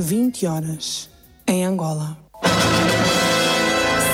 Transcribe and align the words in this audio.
20 0.00 0.46
horas, 0.46 1.10
em 1.46 1.64
Angola. 1.64 2.16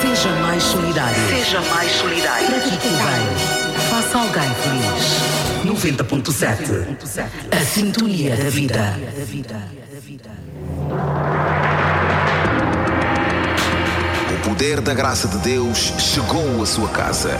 Seja 0.01 0.31
mais 0.41 0.63
solidário. 0.63 1.29
Seja 1.29 1.61
mais 1.61 1.93
solidário. 1.93 2.47
Pratique 2.47 2.87
o 2.87 2.91
bem. 2.91 3.81
Faça 3.91 4.19
alguém 4.19 4.55
feliz. 4.55 5.45
90.7 5.65 7.29
A 7.51 7.65
sintonia 7.65 8.37
da 8.37 8.51
vida. 8.51 8.99
O 14.31 14.49
poder 14.49 14.81
da 14.81 14.95
graça 14.95 15.29
de 15.29 15.39
Deus 15.39 15.93
chegou 15.99 16.63
à 16.63 16.67
sua 16.67 16.89
casa. 16.89 17.39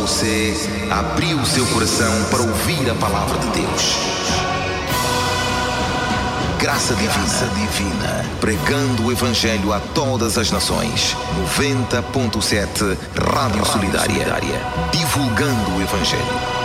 Você 0.00 0.54
abriu 0.90 1.36
o 1.36 1.44
seu 1.44 1.66
coração 1.66 2.24
para 2.30 2.40
ouvir 2.40 2.90
a 2.90 2.94
palavra 2.94 3.38
de 3.38 3.60
Deus. 3.60 3.96
Graça 6.58 6.94
divina, 6.94 7.54
divina, 7.54 8.24
pregando 8.40 9.04
o 9.04 9.12
Evangelho 9.12 9.72
a 9.74 9.78
todas 9.78 10.38
as 10.38 10.50
nações. 10.50 11.14
90.7 11.54 12.96
Rádio 13.14 13.64
Solidária, 13.66 14.26
divulgando 14.90 15.76
o 15.76 15.82
Evangelho. 15.82 16.59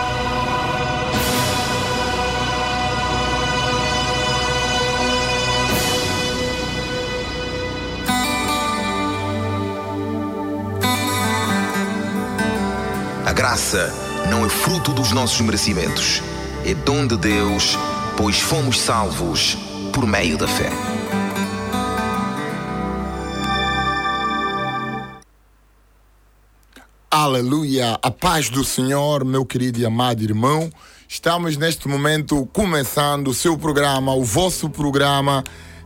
Graça 13.56 13.90
não 14.30 14.44
é 14.44 14.50
fruto 14.50 14.92
dos 14.92 15.12
nossos 15.12 15.40
merecimentos, 15.40 16.20
é 16.62 16.74
dom 16.74 17.06
de 17.06 17.16
Deus, 17.16 17.78
pois 18.14 18.38
fomos 18.38 18.78
salvos 18.78 19.56
por 19.94 20.06
meio 20.06 20.36
da 20.36 20.46
fé. 20.46 20.70
Aleluia, 27.10 27.98
a 28.02 28.10
paz 28.10 28.50
do 28.50 28.62
Senhor, 28.62 29.24
meu 29.24 29.46
querido 29.46 29.80
e 29.80 29.86
amado 29.86 30.22
irmão. 30.22 30.70
Estamos 31.08 31.56
neste 31.56 31.88
momento 31.88 32.46
começando 32.52 33.28
o 33.28 33.34
seu 33.34 33.56
programa, 33.56 34.12
o 34.12 34.22
vosso 34.22 34.68
programa 34.68 35.42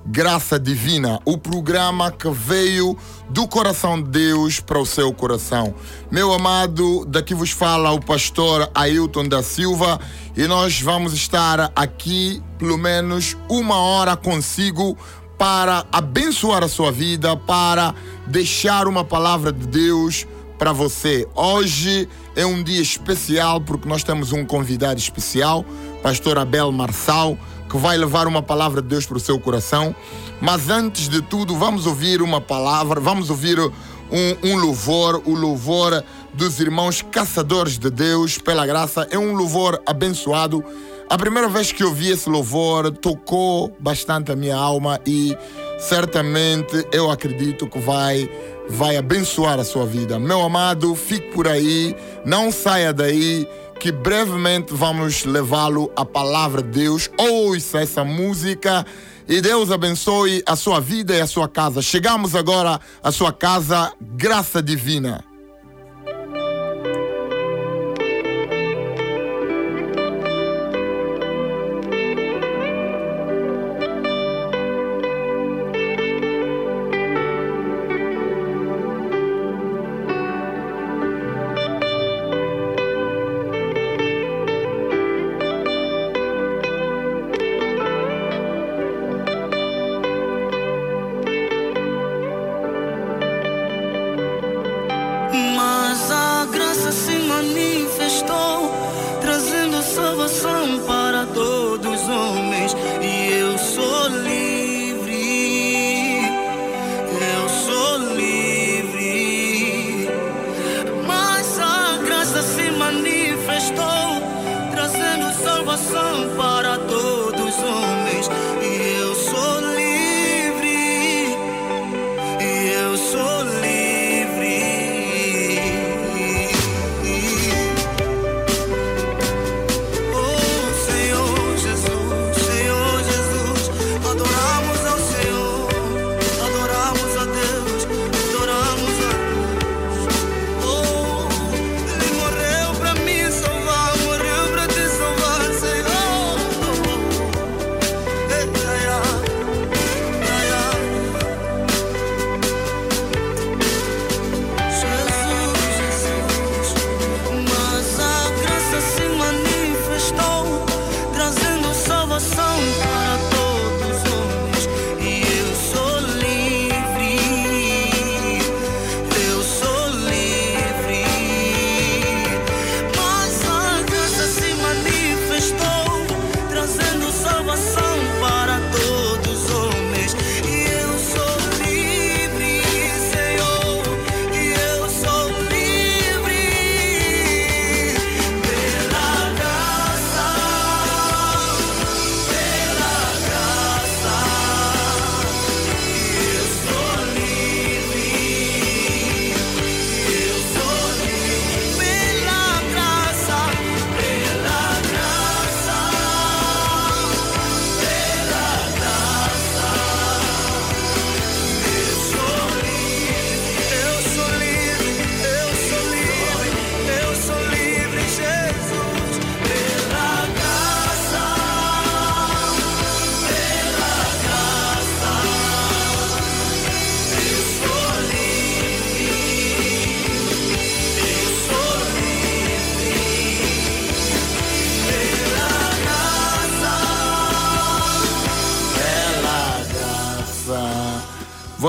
Graça 0.07 0.59
Divina, 0.59 1.21
o 1.27 1.37
programa 1.37 2.11
que 2.11 2.29
veio 2.31 2.97
do 3.29 3.47
coração 3.47 4.03
de 4.03 4.09
Deus 4.09 4.59
para 4.59 4.79
o 4.79 4.87
seu 4.87 5.13
coração. 5.13 5.75
Meu 6.11 6.33
amado, 6.33 7.05
daqui 7.05 7.35
vos 7.35 7.51
fala 7.51 7.93
o 7.93 8.01
pastor 8.01 8.71
Ailton 8.75 9.29
da 9.29 9.43
Silva 9.43 10.01
e 10.37 10.47
nós 10.47 10.81
vamos 10.81 11.13
estar 11.13 11.71
aqui 11.77 12.43
pelo 12.59 12.79
menos 12.79 13.37
uma 13.49 13.77
hora 13.77 14.17
consigo 14.17 14.97
para 15.37 15.87
abençoar 15.93 16.65
a 16.65 16.69
sua 16.69 16.91
vida, 16.91 17.37
para 17.37 17.95
deixar 18.27 18.89
uma 18.89 19.05
palavra 19.05 19.53
de 19.53 19.67
Deus 19.67 20.27
para 20.59 20.73
você. 20.73 21.27
Hoje 21.35 22.09
é 22.37 22.45
um 22.45 22.63
dia 22.63 22.81
especial 22.83 23.61
porque 23.61 23.89
nós 23.89 24.03
temos 24.03 24.33
um 24.33 24.45
convidado 24.45 24.99
especial, 24.99 25.65
pastor 26.03 26.39
Abel 26.39 26.71
Marçal, 26.73 27.39
que 27.71 27.77
vai 27.79 27.97
levar 27.97 28.27
uma 28.27 28.43
palavra 28.43 28.83
de 28.83 28.89
Deus 28.89 29.07
para 29.07 29.17
o 29.17 29.21
seu 29.21 29.39
coração. 29.39 29.95
Mas 30.41 30.69
antes 30.69 31.09
de 31.09 31.23
tudo, 31.23 31.55
vamos 31.57 31.87
ouvir 31.87 32.21
uma 32.21 32.41
palavra, 32.41 33.01
vamos 33.01 33.31
ouvir 33.31 33.61
um, 33.61 33.73
um 34.43 34.57
louvor, 34.57 35.23
o 35.25 35.35
louvor 35.35 36.03
dos 36.35 36.59
irmãos 36.59 37.01
caçadores 37.01 37.79
de 37.79 37.89
Deus, 37.89 38.39
pela 38.39 38.67
graça. 38.67 39.07
É 39.11 39.19
um 39.19 39.35
louvor 39.35 39.81
abençoado. 39.87 40.65
A 41.09 41.17
primeira 41.17 41.49
vez 41.49 41.73
que 41.73 41.85
ouvi 41.85 42.11
esse 42.11 42.29
louvor 42.29 42.91
tocou 42.91 43.77
bastante 43.79 44.33
a 44.33 44.37
minha 44.37 44.57
alma 44.57 45.01
e 45.07 45.37
certamente 45.79 46.87
eu 46.93 47.11
acredito 47.11 47.69
que 47.69 47.79
vai 47.79 48.29
vai 48.69 48.97
abençoar 48.97 49.59
a 49.59 49.65
sua 49.65 49.85
vida. 49.85 50.19
Meu 50.19 50.41
amado, 50.43 50.95
fique 50.95 51.33
por 51.33 51.49
aí, 51.49 51.97
não 52.25 52.53
saia 52.53 52.93
daí, 52.93 53.49
que 53.81 53.91
brevemente 53.91 54.75
vamos 54.75 55.25
levá-lo 55.25 55.91
à 55.97 56.05
palavra 56.05 56.63
de 56.63 56.69
Deus. 56.69 57.11
Ouça 57.17 57.81
essa 57.81 58.05
música 58.05 58.85
e 59.27 59.41
Deus 59.41 59.71
abençoe 59.71 60.43
a 60.45 60.55
sua 60.55 60.81
vida 60.81 61.17
e 61.17 61.21
a 61.21 61.27
sua 61.27 61.49
casa. 61.49 61.81
Chegamos 61.81 62.35
agora 62.35 62.79
à 63.03 63.11
sua 63.11 63.33
casa, 63.33 63.91
graça 63.99 64.63
divina. 64.63 65.30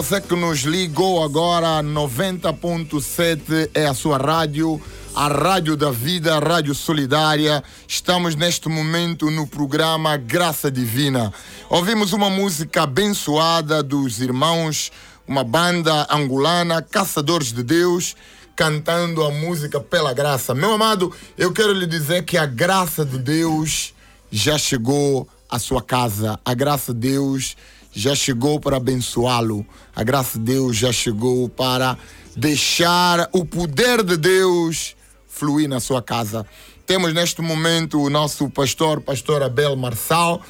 Você 0.01 0.19
que 0.19 0.35
nos 0.35 0.61
ligou 0.61 1.23
agora, 1.23 1.83
90.7 1.83 3.69
é 3.71 3.85
a 3.85 3.93
sua 3.93 4.17
rádio, 4.17 4.81
a 5.13 5.27
Rádio 5.27 5.77
da 5.77 5.91
Vida, 5.91 6.35
a 6.35 6.39
Rádio 6.39 6.73
Solidária. 6.73 7.63
Estamos 7.87 8.33
neste 8.33 8.67
momento 8.67 9.29
no 9.29 9.45
programa 9.45 10.17
Graça 10.17 10.71
Divina. 10.71 11.31
Ouvimos 11.69 12.13
uma 12.13 12.31
música 12.31 12.81
abençoada 12.81 13.83
dos 13.83 14.19
irmãos, 14.19 14.91
uma 15.27 15.43
banda 15.43 16.07
angolana, 16.09 16.81
Caçadores 16.81 17.53
de 17.53 17.61
Deus, 17.61 18.15
cantando 18.55 19.23
a 19.23 19.29
música 19.29 19.79
Pela 19.79 20.13
Graça. 20.13 20.55
Meu 20.55 20.73
amado, 20.73 21.13
eu 21.37 21.53
quero 21.53 21.73
lhe 21.73 21.85
dizer 21.85 22.25
que 22.25 22.39
a 22.39 22.47
graça 22.47 23.05
de 23.05 23.19
Deus 23.19 23.93
já 24.31 24.57
chegou 24.57 25.29
à 25.47 25.59
sua 25.59 25.83
casa. 25.83 26.39
A 26.43 26.55
graça 26.55 26.91
de 26.91 27.01
Deus 27.01 27.55
já 27.91 28.15
chegou 28.15 28.59
para 28.59 28.77
abençoá-lo. 28.77 29.65
A 29.95 30.03
graça 30.03 30.37
de 30.37 30.45
Deus 30.45 30.77
já 30.77 30.91
chegou 30.91 31.49
para 31.49 31.97
deixar 32.35 33.29
o 33.31 33.45
poder 33.45 34.03
de 34.03 34.17
Deus 34.17 34.95
fluir 35.27 35.67
na 35.67 35.79
sua 35.79 36.01
casa. 36.01 36.45
Temos 36.85 37.13
neste 37.13 37.41
momento 37.41 38.01
o 38.01 38.09
nosso 38.09 38.49
pastor, 38.49 39.01
pastor 39.01 39.43
Abel 39.43 39.75
Marçal, 39.75 40.41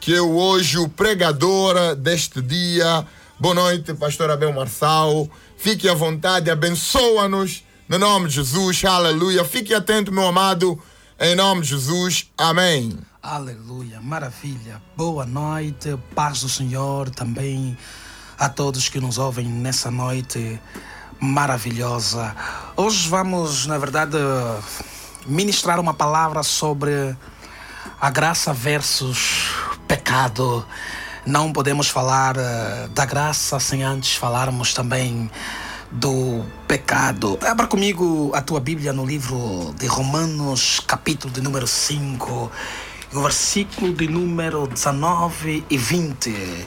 que 0.00 0.14
é 0.14 0.20
hoje 0.20 0.78
o 0.78 0.88
pregador 0.88 1.94
deste 1.96 2.40
dia. 2.40 3.04
Boa 3.38 3.54
noite, 3.54 3.94
pastor 3.94 4.30
Abel 4.30 4.52
Marçal. 4.52 5.28
Fique 5.56 5.88
à 5.88 5.94
vontade, 5.94 6.50
abençoa-nos 6.50 7.64
no 7.88 7.98
nome 7.98 8.28
de 8.28 8.34
Jesus. 8.34 8.84
Aleluia. 8.84 9.44
Fique 9.44 9.74
atento, 9.74 10.12
meu 10.12 10.26
amado. 10.26 10.80
Em 11.18 11.34
nome 11.34 11.62
de 11.62 11.68
Jesus. 11.68 12.30
Amém. 12.36 13.07
Aleluia, 13.30 14.00
maravilha. 14.00 14.80
Boa 14.96 15.26
noite, 15.26 15.98
paz 16.14 16.40
do 16.40 16.48
Senhor 16.48 17.10
também 17.10 17.76
a 18.38 18.48
todos 18.48 18.88
que 18.88 18.98
nos 18.98 19.18
ouvem 19.18 19.44
nessa 19.46 19.90
noite 19.90 20.58
maravilhosa. 21.20 22.34
Hoje 22.74 23.06
vamos, 23.06 23.66
na 23.66 23.76
verdade, 23.76 24.16
ministrar 25.26 25.78
uma 25.78 25.92
palavra 25.92 26.42
sobre 26.42 27.14
a 28.00 28.08
graça 28.08 28.54
versus 28.54 29.50
pecado. 29.86 30.66
Não 31.26 31.52
podemos 31.52 31.90
falar 31.90 32.34
uh, 32.34 32.88
da 32.94 33.04
graça 33.04 33.60
sem 33.60 33.82
antes 33.82 34.16
falarmos 34.16 34.72
também 34.72 35.30
do 35.92 36.42
pecado. 36.66 37.38
Abra 37.46 37.66
comigo 37.66 38.32
a 38.34 38.40
tua 38.40 38.58
Bíblia 38.58 38.94
no 38.94 39.04
livro 39.04 39.74
de 39.78 39.86
Romanos, 39.86 40.80
capítulo 40.80 41.30
de 41.30 41.42
número 41.42 41.66
5 41.66 42.50
no 43.12 43.22
versículo 43.22 43.92
de 43.92 44.06
número 44.08 44.66
19 44.66 45.64
e 45.68 45.78
20. 45.78 46.66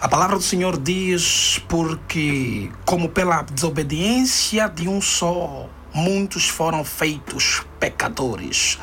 A 0.00 0.08
palavra 0.08 0.36
do 0.36 0.42
Senhor 0.42 0.78
diz: 0.78 1.62
Porque, 1.68 2.70
como 2.84 3.08
pela 3.08 3.42
desobediência 3.42 4.68
de 4.68 4.88
um 4.88 5.00
só, 5.00 5.68
muitos 5.94 6.48
foram 6.48 6.84
feitos 6.84 7.62
pecadores, 7.78 8.78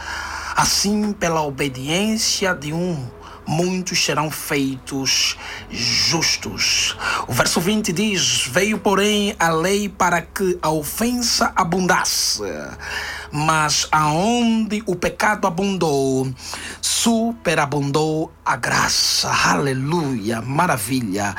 assim 0.55 1.13
pela 1.13 1.41
obediência 1.41 2.53
de 2.53 2.73
um 2.73 3.07
muitos 3.49 4.05
serão 4.05 4.29
feitos 4.29 5.35
justos. 5.71 6.95
O 7.27 7.33
verso 7.33 7.59
20 7.59 7.91
diz: 7.91 8.45
Veio, 8.47 8.77
porém, 8.77 9.35
a 9.39 9.49
lei 9.49 9.89
para 9.89 10.21
que 10.21 10.59
a 10.61 10.69
ofensa 10.69 11.51
abundasse. 11.55 12.43
Mas 13.31 13.87
aonde 13.91 14.83
o 14.85 14.95
pecado 14.95 15.47
abundou, 15.47 16.31
superabundou 16.79 18.31
a 18.45 18.55
graça. 18.55 19.29
Aleluia, 19.29 20.41
maravilha. 20.41 21.35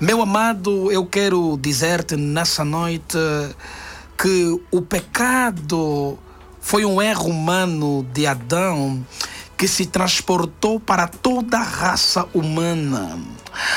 Meu 0.00 0.22
amado, 0.22 0.90
eu 0.90 1.04
quero 1.04 1.58
dizer-te 1.60 2.16
nessa 2.16 2.64
noite 2.64 3.18
que 4.16 4.60
o 4.70 4.80
pecado 4.80 6.18
foi 6.60 6.84
um 6.86 7.02
erro 7.02 7.28
humano 7.28 8.06
de 8.12 8.26
Adão 8.26 9.04
que 9.60 9.68
se 9.68 9.84
transportou 9.84 10.80
para 10.80 11.06
toda 11.06 11.58
a 11.58 11.62
raça 11.62 12.26
humana. 12.32 13.18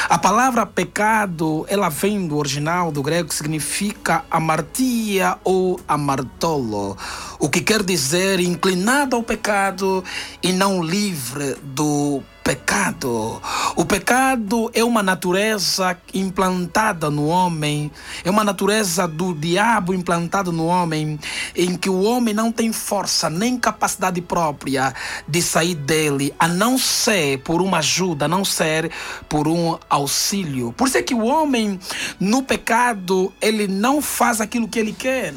A 0.07 0.17
palavra 0.17 0.65
pecado, 0.65 1.65
ela 1.67 1.89
vem 1.89 2.25
do 2.25 2.37
original 2.37 2.89
do 2.89 3.03
grego 3.03 3.27
que 3.27 3.35
significa 3.35 4.23
amartia 4.31 5.37
ou 5.43 5.77
amartolo, 5.85 6.97
o 7.37 7.49
que 7.49 7.59
quer 7.59 7.83
dizer 7.83 8.39
inclinado 8.39 9.17
ao 9.17 9.23
pecado 9.23 10.01
e 10.41 10.53
não 10.53 10.81
livre 10.81 11.57
do 11.61 12.23
pecado. 12.43 13.41
O 13.75 13.85
pecado 13.85 14.69
é 14.73 14.83
uma 14.83 15.01
natureza 15.01 15.97
implantada 16.13 17.09
no 17.09 17.27
homem, 17.27 17.89
é 18.23 18.29
uma 18.29 18.43
natureza 18.43 19.07
do 19.07 19.33
diabo 19.33 19.93
implantada 19.93 20.51
no 20.51 20.65
homem, 20.65 21.17
em 21.55 21.75
que 21.75 21.89
o 21.89 22.01
homem 22.01 22.33
não 22.33 22.51
tem 22.51 22.73
força 22.73 23.29
nem 23.29 23.57
capacidade 23.57 24.21
própria 24.21 24.93
de 25.27 25.41
sair 25.41 25.75
dele, 25.75 26.33
a 26.37 26.47
não 26.47 26.77
ser 26.77 27.39
por 27.39 27.61
uma 27.61 27.77
ajuda, 27.77 28.25
a 28.25 28.27
não 28.27 28.43
ser 28.43 28.91
por 29.29 29.47
um 29.47 29.77
auxílio. 29.89 30.73
Por 30.73 30.87
isso 30.87 30.97
é 30.97 31.01
que 31.01 31.15
o 31.15 31.23
homem 31.23 31.79
no 32.19 32.43
pecado, 32.43 33.31
ele 33.41 33.67
não 33.67 34.01
faz 34.01 34.41
aquilo 34.41 34.67
que 34.67 34.79
ele 34.79 34.93
quer. 34.93 35.33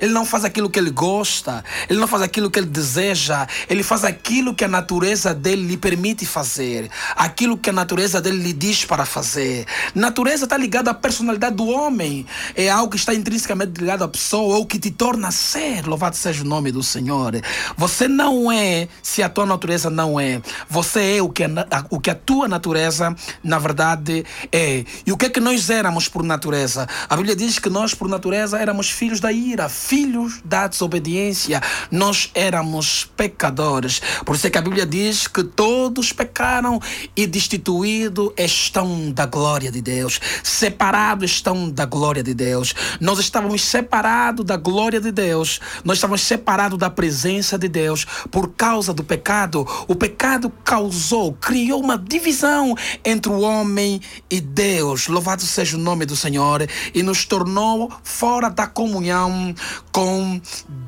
Ele 0.00 0.12
não 0.12 0.24
faz 0.24 0.44
aquilo 0.44 0.70
que 0.70 0.78
ele 0.78 0.90
gosta, 0.90 1.64
ele 1.88 1.98
não 1.98 2.06
faz 2.06 2.22
aquilo 2.22 2.50
que 2.50 2.58
ele 2.58 2.66
deseja, 2.66 3.46
ele 3.68 3.82
faz 3.82 4.04
aquilo 4.04 4.54
que 4.54 4.64
a 4.64 4.68
natureza 4.68 5.34
dele 5.34 5.66
lhe 5.66 5.76
permite 5.76 6.26
fazer, 6.26 6.90
aquilo 7.16 7.56
que 7.56 7.70
a 7.70 7.72
natureza 7.72 8.20
dele 8.20 8.38
lhe 8.38 8.52
diz 8.52 8.84
para 8.84 9.04
fazer. 9.04 9.66
Natureza 9.94 10.44
está 10.44 10.56
ligada 10.56 10.90
à 10.90 10.94
personalidade 10.94 11.56
do 11.56 11.66
homem, 11.66 12.26
é 12.54 12.68
algo 12.68 12.90
que 12.90 12.96
está 12.96 13.14
intrinsecamente 13.14 13.80
ligado 13.80 14.04
à 14.04 14.08
pessoa 14.08 14.56
ou 14.56 14.66
que 14.66 14.78
te 14.78 14.90
torna 14.90 15.30
ser. 15.30 15.86
Louvado 15.86 16.16
seja 16.16 16.42
o 16.42 16.46
nome 16.46 16.70
do 16.72 16.82
Senhor. 16.82 17.40
Você 17.76 18.08
não 18.08 18.50
é 18.50 18.88
se 19.02 19.22
a 19.22 19.28
tua 19.28 19.46
natureza 19.46 19.90
não 19.90 20.18
é, 20.18 20.40
você 20.68 21.16
é 21.16 21.22
o 21.22 21.28
que 21.28 21.44
a, 21.44 21.48
o 21.90 22.00
que 22.00 22.10
a 22.10 22.14
tua 22.14 22.48
natureza, 22.48 23.14
na 23.42 23.58
verdade, 23.58 24.24
é. 24.52 24.84
E 25.06 25.12
o 25.12 25.16
que 25.16 25.26
é 25.26 25.28
que 25.28 25.40
nós 25.40 25.70
éramos 25.70 26.08
por 26.08 26.22
natureza? 26.22 26.86
A 27.08 27.16
Bíblia 27.16 27.36
diz 27.36 27.58
que 27.58 27.70
nós, 27.70 27.94
por 27.94 28.08
natureza, 28.08 28.58
éramos 28.58 28.90
filhos 28.90 29.20
da 29.20 29.32
ira, 29.32 29.68
filhos 29.84 30.40
da 30.44 30.66
desobediência. 30.66 31.60
Nós 31.90 32.30
éramos 32.34 33.04
pecadores. 33.16 34.00
Por 34.24 34.34
isso 34.34 34.46
é 34.46 34.50
que 34.50 34.58
a 34.58 34.62
Bíblia 34.62 34.86
diz 34.86 35.26
que 35.26 35.44
todos 35.44 36.12
pecaram 36.12 36.80
e 37.14 37.26
destituídos 37.26 38.32
estão 38.38 39.12
da 39.12 39.26
glória 39.26 39.70
de 39.70 39.82
Deus. 39.82 40.20
Separados 40.42 41.30
estão 41.30 41.70
da 41.70 41.84
glória 41.84 42.22
de 42.22 42.32
Deus. 42.32 42.74
Nós 43.00 43.18
estávamos 43.18 43.62
separados 43.62 44.44
da 44.44 44.56
glória 44.56 45.00
de 45.00 45.12
Deus. 45.12 45.60
Nós 45.84 45.98
estávamos 45.98 46.22
separados 46.22 46.78
da 46.78 46.88
presença 46.88 47.58
de 47.58 47.68
Deus 47.68 48.06
por 48.30 48.52
causa 48.54 48.94
do 48.94 49.04
pecado. 49.04 49.66
O 49.86 49.94
pecado 49.94 50.50
causou, 50.64 51.34
criou 51.34 51.80
uma 51.80 51.98
divisão 51.98 52.74
entre 53.04 53.30
o 53.30 53.40
homem 53.40 54.00
e 54.30 54.40
Deus. 54.40 55.08
Louvado 55.08 55.42
seja 55.42 55.76
o 55.76 55.80
nome 55.80 56.06
do 56.06 56.16
Senhor 56.16 56.66
e 56.94 57.02
nos 57.02 57.24
tornou 57.24 57.92
fora 58.02 58.48
da 58.48 58.66
comunhão 58.66 59.54
com 59.92 60.40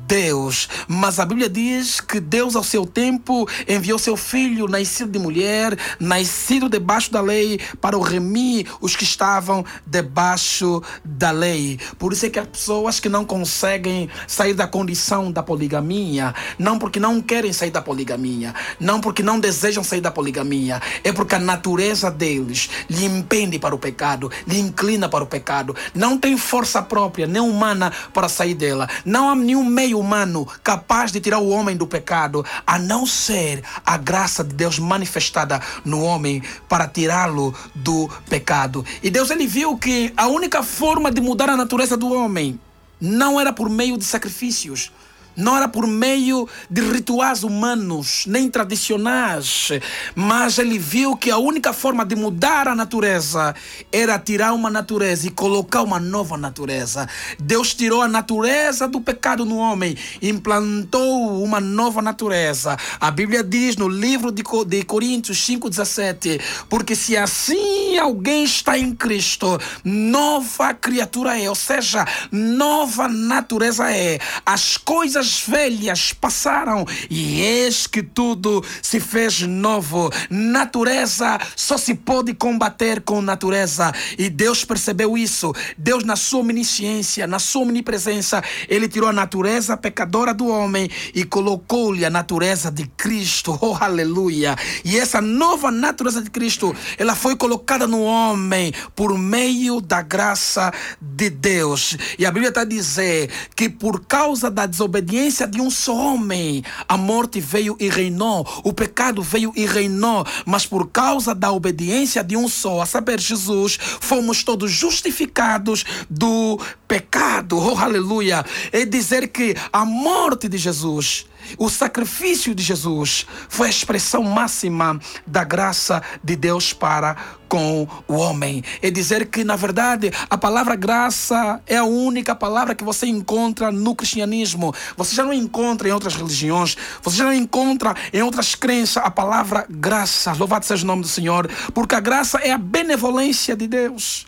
Deus. 0.07 0.69
Mas 0.87 1.19
a 1.19 1.25
Bíblia 1.25 1.49
diz 1.49 1.99
que 1.99 2.19
Deus, 2.19 2.55
ao 2.55 2.63
seu 2.63 2.85
tempo, 2.85 3.47
enviou 3.67 3.99
seu 3.99 4.15
filho, 4.15 4.67
nascido 4.67 5.11
de 5.11 5.19
mulher, 5.19 5.77
nascido 5.99 6.69
debaixo 6.69 7.11
da 7.11 7.21
lei, 7.21 7.59
para 7.81 7.97
remir 7.97 8.67
os 8.79 8.95
que 8.95 9.03
estavam 9.03 9.65
debaixo 9.85 10.81
da 11.03 11.31
lei. 11.31 11.79
Por 11.97 12.13
isso 12.13 12.25
é 12.25 12.29
que 12.29 12.39
as 12.39 12.47
pessoas 12.47 12.99
que 12.99 13.09
não 13.09 13.25
conseguem 13.25 14.09
sair 14.25 14.53
da 14.53 14.67
condição 14.67 15.31
da 15.31 15.43
poligamia, 15.43 16.33
não 16.57 16.79
porque 16.79 16.99
não 16.99 17.21
querem 17.21 17.51
sair 17.51 17.71
da 17.71 17.81
poligamia, 17.81 18.53
não 18.79 19.01
porque 19.01 19.21
não 19.21 19.39
desejam 19.39 19.83
sair 19.83 20.01
da 20.01 20.11
poligamia, 20.11 20.81
é 21.03 21.11
porque 21.11 21.35
a 21.35 21.39
natureza 21.39 22.09
deles 22.09 22.69
lhe 22.89 23.05
impende 23.05 23.59
para 23.59 23.75
o 23.75 23.79
pecado, 23.79 24.31
lhe 24.47 24.59
inclina 24.59 25.09
para 25.09 25.23
o 25.23 25.27
pecado, 25.27 25.75
não 25.93 26.17
tem 26.17 26.37
força 26.37 26.81
própria, 26.81 27.27
nem 27.27 27.41
humana, 27.41 27.91
para 28.13 28.29
sair 28.29 28.53
dela. 28.77 28.89
Não 29.03 29.29
há 29.29 29.35
nenhum 29.35 29.65
meio 29.65 29.99
humano 29.99 30.47
capaz 30.63 31.11
de 31.11 31.19
tirar 31.19 31.39
o 31.39 31.49
homem 31.49 31.75
do 31.75 31.87
pecado, 31.87 32.45
a 32.65 32.77
não 32.77 33.05
ser 33.05 33.63
a 33.85 33.97
graça 33.97 34.43
de 34.43 34.53
Deus 34.53 34.77
manifestada 34.77 35.59
no 35.83 36.01
homem 36.01 36.43
para 36.69 36.87
tirá-lo 36.87 37.53
do 37.73 38.09
pecado. 38.29 38.85
E 39.01 39.09
Deus 39.09 39.31
ele 39.31 39.47
viu 39.47 39.77
que 39.77 40.13
a 40.15 40.27
única 40.27 40.61
forma 40.61 41.11
de 41.11 41.19
mudar 41.19 41.49
a 41.49 41.57
natureza 41.57 41.97
do 41.97 42.13
homem 42.13 42.59
não 42.99 43.39
era 43.39 43.51
por 43.53 43.69
meio 43.69 43.97
de 43.97 44.03
sacrifícios, 44.03 44.91
não 45.37 45.55
era 45.55 45.67
por 45.67 45.85
meio 45.85 46.49
de 46.69 46.81
rituais 46.81 47.43
humanos, 47.43 48.23
nem 48.25 48.49
tradicionais, 48.49 49.69
mas 50.15 50.57
ele 50.57 50.79
viu 50.79 51.15
que 51.15 51.29
a 51.29 51.37
única 51.37 51.71
forma 51.71 52.03
de 52.03 52.15
mudar 52.15 52.67
a 52.67 52.75
natureza 52.75 53.53
era 53.91 54.17
tirar 54.17 54.53
uma 54.53 54.71
natureza 54.71 55.27
e 55.27 55.31
colocar 55.31 55.83
uma 55.83 55.99
nova 55.99 56.37
natureza. 56.37 57.07
Deus 57.39 57.75
tirou 57.75 58.01
a 58.01 58.07
natureza 58.07 58.87
do 58.87 58.99
pecado 58.99 59.45
no 59.45 59.57
homem, 59.57 59.95
implantou 60.21 61.43
uma 61.43 61.61
nova 61.61 62.01
natureza. 62.01 62.75
A 62.99 63.11
Bíblia 63.11 63.43
diz 63.43 63.75
no 63.75 63.87
livro 63.87 64.31
de 64.31 64.83
Coríntios 64.83 65.37
5,17: 65.47 66.41
Porque 66.67 66.95
se 66.95 67.15
assim 67.15 67.97
alguém 67.99 68.43
está 68.43 68.77
em 68.77 68.95
Cristo, 68.95 69.59
nova 69.83 70.73
criatura 70.73 71.39
é, 71.39 71.47
ou 71.47 71.55
seja, 71.55 72.05
nova 72.31 73.07
natureza 73.07 73.91
é. 73.91 74.19
As 74.43 74.77
coisas 74.77 75.26
velhas 75.47 76.13
passaram 76.13 76.85
e 77.09 77.41
eis 77.41 77.87
que 77.87 78.01
tudo 78.01 78.63
se 78.81 78.99
fez 78.99 79.41
novo. 79.41 80.11
Natureza 80.29 81.39
só 81.55 81.77
se 81.77 81.93
pode 81.93 82.33
combater 82.33 83.01
com 83.01 83.21
natureza. 83.21 83.91
E 84.17 84.29
Deus 84.29 84.63
percebeu 84.63 85.17
isso. 85.17 85.53
Deus, 85.77 86.03
na 86.03 86.15
sua 86.15 86.41
omnisciência, 86.41 87.27
na 87.27 87.39
sua 87.39 87.63
omnipresença, 87.63 88.43
ele 88.67 88.87
tirou 88.87 89.09
a 89.09 89.13
natureza 89.13 89.77
pecadora 89.77 90.33
do 90.33 90.47
homem 90.47 90.89
e 91.13 91.23
colocou-lhe 91.23 92.05
a 92.05 92.09
natureza 92.09 92.71
de 92.71 92.87
Cristo. 92.97 93.57
Oh, 93.67 93.75
aleluia! 93.81 94.55
E 94.85 94.97
essa 94.97 95.19
nova 95.19 95.69
natureza 95.71 96.21
de 96.21 96.29
Cristo, 96.29 96.73
ela 96.97 97.15
foi 97.15 97.35
colocada 97.35 97.85
no 97.85 98.01
homem 98.01 98.71
por 98.95 99.17
meio 99.17 99.81
da 99.81 100.01
graça 100.01 100.71
de 101.01 101.29
Deus. 101.29 101.97
E 102.17 102.25
a 102.25 102.31
Bíblia 102.31 102.47
está 102.47 102.61
a 102.61 102.65
dizer 102.65 103.29
que 103.55 103.67
por 103.67 104.05
causa 104.05 104.49
da 104.49 104.65
desobediência 104.65 105.16
de 105.47 105.59
um 105.59 105.71
só 105.71 105.95
homem, 105.95 106.63
a 106.87 106.95
morte 106.95 107.39
veio 107.39 107.75
e 107.79 107.89
reinou, 107.89 108.47
o 108.63 108.71
pecado 108.71 109.23
veio 109.23 109.51
e 109.55 109.65
reinou, 109.65 110.23
mas 110.45 110.65
por 110.65 110.89
causa 110.89 111.33
da 111.33 111.51
obediência 111.51 112.23
de 112.23 112.37
um 112.37 112.47
só, 112.47 112.81
a 112.81 112.85
saber, 112.85 113.19
Jesus, 113.19 113.79
fomos 113.81 114.43
todos 114.43 114.71
justificados 114.71 115.83
do 116.07 116.59
pecado. 116.87 117.57
Oh, 117.57 117.77
aleluia! 117.77 118.45
É 118.71 118.85
dizer 118.85 119.29
que 119.29 119.55
a 119.73 119.83
morte 119.83 120.47
de 120.47 120.57
Jesus 120.57 121.25
o 121.57 121.69
sacrifício 121.69 122.53
de 122.53 122.63
Jesus 122.63 123.25
foi 123.47 123.67
a 123.67 123.69
expressão 123.69 124.23
máxima 124.23 124.99
da 125.25 125.43
graça 125.43 126.01
de 126.23 126.35
Deus 126.35 126.73
para 126.73 127.15
com 127.47 127.87
o 128.07 128.13
homem. 128.13 128.63
É 128.81 128.91
dizer 128.91 129.27
que, 129.27 129.43
na 129.43 129.55
verdade, 129.55 130.11
a 130.29 130.37
palavra 130.37 130.75
graça 130.75 131.61
é 131.65 131.77
a 131.77 131.83
única 131.83 132.35
palavra 132.35 132.75
que 132.75 132.83
você 132.83 133.07
encontra 133.07 133.71
no 133.71 133.95
cristianismo. 133.95 134.73
Você 134.95 135.15
já 135.15 135.23
não 135.23 135.33
encontra 135.33 135.87
em 135.87 135.91
outras 135.91 136.15
religiões, 136.15 136.75
você 137.01 137.17
já 137.17 137.25
não 137.25 137.33
encontra 137.33 137.95
em 138.11 138.21
outras 138.21 138.55
crenças 138.55 139.03
a 139.03 139.11
palavra 139.11 139.65
graça. 139.69 140.33
Louvado 140.33 140.65
seja 140.65 140.83
o 140.83 140.87
nome 140.87 141.03
do 141.03 141.07
Senhor, 141.07 141.49
porque 141.73 141.95
a 141.95 141.99
graça 141.99 142.37
é 142.39 142.51
a 142.51 142.57
benevolência 142.57 143.55
de 143.55 143.67
Deus 143.67 144.25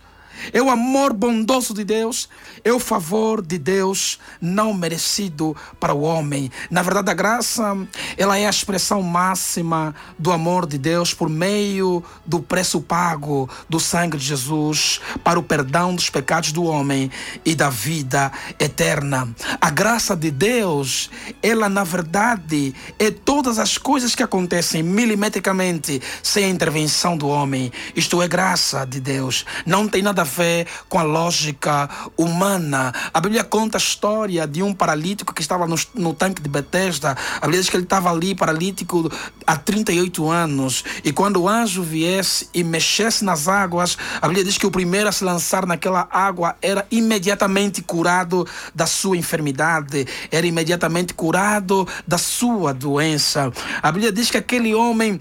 é 0.52 0.62
o 0.62 0.70
amor 0.70 1.14
bondoso 1.14 1.74
de 1.74 1.84
Deus, 1.84 2.30
é 2.64 2.72
o 2.72 2.80
favor 2.80 3.42
de 3.42 3.58
Deus 3.58 4.20
não 4.42 4.74
merecido 4.74 5.56
para 5.80 5.94
o 5.94 6.02
homem. 6.02 6.52
Na 6.70 6.82
verdade, 6.82 7.12
a 7.12 7.14
graça, 7.14 7.78
ela 8.18 8.38
é 8.38 8.46
a 8.46 8.50
expressão 8.50 9.02
máxima 9.02 9.96
do 10.18 10.32
amor 10.32 10.66
de 10.66 10.78
Deus 10.78 11.14
por 11.14 11.30
meio 11.30 12.04
do 12.26 12.40
preço 12.40 12.82
pago 12.82 13.50
do 13.68 13.80
sangue 13.80 14.18
de 14.18 14.26
Jesus 14.26 15.00
para 15.24 15.40
o 15.40 15.44
perdão 15.44 15.96
dos 15.96 16.10
pecados 16.10 16.52
do 16.52 16.64
homem 16.64 17.12
e 17.46 17.56
da 17.56 17.70
vida 17.70 18.32
eterna. 18.60 19.28
A 19.60 19.70
graça 19.70 20.16
de 20.16 20.32
Deus, 20.32 21.10
ela 21.42 21.70
na 21.70 21.84
verdade 21.84 22.74
é 22.98 23.12
todas 23.12 23.60
as 23.60 23.78
coisas 23.78 24.16
que 24.16 24.24
acontecem 24.24 24.84
milimetricamente 24.84 26.02
sem 26.22 26.46
a 26.46 26.50
intervenção 26.50 27.18
do 27.18 27.28
homem. 27.28 27.72
Isto 27.96 28.22
é 28.22 28.28
graça 28.28 28.86
de 28.86 29.00
Deus. 29.00 29.46
Não 29.66 29.88
tem 29.88 30.02
nada 30.02 30.22
a 30.22 30.26
fé 30.30 30.66
com 30.88 31.00
a 31.00 31.04
lógica 31.04 31.90
humana. 32.16 32.94
A 33.14 33.20
Bíblia 33.20 33.44
conta 33.44 33.78
a 33.78 33.80
história 33.82 34.48
de 34.48 34.62
um 34.62 34.74
paralítico 34.74 35.34
que 35.34 35.42
estava 35.42 35.66
no, 35.66 35.76
no 35.96 36.14
tanque 36.14 36.42
de 36.42 36.48
Betesda. 36.48 37.18
A 37.38 37.42
Bíblia 37.42 37.60
diz 37.60 37.70
que 37.70 37.76
ele 37.76 37.84
estava 37.84 38.12
ali 38.12 38.36
paralítico 38.36 39.12
há 39.46 39.58
38 39.58 40.30
anos. 40.30 40.84
E 41.04 41.12
quando 41.12 41.42
o 41.42 41.50
anjo 41.50 41.82
viesse 41.82 42.48
e 42.54 42.64
mexesse 42.64 43.26
nas 43.26 43.48
águas, 43.48 43.98
a 44.22 44.28
Bíblia 44.28 44.46
diz 44.46 44.58
que 44.58 44.68
o 44.68 44.72
primeiro 44.72 45.10
a 45.10 45.12
se 45.12 45.24
lançar 45.24 45.66
naquela 45.66 46.08
água 46.12 46.56
era 46.62 46.86
imediatamente 46.92 47.82
curado 47.82 48.48
da 48.74 48.86
sua 48.86 49.18
enfermidade, 49.18 50.08
era 50.32 50.46
imediatamente 50.46 51.14
curado 51.14 51.88
da 52.08 52.18
sua 52.18 52.74
doença. 52.74 53.52
A 53.82 53.92
Bíblia 53.92 54.12
diz 54.12 54.30
que 54.30 54.38
aquele 54.38 54.76
homem 54.76 55.20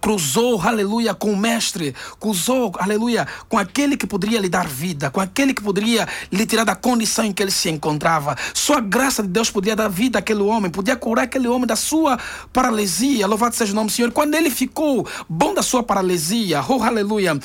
cruzou, 0.00 0.60
aleluia, 0.60 1.14
com 1.14 1.32
o 1.32 1.36
mestre, 1.36 1.94
cruzou, 2.18 2.72
aleluia, 2.78 3.26
com 3.48 3.58
aquele 3.58 3.96
que 3.96 4.06
poderia 4.06 4.40
lhe 4.40 4.48
dar 4.48 4.66
vida, 4.66 5.10
com 5.10 5.20
aquele 5.20 5.52
que 5.52 5.62
poderia 5.62 6.08
lhe 6.32 6.46
tirar 6.46 6.64
da 6.64 6.74
condição 6.74 7.24
em 7.24 7.32
que 7.32 7.42
ele 7.42 7.50
se 7.50 7.68
encontrava. 7.68 8.36
Só 8.54 8.78
a 8.78 8.80
graça 8.80 9.22
de 9.22 9.28
Deus 9.28 9.50
podia 9.50 9.76
dar 9.76 9.88
vida 9.88 10.18
àquele 10.18 10.42
homem, 10.42 10.70
podia 10.70 10.96
curar 10.96 11.24
aquele 11.24 11.48
homem 11.48 11.66
da 11.66 11.76
sua 11.76 12.18
paralisia. 12.52 13.26
Louvado 13.26 13.54
seja 13.54 13.72
o 13.72 13.76
nome 13.76 13.88
do 13.88 13.92
Senhor. 13.92 14.10
Quando 14.12 14.34
ele 14.34 14.50
ficou 14.50 15.06
bom 15.28 15.54
da 15.54 15.62
sua 15.62 15.82
paralisia, 15.82 16.64
oh 16.68 16.82
aleluia, 16.82 17.38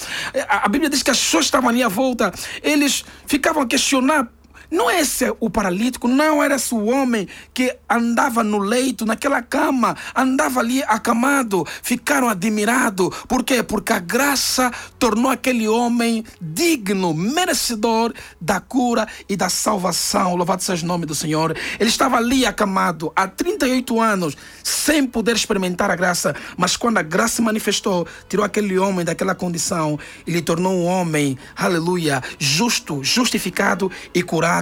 a, 0.48 0.68
Bíblia 0.70 0.90
diz 0.90 1.04
que 1.04 1.12
as 1.12 1.20
pessoas 1.20 1.46
estavam 1.46 1.70
ali 1.70 1.84
à 1.84 1.88
volta, 1.88 2.34
eles 2.64 3.04
ficavam 3.28 3.64
a 3.64 3.66
questionar 3.66 4.28
não 4.70 4.90
é 4.90 5.00
esse 5.00 5.26
o 5.40 5.50
paralítico, 5.50 6.08
não 6.08 6.44
era 6.44 6.56
esse 6.56 6.74
o 6.74 6.86
homem 6.86 7.28
que 7.54 7.76
andava 7.90 8.44
no 8.44 8.58
leito, 8.58 9.06
naquela 9.06 9.42
cama, 9.42 9.96
andava 10.16 10.60
ali 10.60 10.84
acamado. 10.84 11.66
Ficaram 11.82 12.30
admirados. 12.30 13.10
Por 13.28 13.44
quê? 13.44 13.62
Porque 13.62 13.94
a 13.94 14.00
graça 14.00 14.72
tornou 14.98 15.32
aquele 15.32 15.68
homem 15.68 16.24
digno, 16.42 17.14
merecedor 17.14 18.14
da 18.40 18.60
cura 18.60 19.08
e 19.30 19.36
da 19.36 19.50
salvação. 19.50 20.36
Louvado 20.36 20.64
seja 20.64 20.84
o 20.84 20.88
nome 20.88 21.06
do 21.06 21.16
Senhor. 21.16 21.56
Ele 21.80 21.90
estava 21.90 22.18
ali 22.18 22.46
acamado 22.46 23.12
há 23.16 23.28
38 23.28 24.02
anos, 24.02 24.36
sem 24.64 25.06
poder 25.06 25.36
experimentar 25.36 25.92
a 25.92 25.96
graça. 25.96 26.36
Mas 26.58 26.76
quando 26.76 26.98
a 26.98 27.02
graça 27.02 27.36
se 27.36 27.42
manifestou, 27.42 28.08
tirou 28.28 28.46
aquele 28.46 28.78
homem 28.78 29.06
daquela 29.06 29.36
condição 29.36 30.00
e 30.26 30.32
lhe 30.32 30.42
tornou 30.42 30.74
um 30.74 30.86
homem, 30.86 31.38
aleluia, 31.56 32.22
justo, 32.40 33.04
justificado 33.04 33.92
e 34.14 34.24
curado 34.24 34.55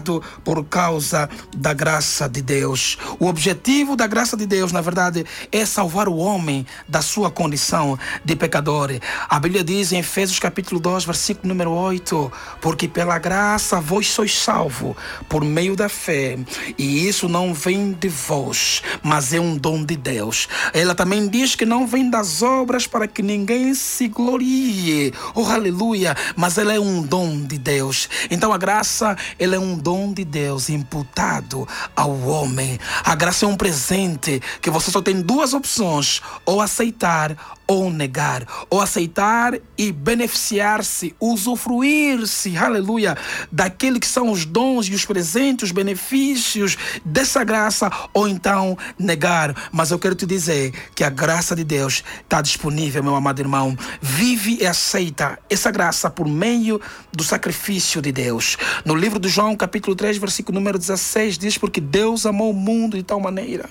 por 0.44 0.64
causa 0.66 1.30
da 1.56 1.74
graça 1.74 2.28
de 2.28 2.42
Deus. 2.42 2.98
O 3.20 3.28
objetivo 3.28 3.96
da 3.96 4.08
graça 4.08 4.36
de 4.36 4.46
Deus, 4.46 4.72
na 4.72 4.82
verdade, 4.82 5.26
é 5.52 5.66
salvar 5.66 6.08
o 6.08 6.18
homem 6.18 6.66
da 6.88 7.02
sua 7.02 7.30
condição 7.30 7.98
de 8.24 8.36
pecador. 8.36 8.92
A 9.30 9.40
Bíblia 9.40 9.64
diz 9.64 9.92
em 9.92 10.00
Efésios 10.00 10.40
capítulo 10.40 10.80
2, 10.80 11.06
versículo 11.06 11.48
número 11.48 11.72
8, 11.72 12.32
porque 12.62 12.88
pela 12.88 13.18
graça 13.18 13.80
vós 13.80 14.08
sois 14.08 14.38
salvo 14.38 14.96
por 15.30 15.44
meio 15.44 15.76
da 15.76 15.90
fé, 15.90 16.38
e 16.78 17.08
isso 17.08 17.28
não 17.30 17.54
vem 17.54 17.92
de 17.94 18.10
vós, 18.10 18.82
mas 19.02 19.34
é 19.34 19.40
um 19.40 19.58
dom 19.58 19.84
de 19.84 19.96
Deus. 19.96 20.48
Ela 20.74 20.96
também 20.96 21.28
diz 21.28 21.56
que 21.56 21.66
não 21.66 21.88
vem 21.88 22.10
das 22.10 22.42
obras 22.42 22.88
para 22.88 23.08
que 23.08 23.22
ninguém 23.22 23.74
se 23.74 24.08
glorie. 24.08 25.14
Oh, 25.34 25.46
aleluia! 25.46 26.16
Mas 26.36 26.58
ela 26.58 26.74
é 26.74 26.80
um 26.80 27.02
dom 27.02 27.42
de 27.42 27.58
Deus. 27.58 28.10
Então 28.30 28.54
a 28.54 28.58
graça, 28.58 29.16
ela 29.40 29.56
é 29.56 29.60
um 29.60 29.78
dom 29.84 30.14
de 30.14 30.24
Deus 30.24 30.70
imputado 30.70 31.68
ao 31.94 32.18
homem. 32.22 32.80
A 33.04 33.14
graça 33.14 33.46
é 33.46 33.48
um 33.48 33.58
presente 33.58 34.42
que 34.62 34.70
você 34.70 34.90
só 34.90 35.02
tem 35.02 35.22
duas 35.22 35.54
opções: 35.54 36.22
ou 36.46 36.62
aceitar 36.62 37.36
ou 37.68 37.90
negar, 37.90 38.46
ou 38.70 38.82
aceitar 38.82 39.58
e 39.78 39.92
beneficiar-se, 39.92 41.16
usufruir-se, 41.20 42.58
aleluia, 42.58 43.18
daquele 43.52 44.00
que 44.00 44.08
são 44.08 44.32
os 44.32 44.46
dons 44.46 44.88
e 44.88 44.94
os 44.94 45.06
presentes, 45.06 45.66
os 45.66 45.72
benefícios 45.72 46.78
dessa 47.06 47.44
graça, 47.44 47.92
ou 48.14 48.28
então 48.28 48.78
negar. 48.98 49.70
Mas 49.72 49.92
eu 49.92 50.00
quero 50.00 50.16
te 50.16 50.26
dizer 50.26 50.72
que 50.96 51.04
a 51.04 51.10
graça 51.10 51.56
de 51.56 51.64
Deus 51.64 52.04
está 52.22 52.42
disponível, 52.42 53.04
meu 53.04 53.16
amado 53.16 53.40
irmão. 53.40 53.78
Vive 54.02 54.58
e 54.62 54.66
aceita 54.66 55.40
essa 55.50 55.72
graça 55.72 56.10
por 56.10 56.28
meio 56.28 56.80
do 57.12 57.24
sacrifício 57.24 58.02
de 58.02 58.12
Deus. 58.12 58.58
No 58.84 58.96
livro 58.96 59.20
de 59.20 59.30
João, 59.30 59.56
capítulo 59.56 59.96
3, 59.96 60.18
versículo 60.18 60.60
número 60.60 60.78
16, 60.78 61.38
diz: 61.38 61.58
Porque 61.58 61.80
Deus 61.80 62.26
amou 62.26 62.52
o 62.52 62.54
mundo 62.54 62.98
de 62.98 63.04
tal 63.04 63.20
maneira 63.20 63.70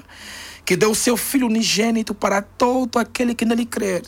que 0.64 0.76
deu 0.76 0.90
o 0.90 0.94
seu 0.94 1.16
Filho 1.16 1.46
unigênito 1.46 2.14
para 2.14 2.40
todo 2.42 2.98
aquele 2.98 3.34
que 3.34 3.44
nele 3.44 3.66
crer, 3.66 4.02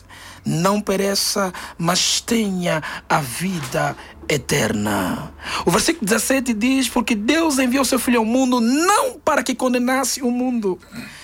não 0.45 0.79
pereça, 0.79 1.53
mas 1.77 2.21
tenha 2.21 2.81
a 3.09 3.19
vida 3.19 3.95
eterna. 4.29 5.33
O 5.65 5.71
versículo 5.71 6.05
17 6.05 6.53
diz: 6.53 6.89
Porque 6.89 7.15
Deus 7.15 7.59
enviou 7.59 7.85
seu 7.85 7.99
Filho 7.99 8.19
ao 8.19 8.25
mundo 8.25 8.59
não 8.59 9.19
para 9.19 9.43
que 9.43 9.55
condenasse 9.55 10.21
o 10.21 10.31
mundo, 10.31 10.79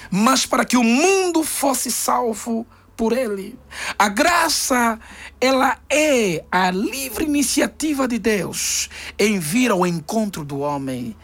mas 0.10 0.46
para 0.46 0.66
que 0.66 0.78
o 0.78 0.84
mundo 0.84 1.44
fosse 1.44 1.92
salvo 1.92 2.66
por 2.96 3.14
ele. 3.14 3.58
A 3.98 4.08
graça, 4.10 5.00
ela 5.40 5.78
é 5.90 6.44
a 6.52 6.70
livre 6.70 7.26
iniciativa 7.26 8.08
de 8.08 8.20
Deus 8.20 8.90
em 9.18 9.40
vir 9.40 9.72
ao 9.72 9.88
encontro 9.88 10.46
do 10.46 10.60
homem. 10.60 11.16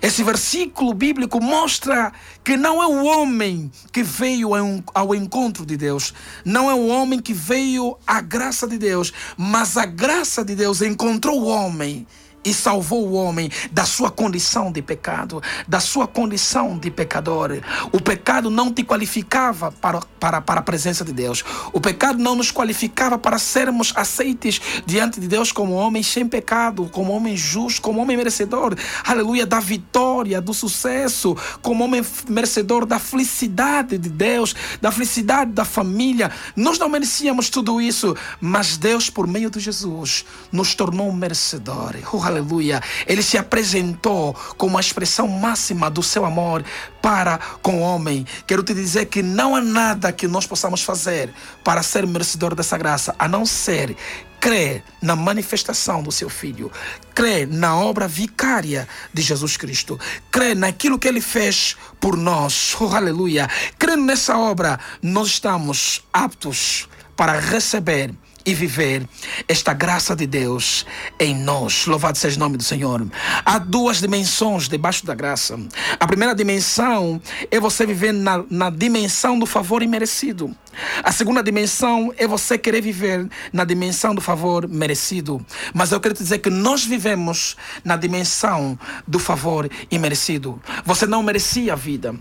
Esse 0.00 0.22
versículo 0.22 0.92
bíblico 0.94 1.42
mostra 1.42 2.12
que 2.42 2.56
não 2.56 2.82
é 2.82 2.86
o 2.86 3.04
homem 3.04 3.70
que 3.92 4.02
veio 4.02 4.50
ao 4.94 5.14
encontro 5.14 5.64
de 5.64 5.76
Deus, 5.76 6.12
não 6.44 6.70
é 6.70 6.74
o 6.74 6.86
homem 6.88 7.20
que 7.20 7.32
veio 7.32 7.96
à 8.06 8.20
graça 8.20 8.66
de 8.66 8.78
Deus, 8.78 9.12
mas 9.36 9.76
a 9.76 9.86
graça 9.86 10.44
de 10.44 10.54
Deus 10.54 10.82
encontrou 10.82 11.42
o 11.42 11.46
homem 11.46 12.06
e 12.44 12.52
salvou 12.52 13.08
o 13.08 13.12
homem 13.14 13.50
da 13.70 13.84
sua 13.84 14.10
condição 14.10 14.70
de 14.72 14.82
pecado, 14.82 15.42
da 15.66 15.80
sua 15.80 16.06
condição 16.06 16.78
de 16.78 16.90
pecador. 16.90 17.60
O 17.92 18.00
pecado 18.00 18.50
não 18.50 18.72
te 18.72 18.82
qualificava 18.82 19.72
para, 19.72 20.00
para, 20.18 20.40
para 20.40 20.60
a 20.60 20.62
presença 20.62 21.04
de 21.04 21.12
Deus. 21.12 21.44
O 21.72 21.80
pecado 21.80 22.18
não 22.18 22.34
nos 22.34 22.50
qualificava 22.50 23.18
para 23.18 23.38
sermos 23.38 23.92
aceites 23.94 24.60
diante 24.86 25.20
de 25.20 25.28
Deus 25.28 25.52
como 25.52 25.74
homens 25.74 26.06
sem 26.06 26.26
pecado, 26.26 26.88
como 26.92 27.12
homem 27.12 27.36
justo, 27.36 27.80
como 27.82 28.00
homem 28.00 28.16
merecedor, 28.16 28.76
aleluia, 29.04 29.46
da 29.46 29.60
vitória, 29.60 30.40
do 30.40 30.54
sucesso, 30.54 31.36
como 31.60 31.84
homem 31.84 32.04
merecedor 32.28 32.86
da 32.86 32.98
felicidade 32.98 33.98
de 33.98 34.08
Deus, 34.08 34.54
da 34.80 34.90
felicidade 34.90 35.52
da 35.52 35.64
família. 35.64 36.30
Nós 36.56 36.78
não 36.78 36.88
merecíamos 36.88 37.50
tudo 37.50 37.80
isso, 37.80 38.16
mas 38.40 38.76
Deus, 38.76 39.10
por 39.10 39.26
meio 39.26 39.50
de 39.50 39.60
Jesus, 39.60 40.24
nos 40.50 40.74
tornou 40.74 41.12
merecedores. 41.12 42.04
Oh, 42.12 42.18
aleluia, 42.32 42.80
ele 43.06 43.22
se 43.22 43.38
apresentou 43.38 44.34
como 44.56 44.76
a 44.76 44.80
expressão 44.80 45.28
máxima 45.28 45.90
do 45.90 46.02
seu 46.02 46.24
amor 46.24 46.64
para 47.00 47.38
com 47.62 47.76
o 47.76 47.80
homem. 47.80 48.26
Quero 48.46 48.62
te 48.62 48.74
dizer 48.74 49.06
que 49.06 49.22
não 49.22 49.54
há 49.54 49.60
nada 49.60 50.12
que 50.12 50.26
nós 50.26 50.46
possamos 50.46 50.82
fazer 50.82 51.32
para 51.62 51.82
ser 51.82 52.06
merecedor 52.06 52.54
dessa 52.54 52.76
graça, 52.76 53.14
a 53.18 53.28
não 53.28 53.46
ser 53.46 53.96
crer 54.42 54.82
na 55.00 55.14
manifestação 55.14 56.02
do 56.02 56.10
seu 56.10 56.28
filho, 56.28 56.68
crer 57.14 57.46
na 57.46 57.76
obra 57.76 58.08
vicária 58.08 58.88
de 59.14 59.22
Jesus 59.22 59.56
Cristo, 59.56 60.00
crer 60.32 60.56
naquilo 60.56 60.98
que 60.98 61.06
ele 61.06 61.20
fez 61.20 61.76
por 62.00 62.16
nós. 62.16 62.74
Oh, 62.80 62.88
aleluia. 62.88 63.48
Crendo 63.78 64.02
nessa 64.02 64.36
obra, 64.36 64.80
nós 65.00 65.28
estamos 65.28 66.04
aptos 66.12 66.88
para 67.16 67.38
receber 67.38 68.12
e 68.44 68.54
viver 68.54 69.08
esta 69.48 69.72
graça 69.72 70.14
de 70.14 70.26
Deus 70.26 70.86
em 71.18 71.34
nós. 71.34 71.86
Louvado 71.86 72.18
seja 72.18 72.36
o 72.36 72.40
nome 72.40 72.56
do 72.56 72.62
Senhor. 72.62 73.06
Há 73.44 73.58
duas 73.58 74.00
dimensões 74.00 74.68
debaixo 74.68 75.06
da 75.06 75.14
graça. 75.14 75.58
A 75.98 76.06
primeira 76.06 76.34
dimensão 76.34 77.20
é 77.50 77.60
você 77.60 77.86
viver 77.86 78.12
na, 78.12 78.44
na 78.50 78.70
dimensão 78.70 79.38
do 79.38 79.46
favor 79.46 79.82
imerecido. 79.82 80.54
A 81.02 81.12
segunda 81.12 81.42
dimensão 81.42 82.12
é 82.16 82.26
você 82.26 82.56
querer 82.56 82.80
viver 82.80 83.28
na 83.52 83.64
dimensão 83.64 84.14
do 84.14 84.20
favor 84.20 84.66
merecido. 84.68 85.44
Mas 85.74 85.92
eu 85.92 86.00
quero 86.00 86.14
te 86.14 86.22
dizer 86.22 86.38
que 86.38 86.50
nós 86.50 86.84
vivemos 86.84 87.56
na 87.84 87.96
dimensão 87.96 88.78
do 89.06 89.18
favor 89.18 89.70
imerecido. 89.90 90.60
Você 90.84 91.06
não 91.06 91.22
merecia 91.22 91.74
a 91.74 91.76
vida. 91.76 92.14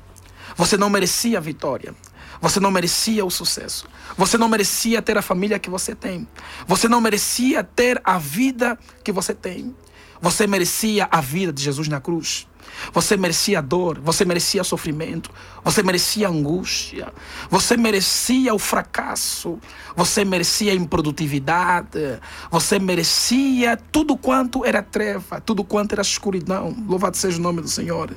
Você 0.58 0.78
não 0.78 0.90
merecia 0.90 1.38
a 1.38 1.42
vitória. 1.42 1.96
Você 2.41 2.60
não 2.60 2.71
merecia 2.71 3.23
o 3.23 3.30
sucesso. 3.30 3.88
Você 4.17 4.38
não 4.38 4.49
merecia 4.49 5.01
ter 5.01 5.15
a 5.17 5.21
família 5.21 5.60
que 5.60 5.69
você 5.69 5.93
tem. 5.93 6.27
Você 6.65 6.89
não 6.89 6.99
merecia 6.99 7.63
ter 7.63 8.01
a 8.04 8.17
vida 8.17 8.77
que 9.04 9.12
você 9.12 9.34
tem. 9.34 9.75
Você 10.19 10.47
merecia 10.47 11.08
a 11.10 11.21
vida 11.21 11.54
de 11.54 11.63
Jesus 11.63 11.88
na 11.88 12.01
cruz. 12.01 12.47
Você 12.94 13.16
merecia 13.16 13.62
dor, 13.62 14.00
você 14.00 14.26
merecia 14.26 14.64
sofrimento, 14.64 15.30
você 15.64 15.84
merecia 15.84 16.28
angústia, 16.28 17.14
você 17.50 17.78
merecia 17.78 18.54
o 18.54 18.60
fracasso, 18.60 19.60
você 19.96 20.26
merecia 20.26 20.74
improdutividade, 20.74 22.20
você 22.50 22.80
merecia 22.80 23.78
tudo 23.92 24.18
quanto 24.18 24.66
era 24.66 24.82
treva, 24.82 25.40
tudo 25.40 25.64
quanto 25.64 25.94
era 25.94 26.02
escuridão. 26.02 26.76
Louvado 26.88 27.18
seja 27.18 27.38
o 27.38 27.42
nome 27.42 27.62
do 27.62 27.68
Senhor. 27.68 28.16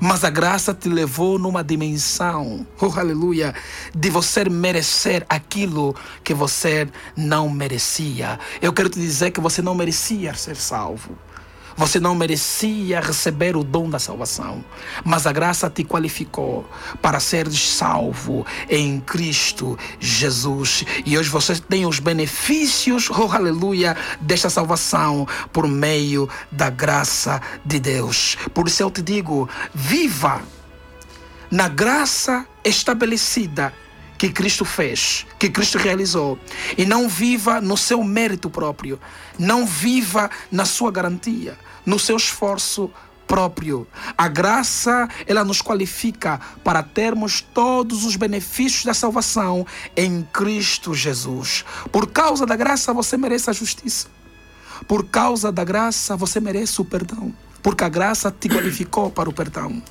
Mas 0.00 0.24
a 0.24 0.30
graça 0.30 0.72
te 0.72 0.88
levou 0.88 1.38
numa 1.38 1.62
dimensão, 1.62 2.66
oh 2.80 2.98
aleluia, 2.98 3.54
de 3.94 4.10
você 4.10 4.48
merecer 4.48 5.24
aquilo 5.28 5.94
que 6.22 6.34
você 6.34 6.88
não 7.16 7.48
merecia. 7.50 8.38
Eu 8.60 8.72
quero 8.72 8.88
te 8.88 8.98
dizer 8.98 9.30
que 9.30 9.40
você 9.40 9.60
não 9.60 9.74
merecia 9.74 10.34
ser 10.34 10.56
salvo. 10.56 11.16
Você 11.76 11.98
não 11.98 12.14
merecia 12.14 13.00
receber 13.00 13.56
o 13.56 13.64
dom 13.64 13.90
da 13.90 13.98
salvação, 13.98 14.64
mas 15.04 15.26
a 15.26 15.32
graça 15.32 15.68
te 15.68 15.82
qualificou 15.84 16.64
para 17.02 17.18
ser 17.18 17.50
salvo 17.50 18.46
em 18.68 19.00
Cristo 19.00 19.76
Jesus. 19.98 20.84
E 21.04 21.18
hoje 21.18 21.28
você 21.28 21.56
tem 21.56 21.84
os 21.84 21.98
benefícios, 21.98 23.10
oh 23.10 23.30
aleluia, 23.32 23.96
desta 24.20 24.48
salvação 24.48 25.26
por 25.52 25.66
meio 25.66 26.28
da 26.50 26.70
graça 26.70 27.40
de 27.64 27.80
Deus. 27.80 28.36
Por 28.52 28.68
isso 28.68 28.82
eu 28.82 28.90
te 28.90 29.02
digo: 29.02 29.48
viva 29.74 30.42
na 31.50 31.68
graça 31.68 32.46
estabelecida 32.64 33.72
que 34.16 34.30
Cristo 34.30 34.64
fez, 34.64 35.26
que 35.38 35.48
Cristo 35.48 35.78
realizou. 35.78 36.38
E 36.76 36.84
não 36.84 37.08
viva 37.08 37.60
no 37.60 37.76
seu 37.76 38.02
mérito 38.02 38.48
próprio. 38.48 38.98
Não 39.38 39.66
viva 39.66 40.30
na 40.50 40.64
sua 40.64 40.90
garantia, 40.90 41.58
no 41.84 41.98
seu 41.98 42.16
esforço 42.16 42.90
próprio. 43.26 43.86
A 44.16 44.28
graça, 44.28 45.08
ela 45.26 45.44
nos 45.44 45.60
qualifica 45.60 46.40
para 46.62 46.82
termos 46.82 47.40
todos 47.40 48.04
os 48.04 48.16
benefícios 48.16 48.84
da 48.84 48.94
salvação 48.94 49.66
em 49.96 50.22
Cristo 50.32 50.94
Jesus. 50.94 51.64
Por 51.90 52.06
causa 52.08 52.46
da 52.46 52.56
graça, 52.56 52.92
você 52.92 53.16
merece 53.16 53.50
a 53.50 53.52
justiça. 53.52 54.06
Por 54.86 55.06
causa 55.06 55.50
da 55.50 55.64
graça, 55.64 56.16
você 56.16 56.40
merece 56.40 56.80
o 56.80 56.84
perdão. 56.84 57.32
Porque 57.62 57.82
a 57.82 57.88
graça 57.88 58.30
te 58.30 58.48
qualificou 58.48 59.10
para 59.10 59.28
o 59.28 59.32
perdão. 59.32 59.82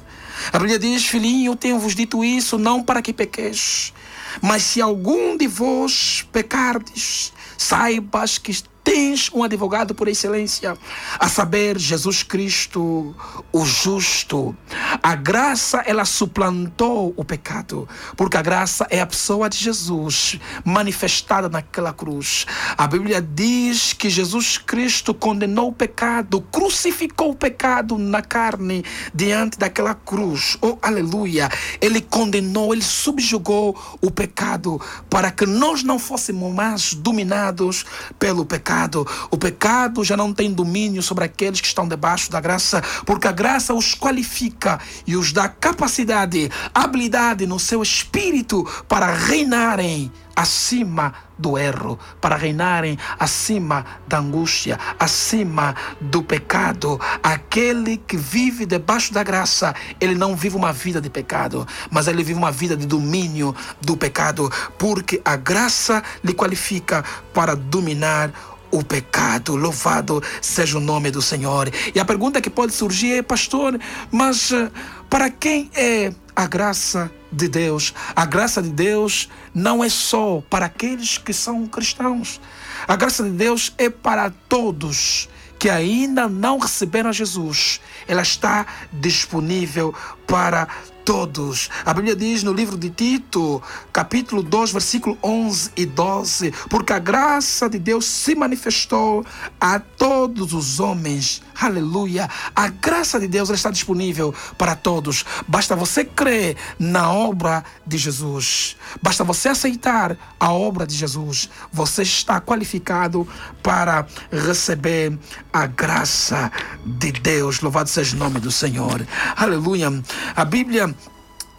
A 0.52 0.60
Bíblia 0.60 0.78
diz: 0.78 1.06
Filhinho, 1.06 1.56
tenho-vos 1.56 1.96
dito 1.96 2.24
isso 2.24 2.58
não 2.58 2.84
para 2.84 3.02
que 3.02 3.14
pequeis, 3.14 3.94
mas 4.42 4.64
se 4.64 4.82
algum 4.82 5.38
de 5.38 5.48
vós 5.48 6.26
pecardes, 6.32 7.34
saibas 7.58 8.38
que 8.38 8.52
tens 8.84 9.30
um 9.34 9.44
advogado 9.44 9.96
por 9.96 10.08
excelência, 10.08 10.78
a 11.18 11.28
saber, 11.30 11.80
Jesus 11.80 12.22
Cristo, 12.22 13.16
o 13.52 13.66
justo. 13.66 14.56
A 15.02 15.16
graça, 15.16 15.82
ela 15.86 16.04
suplantou 16.04 17.14
o 17.16 17.24
pecado, 17.24 17.88
porque 18.18 18.36
a 18.36 18.42
graça 18.42 18.86
é 18.90 19.00
a 19.00 19.06
pessoa 19.06 19.50
de 19.50 19.58
Jesus 19.58 20.40
manifestada 20.66 21.48
naquela 21.48 21.94
cruz. 21.94 22.46
A 22.78 22.86
Bíblia 22.88 23.22
diz 23.22 23.94
que 23.94 24.10
Jesus 24.10 24.58
Cristo 24.58 25.14
condenou 25.14 25.70
o 25.70 25.74
pecado, 25.74 26.42
crucificou 26.42 27.32
o 27.32 27.36
pecado 27.36 27.98
na 27.98 28.22
carne 28.22 28.84
diante 29.14 29.58
daquela 29.58 29.96
cruz. 29.96 30.58
Oh, 30.62 30.78
aleluia! 30.82 31.50
Ele 31.80 32.02
condenou, 32.02 32.74
ele 32.74 32.84
subjugou 32.84 33.78
o 34.02 34.12
pecado 34.12 34.82
para 35.10 35.32
que 35.32 35.46
nós 35.46 35.84
não 35.84 35.98
fôssemos 35.98 36.54
mais 36.54 36.94
dominados 36.94 37.86
pelo 38.20 38.46
pecado 38.46 38.73
pecado. 38.74 39.08
O 39.30 39.38
pecado 39.38 40.04
já 40.04 40.18
não 40.18 40.34
tem 40.34 40.52
domínio 40.52 41.04
sobre 41.04 41.24
aqueles 41.24 41.62
que 41.62 41.68
estão 41.68 41.88
debaixo 41.88 42.32
da 42.32 42.42
graça, 42.42 42.82
porque 43.06 43.28
a 43.28 43.32
graça 43.32 43.74
os 43.74 43.94
qualifica 43.94 44.80
e 45.06 45.16
os 45.16 45.32
dá 45.32 45.48
capacidade, 45.48 46.50
habilidade 46.74 47.46
no 47.46 47.60
seu 47.60 47.84
espírito 47.84 48.68
para 48.88 49.14
reinarem 49.14 50.12
acima 50.36 51.14
do 51.38 51.58
erro, 51.58 52.00
para 52.22 52.36
reinarem 52.36 52.98
acima 53.20 53.86
da 54.08 54.20
angústia, 54.20 54.80
acima 55.00 55.76
do 56.00 56.24
pecado. 56.24 57.00
Aquele 57.22 57.98
que 57.98 58.18
vive 58.18 58.66
debaixo 58.66 59.14
da 59.14 59.24
graça, 59.24 59.76
ele 60.00 60.16
não 60.16 60.36
vive 60.36 60.56
uma 60.56 60.72
vida 60.72 61.02
de 61.02 61.10
pecado, 61.10 61.68
mas 61.90 62.08
ele 62.08 62.24
vive 62.24 62.38
uma 62.38 62.52
vida 62.52 62.76
de 62.76 62.86
domínio 62.86 63.56
do 63.82 63.96
pecado, 63.98 64.52
porque 64.78 65.22
a 65.24 65.36
graça 65.36 66.04
lhe 66.24 66.34
qualifica 66.34 67.04
para 67.34 67.56
dominar 67.56 68.32
o 68.72 68.84
pecado. 68.84 69.56
Louvado 69.56 70.22
seja 70.42 70.78
o 70.78 70.82
nome 70.82 71.12
do 71.12 71.22
Senhor. 71.22 71.72
E 71.94 72.00
a 72.00 72.06
pergunta 72.06 72.42
que 72.42 72.50
pode 72.50 72.74
surgir 72.74 73.20
é, 73.20 73.22
pastor, 73.22 73.80
mas 74.12 74.52
eh, 74.52 74.72
para 75.10 75.30
quem 75.30 75.70
é 75.76 76.12
a 76.36 76.48
graça 76.48 77.12
de 77.34 77.48
Deus? 77.48 77.94
A 78.16 78.26
graça 78.26 78.62
de 78.62 78.70
Deus 78.70 79.30
não 79.54 79.84
é 79.84 79.90
só 79.90 80.42
para 80.50 80.66
aqueles 80.66 81.18
que 81.18 81.34
são 81.34 81.68
cristãos. 81.68 82.40
A 82.88 82.96
graça 82.96 83.24
de 83.24 83.32
Deus 83.32 83.74
é 83.78 83.90
para 83.90 84.32
todos 84.48 85.30
que 85.64 85.70
ainda 85.70 86.28
não 86.28 86.58
receberam 86.58 87.14
Jesus, 87.14 87.80
ela 88.06 88.22
está 88.22 88.66
disponível 88.92 89.96
para 90.28 90.68
todos. 91.04 91.70
A 91.86 91.94
Bíblia 91.94 92.16
diz 92.16 92.44
no 92.44 92.54
livro 92.54 92.78
de 92.78 92.90
Tito, 92.90 93.62
capítulo 93.92 94.42
2, 94.42 94.72
versículo 94.72 95.18
11 95.22 95.72
e 95.76 95.86
12: 95.86 96.54
Porque 96.70 96.94
a 96.94 97.00
graça 97.00 97.70
de 97.70 97.78
Deus 97.78 98.06
se 98.06 98.36
manifestou 98.36 99.26
a 99.60 99.80
todos 99.80 100.54
os 100.54 100.80
homens. 100.80 101.42
Aleluia! 101.60 102.30
A 102.56 102.68
graça 102.68 103.20
de 103.20 103.28
Deus 103.28 103.50
está 103.50 103.70
disponível 103.70 104.34
para 104.58 104.76
todos. 104.76 105.26
Basta 105.48 105.76
você 105.76 106.04
crer 106.04 106.58
na 106.80 107.12
obra 107.12 107.64
de 107.86 107.98
Jesus. 107.98 108.76
Basta 109.02 109.24
você 109.24 109.50
aceitar 109.50 110.18
a 110.40 110.52
obra 110.52 110.88
de 110.88 110.96
Jesus. 110.96 111.50
Você 111.72 112.02
está 112.04 112.40
qualificado 112.42 113.28
para 113.62 114.06
receber 114.32 115.18
a 115.52 115.66
graça 115.66 116.52
de 116.86 117.12
Deus. 117.12 117.62
Louvado 117.62 117.90
seja 117.90 118.16
o 118.16 118.20
nome 118.20 118.40
do 118.40 118.52
Senhor. 118.52 119.06
Aleluia! 119.36 119.92
A 120.36 120.46
Bíblia 120.46 120.94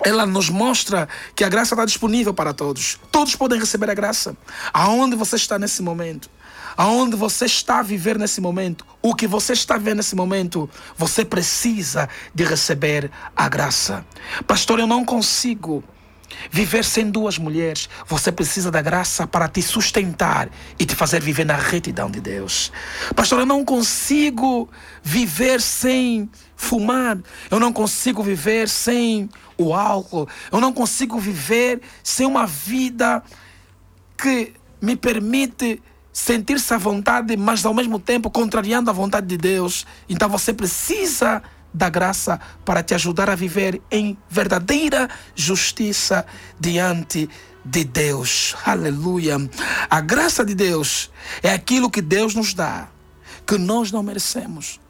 ela 0.04 0.26
nos 0.26 0.50
mostra 0.50 1.08
que 1.34 1.44
a 1.44 1.48
graça 1.48 1.74
está 1.74 1.84
disponível 1.84 2.34
para 2.34 2.52
todos. 2.52 2.98
Todos 3.10 3.34
podem 3.34 3.58
receber 3.58 3.88
a 3.90 3.94
graça. 3.94 4.36
Aonde 4.72 5.16
você 5.16 5.36
está 5.36 5.58
nesse 5.58 5.82
momento? 5.82 6.28
Aonde 6.76 7.16
você 7.16 7.46
está 7.46 7.78
a 7.78 7.82
viver 7.82 8.18
nesse 8.18 8.40
momento? 8.40 8.84
O 9.00 9.14
que 9.14 9.26
você 9.26 9.52
está 9.52 9.78
vendo 9.78 9.98
nesse 9.98 10.16
momento? 10.16 10.68
Você 10.96 11.24
precisa 11.24 12.08
de 12.34 12.44
receber 12.44 13.10
a 13.34 13.48
graça. 13.48 14.04
Pastor, 14.46 14.80
eu 14.80 14.86
não 14.86 15.04
consigo 15.04 15.82
Viver 16.50 16.84
sem 16.84 17.10
duas 17.10 17.38
mulheres, 17.38 17.88
você 18.06 18.30
precisa 18.30 18.70
da 18.70 18.82
graça 18.82 19.26
para 19.26 19.48
te 19.48 19.62
sustentar 19.62 20.48
e 20.78 20.84
te 20.84 20.94
fazer 20.94 21.20
viver 21.20 21.44
na 21.44 21.56
retidão 21.56 22.10
de 22.10 22.20
Deus. 22.20 22.72
Pastor, 23.14 23.40
eu 23.40 23.46
não 23.46 23.64
consigo 23.64 24.68
viver 25.02 25.60
sem 25.60 26.28
fumar, 26.64 27.18
eu 27.50 27.60
não 27.60 27.72
consigo 27.72 28.22
viver 28.22 28.68
sem 28.68 29.28
o 29.56 29.74
álcool, 29.74 30.26
eu 30.50 30.60
não 30.60 30.72
consigo 30.72 31.18
viver 31.18 31.80
sem 32.02 32.26
uma 32.26 32.46
vida 32.46 33.22
que 34.16 34.52
me 34.80 34.96
permite 34.96 35.82
sentir-se 36.12 36.72
à 36.72 36.78
vontade, 36.78 37.36
mas 37.36 37.64
ao 37.66 37.74
mesmo 37.74 37.98
tempo 37.98 38.30
contrariando 38.30 38.88
a 38.88 38.92
vontade 38.92 39.26
de 39.26 39.36
Deus. 39.36 39.86
Então 40.08 40.28
você 40.28 40.52
precisa 40.52 41.42
da 41.72 41.90
graça 41.90 42.40
para 42.64 42.82
te 42.82 42.94
ajudar 42.94 43.28
a 43.28 43.34
viver 43.34 43.82
em 43.90 44.16
verdadeira 44.30 45.08
justiça 45.34 46.24
diante 46.58 47.28
de 47.64 47.84
Deus. 47.84 48.54
Aleluia. 48.64 49.36
A 49.90 50.00
graça 50.00 50.44
de 50.44 50.54
Deus 50.54 51.10
é 51.42 51.52
aquilo 51.52 51.90
que 51.90 52.00
Deus 52.00 52.34
nos 52.34 52.54
dá, 52.54 52.88
que 53.44 53.58
nós 53.58 53.90
não 53.90 54.02
merecemos. 54.02 54.83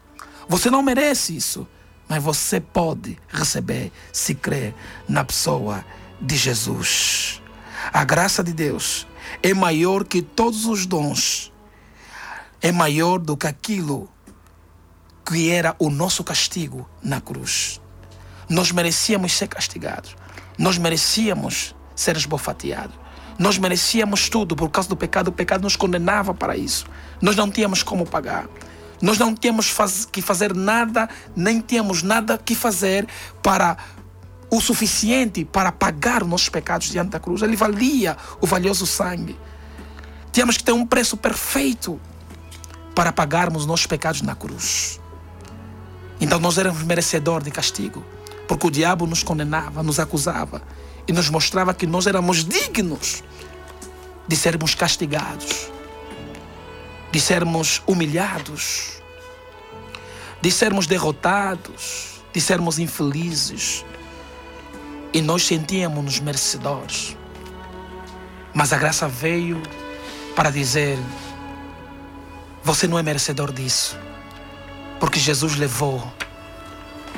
Você 0.47 0.69
não 0.69 0.81
merece 0.81 1.35
isso, 1.35 1.67
mas 2.07 2.21
você 2.21 2.59
pode 2.59 3.17
receber 3.27 3.91
se 4.11 4.35
crer 4.35 4.73
na 5.07 5.23
pessoa 5.23 5.83
de 6.21 6.35
Jesus. 6.35 7.41
A 7.91 8.03
graça 8.03 8.43
de 8.43 8.53
Deus 8.53 9.07
é 9.41 9.53
maior 9.53 10.03
que 10.03 10.21
todos 10.21 10.65
os 10.65 10.85
dons, 10.85 11.51
é 12.61 12.71
maior 12.71 13.19
do 13.19 13.35
que 13.35 13.47
aquilo 13.47 14.09
que 15.25 15.49
era 15.49 15.75
o 15.79 15.89
nosso 15.89 16.23
castigo 16.23 16.87
na 17.01 17.19
cruz. 17.19 17.81
Nós 18.47 18.71
merecíamos 18.71 19.33
ser 19.33 19.47
castigados. 19.47 20.15
Nós 20.57 20.77
merecíamos 20.77 21.75
ser 21.95 22.15
esbofeteados. 22.15 22.95
Nós 23.37 23.57
merecíamos 23.57 24.29
tudo 24.29 24.55
por 24.55 24.69
causa 24.69 24.87
do 24.87 24.95
pecado. 24.95 25.29
O 25.29 25.31
pecado 25.31 25.63
nos 25.63 25.75
condenava 25.75 26.33
para 26.33 26.55
isso. 26.55 26.85
Nós 27.21 27.35
não 27.35 27.49
tínhamos 27.49 27.81
como 27.81 28.05
pagar. 28.05 28.47
Nós 29.01 29.17
não 29.17 29.35
tínhamos 29.35 29.69
faz, 29.69 30.05
que 30.05 30.21
fazer 30.21 30.53
nada, 30.53 31.09
nem 31.35 31.59
tínhamos 31.59 32.01
nada 32.01 32.37
que 32.37 32.55
fazer 32.55 33.07
para 33.41 33.77
o 34.49 34.61
suficiente 34.61 35.43
para 35.43 35.71
pagar 35.71 36.23
os 36.23 36.29
nossos 36.29 36.49
pecados 36.49 36.89
diante 36.89 37.09
da 37.09 37.19
cruz. 37.19 37.41
Ele 37.41 37.55
valia 37.55 38.17
o 38.39 38.47
valioso 38.47 38.85
sangue. 38.85 39.37
Tínhamos 40.31 40.57
que 40.57 40.63
ter 40.63 40.71
um 40.71 40.85
preço 40.85 41.17
perfeito 41.17 41.99
para 42.93 43.11
pagarmos 43.11 43.63
os 43.63 43.67
nossos 43.67 43.85
pecados 43.85 44.21
na 44.21 44.35
cruz. 44.35 44.99
Então 46.19 46.39
nós 46.39 46.57
éramos 46.57 46.83
merecedores 46.83 47.43
de 47.43 47.51
castigo, 47.51 48.05
porque 48.47 48.67
o 48.67 48.71
diabo 48.71 49.05
nos 49.05 49.21
condenava, 49.21 49.83
nos 49.83 49.99
acusava 49.99 50.61
e 51.07 51.11
nos 51.11 51.29
mostrava 51.29 51.73
que 51.73 51.85
nós 51.85 52.07
éramos 52.07 52.45
dignos 52.45 53.23
de 54.27 54.35
sermos 54.35 54.73
castigados, 54.73 55.69
de 57.15 57.21
sermos 57.21 57.81
humilhados, 57.87 59.01
de 60.41 60.51
sermos 60.51 60.85
derrotados, 60.85 62.21
de 62.33 62.41
sermos 62.41 62.77
infelizes. 62.77 63.85
E 65.13 65.21
nós 65.21 65.43
sentíamos-nos 65.43 66.19
merecedores. 66.19 67.15
Mas 68.53 68.73
a 68.73 68.77
graça 68.77 69.07
veio 69.07 69.63
para 70.35 70.49
dizer: 70.49 70.99
você 72.61 72.85
não 72.85 72.99
é 72.99 73.01
merecedor 73.01 73.53
disso. 73.53 73.97
Porque 74.99 75.17
Jesus 75.17 75.55
levou 75.55 76.05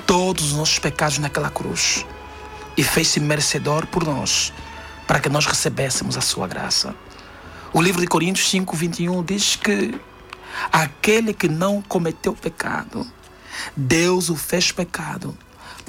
todos 0.05 0.51
os 0.51 0.53
nossos 0.53 0.77
pecados 0.77 1.17
naquela 1.17 1.49
cruz 1.49 2.05
e 2.77 2.83
fez-se 2.83 3.19
merecedor 3.19 3.87
por 3.87 4.03
nós, 4.03 4.53
para 5.07 5.19
que 5.19 5.27
nós 5.27 5.47
recebêssemos 5.47 6.15
a 6.15 6.21
sua 6.21 6.47
graça. 6.47 6.93
O 7.73 7.81
livro 7.81 7.99
de 7.99 8.07
Coríntios 8.07 8.49
5, 8.49 8.75
21 8.75 9.23
diz 9.23 9.57
que 9.57 9.99
aquele 10.71 11.33
que 11.33 11.49
não 11.49 11.81
cometeu 11.81 12.33
pecado, 12.33 13.05
Deus 13.75 14.29
o 14.29 14.35
fez 14.35 14.71
pecado 14.71 15.37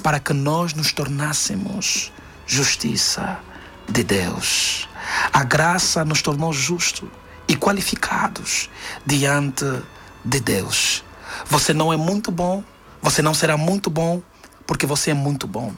para 0.03 0.19
que 0.19 0.33
nós 0.33 0.73
nos 0.73 0.91
tornássemos 0.91 2.11
justiça 2.45 3.39
de 3.87 4.03
Deus. 4.03 4.89
A 5.31 5.43
graça 5.43 6.03
nos 6.03 6.21
tornou 6.21 6.51
justos 6.51 7.09
e 7.47 7.55
qualificados 7.55 8.69
diante 9.05 9.65
de 10.23 10.39
Deus. 10.41 11.03
Você 11.45 11.73
não 11.73 11.93
é 11.93 11.97
muito 11.97 12.29
bom, 12.29 12.61
você 13.01 13.21
não 13.21 13.33
será 13.33 13.55
muito 13.55 13.89
bom 13.89 14.21
porque 14.67 14.85
você 14.85 15.11
é 15.11 15.13
muito 15.13 15.47
bom. 15.47 15.73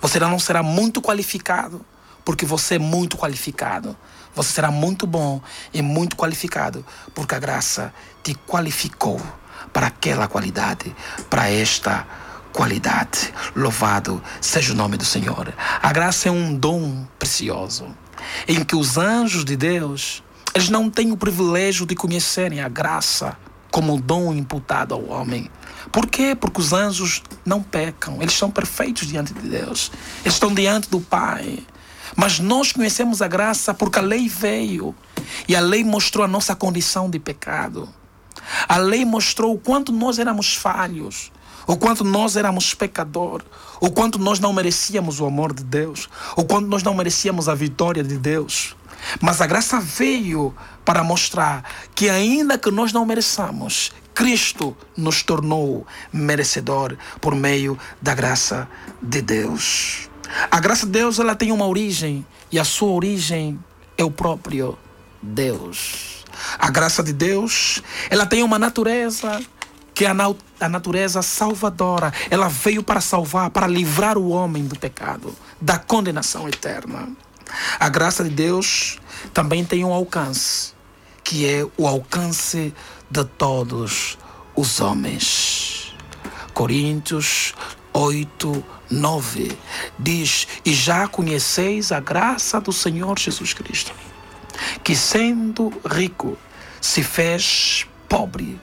Você 0.00 0.18
não 0.18 0.38
será 0.38 0.62
muito 0.62 1.00
qualificado 1.00 1.86
porque 2.24 2.44
você 2.44 2.74
é 2.74 2.78
muito 2.78 3.16
qualificado. 3.16 3.96
Você 4.36 4.52
será 4.52 4.70
muito 4.70 5.06
bom 5.06 5.40
e 5.72 5.82
muito 5.82 6.14
qualificado 6.14 6.84
porque 7.14 7.34
a 7.34 7.38
graça 7.38 7.92
te 8.22 8.34
qualificou 8.46 9.20
para 9.72 9.88
aquela 9.88 10.28
qualidade, 10.28 10.94
para 11.28 11.50
esta 11.50 12.06
qualidade. 12.52 13.32
Louvado 13.56 14.22
seja 14.40 14.72
o 14.72 14.76
nome 14.76 14.96
do 14.96 15.04
Senhor. 15.04 15.52
A 15.82 15.92
graça 15.92 16.28
é 16.28 16.30
um 16.30 16.54
dom 16.54 17.06
precioso 17.18 17.86
em 18.46 18.62
que 18.62 18.76
os 18.76 18.98
anjos 18.98 19.44
de 19.44 19.56
Deus 19.56 20.22
eles 20.54 20.70
não 20.70 20.88
têm 20.88 21.12
o 21.12 21.16
privilégio 21.18 21.84
de 21.84 21.94
conhecerem 21.94 22.60
a 22.60 22.68
graça 22.68 23.36
como 23.70 24.00
dom 24.00 24.32
imputado 24.32 24.94
ao 24.94 25.04
homem. 25.04 25.50
Por 25.92 26.06
quê? 26.06 26.34
Porque 26.34 26.60
os 26.60 26.72
anjos 26.72 27.22
não 27.44 27.62
pecam, 27.62 28.22
eles 28.22 28.32
são 28.32 28.50
perfeitos 28.50 29.06
diante 29.06 29.34
de 29.34 29.48
Deus, 29.48 29.92
eles 30.22 30.32
estão 30.32 30.54
diante 30.54 30.88
do 30.88 30.98
Pai. 30.98 31.58
Mas 32.14 32.38
nós 32.38 32.72
conhecemos 32.72 33.20
a 33.20 33.28
graça 33.28 33.74
porque 33.74 33.98
a 33.98 34.02
lei 34.02 34.28
veio 34.28 34.94
e 35.48 35.56
a 35.56 35.60
lei 35.60 35.82
mostrou 35.82 36.24
a 36.24 36.28
nossa 36.28 36.54
condição 36.54 37.10
de 37.10 37.18
pecado. 37.18 37.88
A 38.68 38.76
lei 38.76 39.04
mostrou 39.04 39.54
o 39.54 39.58
quanto 39.58 39.92
nós 39.92 40.18
éramos 40.18 40.54
falhos, 40.54 41.32
o 41.66 41.76
quanto 41.76 42.04
nós 42.04 42.36
éramos 42.36 42.74
pecadores, 42.74 43.46
o 43.80 43.90
quanto 43.90 44.18
nós 44.18 44.38
não 44.38 44.52
merecíamos 44.52 45.18
o 45.18 45.26
amor 45.26 45.52
de 45.52 45.64
Deus, 45.64 46.08
o 46.36 46.44
quanto 46.44 46.68
nós 46.68 46.82
não 46.82 46.94
merecíamos 46.94 47.48
a 47.48 47.54
vitória 47.54 48.04
de 48.04 48.16
Deus. 48.16 48.76
Mas 49.20 49.40
a 49.40 49.46
graça 49.46 49.80
veio 49.80 50.54
para 50.84 51.02
mostrar 51.02 51.64
que, 51.94 52.08
ainda 52.08 52.58
que 52.58 52.70
nós 52.70 52.92
não 52.92 53.04
mereçamos, 53.04 53.92
Cristo 54.14 54.76
nos 54.96 55.22
tornou 55.22 55.86
merecedor 56.12 56.96
por 57.20 57.34
meio 57.34 57.78
da 58.00 58.14
graça 58.14 58.68
de 59.02 59.20
Deus. 59.20 60.08
A 60.50 60.60
graça 60.60 60.86
de 60.86 60.92
Deus 60.92 61.18
ela 61.18 61.34
tem 61.34 61.52
uma 61.52 61.66
origem 61.66 62.24
e 62.50 62.58
a 62.58 62.64
sua 62.64 62.90
origem 62.90 63.58
é 63.96 64.04
o 64.04 64.10
próprio 64.10 64.78
Deus. 65.22 66.24
A 66.58 66.70
graça 66.70 67.02
de 67.02 67.12
Deus 67.12 67.82
ela 68.10 68.26
tem 68.26 68.42
uma 68.42 68.58
natureza 68.58 69.40
que 69.96 70.04
é 70.04 70.10
a, 70.10 70.68
natureza 70.68 71.22
salvadora. 71.22 72.12
Ela 72.30 72.48
veio 72.48 72.82
para 72.82 73.00
salvar, 73.00 73.48
para 73.48 73.66
livrar 73.66 74.18
o 74.18 74.28
homem 74.28 74.66
do 74.66 74.78
pecado, 74.78 75.34
da 75.58 75.78
condenação 75.78 76.46
eterna. 76.46 77.08
A 77.80 77.88
graça 77.88 78.22
de 78.22 78.28
Deus 78.28 78.98
também 79.32 79.64
tem 79.64 79.86
um 79.86 79.94
alcance, 79.94 80.74
que 81.24 81.46
é 81.46 81.66
o 81.78 81.86
alcance 81.86 82.74
de 83.10 83.24
todos 83.24 84.18
os 84.54 84.80
homens. 84.80 85.94
Coríntios 86.52 87.54
8, 87.96 88.62
9 88.90 89.56
diz: 89.98 90.46
E 90.66 90.74
já 90.74 91.08
conheceis 91.08 91.90
a 91.90 91.98
graça 91.98 92.60
do 92.60 92.70
Senhor 92.70 93.18
Jesus 93.18 93.54
Cristo, 93.54 93.90
que 94.84 94.94
sendo 94.94 95.72
rico 95.90 96.36
se 96.78 97.02
fez 97.02 97.86
pobre, 98.06 98.60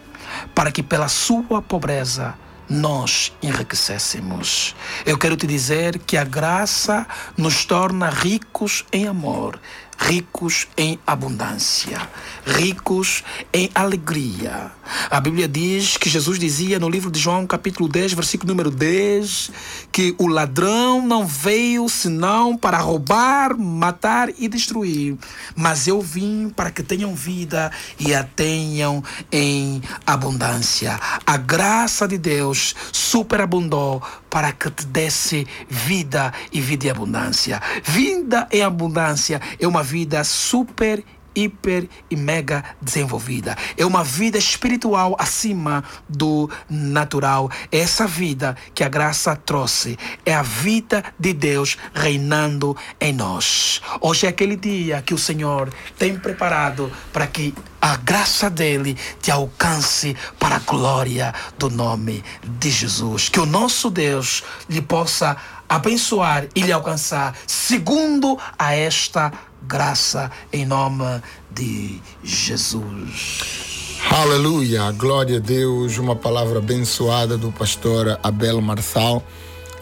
para 0.53 0.71
que 0.71 0.83
pela 0.83 1.07
sua 1.07 1.63
pobreza 1.63 2.35
nós 2.69 3.33
enriquecêssemos. 3.41 4.75
Eu 5.03 5.17
quero 5.17 5.35
te 5.35 5.47
dizer 5.47 5.97
que 5.97 6.15
a 6.15 6.23
graça 6.23 7.07
nos 7.35 7.65
torna 7.65 8.11
ricos 8.11 8.85
em 8.93 9.07
amor, 9.07 9.59
ricos 9.97 10.67
em 10.77 10.99
abundância, 11.05 12.09
ricos 12.45 13.23
em 13.53 13.69
alegria. 13.73 14.71
A 15.09 15.19
Bíblia 15.19 15.47
diz 15.47 15.97
que 15.97 16.09
Jesus 16.09 16.37
dizia 16.37 16.79
no 16.79 16.89
livro 16.89 17.09
de 17.09 17.19
João, 17.19 17.47
capítulo 17.47 17.87
10, 17.87 18.13
versículo 18.13 18.49
número 18.49 18.69
10, 18.69 19.51
que 19.91 20.15
o 20.17 20.27
ladrão 20.27 21.05
não 21.05 21.25
veio 21.25 21.87
senão 21.87 22.57
para 22.57 22.77
roubar, 22.79 23.57
matar 23.57 24.29
e 24.37 24.47
destruir, 24.47 25.17
mas 25.55 25.87
eu 25.87 26.01
vim 26.01 26.49
para 26.49 26.71
que 26.71 26.83
tenham 26.83 27.15
vida 27.15 27.71
e 27.99 28.13
a 28.13 28.23
tenham 28.23 29.03
em 29.31 29.81
abundância. 30.05 30.99
A 31.25 31.37
graça 31.37 32.07
de 32.07 32.17
Deus 32.17 32.75
superabundou 32.91 34.01
para 34.33 34.51
que 34.51 34.67
te 34.71 34.87
desse 34.87 35.45
vida 35.69 36.33
e 36.51 36.59
vida 36.59 36.87
em 36.87 36.89
abundância. 36.89 37.61
Vida 37.83 38.47
em 38.51 38.63
abundância 38.63 39.39
é 39.59 39.67
uma 39.67 39.83
vida 39.83 40.23
super 40.23 41.03
hiper 41.35 41.87
e 42.09 42.15
mega 42.15 42.63
desenvolvida. 42.81 43.57
É 43.77 43.85
uma 43.85 44.03
vida 44.03 44.37
espiritual 44.37 45.15
acima 45.19 45.83
do 46.07 46.49
natural. 46.69 47.49
É 47.71 47.79
essa 47.79 48.07
vida 48.07 48.55
que 48.73 48.83
a 48.83 48.89
graça 48.89 49.35
trouxe. 49.35 49.97
É 50.25 50.33
a 50.33 50.41
vida 50.41 51.03
de 51.19 51.33
Deus 51.33 51.77
reinando 51.93 52.75
em 52.99 53.13
nós. 53.13 53.81
Hoje 53.99 54.25
é 54.25 54.29
aquele 54.29 54.55
dia 54.55 55.01
que 55.01 55.13
o 55.13 55.17
Senhor 55.17 55.73
tem 55.97 56.17
preparado 56.17 56.91
para 57.11 57.27
que 57.27 57.53
a 57.81 57.97
graça 57.97 58.49
dele 58.49 58.97
te 59.21 59.29
alcance 59.29 60.15
para 60.39 60.55
a 60.55 60.59
glória 60.59 61.33
do 61.57 61.69
nome 61.69 62.23
de 62.41 62.71
Jesus. 62.71 63.27
Que 63.27 63.41
o 63.41 63.45
nosso 63.45 63.89
Deus 63.89 64.41
lhe 64.69 64.81
possa 64.81 65.35
abençoar 65.67 66.47
e 66.55 66.61
lhe 66.61 66.71
alcançar 66.71 67.35
segundo 67.45 68.39
a 68.57 68.73
esta 68.73 69.33
graça 69.67 70.29
em 70.51 70.65
nome 70.65 71.21
de 71.51 72.01
Jesus. 72.23 73.97
Aleluia, 74.11 74.91
glória 74.91 75.37
a 75.37 75.39
Deus, 75.39 75.97
uma 75.97 76.15
palavra 76.15 76.59
abençoada 76.59 77.37
do 77.37 77.51
pastor 77.51 78.19
Abel 78.21 78.61
Marçal, 78.61 79.23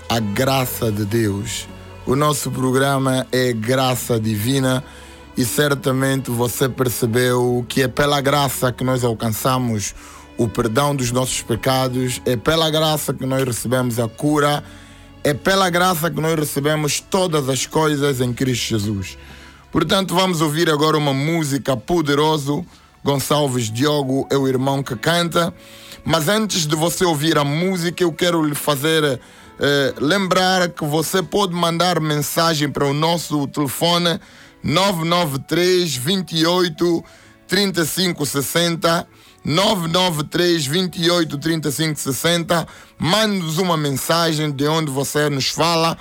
a 0.08 0.20
graça 0.20 0.92
de 0.92 1.06
Deus. 1.06 1.68
O 2.06 2.16
nosso 2.16 2.52
programa 2.52 3.28
é 3.32 3.52
Graça 3.52 4.20
Divina 4.20 4.84
e 5.36 5.44
certamente 5.44 6.30
você 6.30 6.70
percebeu 6.70 7.66
que 7.68 7.82
é 7.82 7.88
pela 7.88 8.22
graça 8.22 8.72
que 8.72 8.84
nós 8.84 9.04
alcançamos 9.04 9.96
o 10.38 10.48
perdão 10.48 10.96
dos 10.96 11.12
nossos 11.12 11.42
pecados, 11.42 12.22
é 12.26 12.36
pela 12.36 12.70
graça 12.70 13.14
que 13.14 13.26
nós 13.26 13.44
recebemos 13.44 14.00
a 14.00 14.08
cura, 14.08 14.64
é 15.24 15.34
pela 15.34 15.70
graça 15.70 16.10
que 16.10 16.20
nós 16.20 16.36
recebemos 16.36 17.00
todas 17.00 17.48
as 17.50 17.66
coisas 17.66 18.22
em 18.22 18.34
Cristo 18.34 18.70
Jesus. 18.70 19.18
Portanto, 19.72 20.14
vamos 20.14 20.42
ouvir 20.42 20.70
agora 20.70 20.98
uma 20.98 21.14
música 21.14 21.78
poderosa. 21.78 22.62
Gonçalves 23.04 23.72
Diogo 23.72 24.28
é 24.30 24.38
o 24.38 24.48
irmão 24.48 24.84
que 24.84 24.96
canta. 24.96 25.54
Mas 26.04 26.28
antes 26.28 26.68
de 26.68 26.76
você 26.76 27.06
ouvir 27.06 27.38
a 27.38 27.44
música, 27.46 28.04
eu 28.04 28.12
quero 28.12 28.44
lhe 28.44 28.54
fazer 28.54 29.20
eh, 29.60 29.94
lembrar 29.98 30.70
que 30.70 30.84
você 30.84 31.24
pode 31.24 31.54
mandar 31.54 32.02
mensagem 32.02 32.70
para 32.70 32.86
o 32.86 32.94
nosso 32.94 33.48
telefone 33.48 34.20
993 34.62 35.96
28 35.96 37.04
35 37.48 38.26
60 38.26 39.08
993 39.44 40.66
28 40.66 41.38
35 41.38 42.00
60. 42.00 42.68
Mande-nos 43.00 43.58
uma 43.58 43.78
mensagem 43.78 44.52
de 44.52 44.68
onde 44.68 44.92
você 44.92 45.30
nos 45.30 45.48
fala 45.48 45.98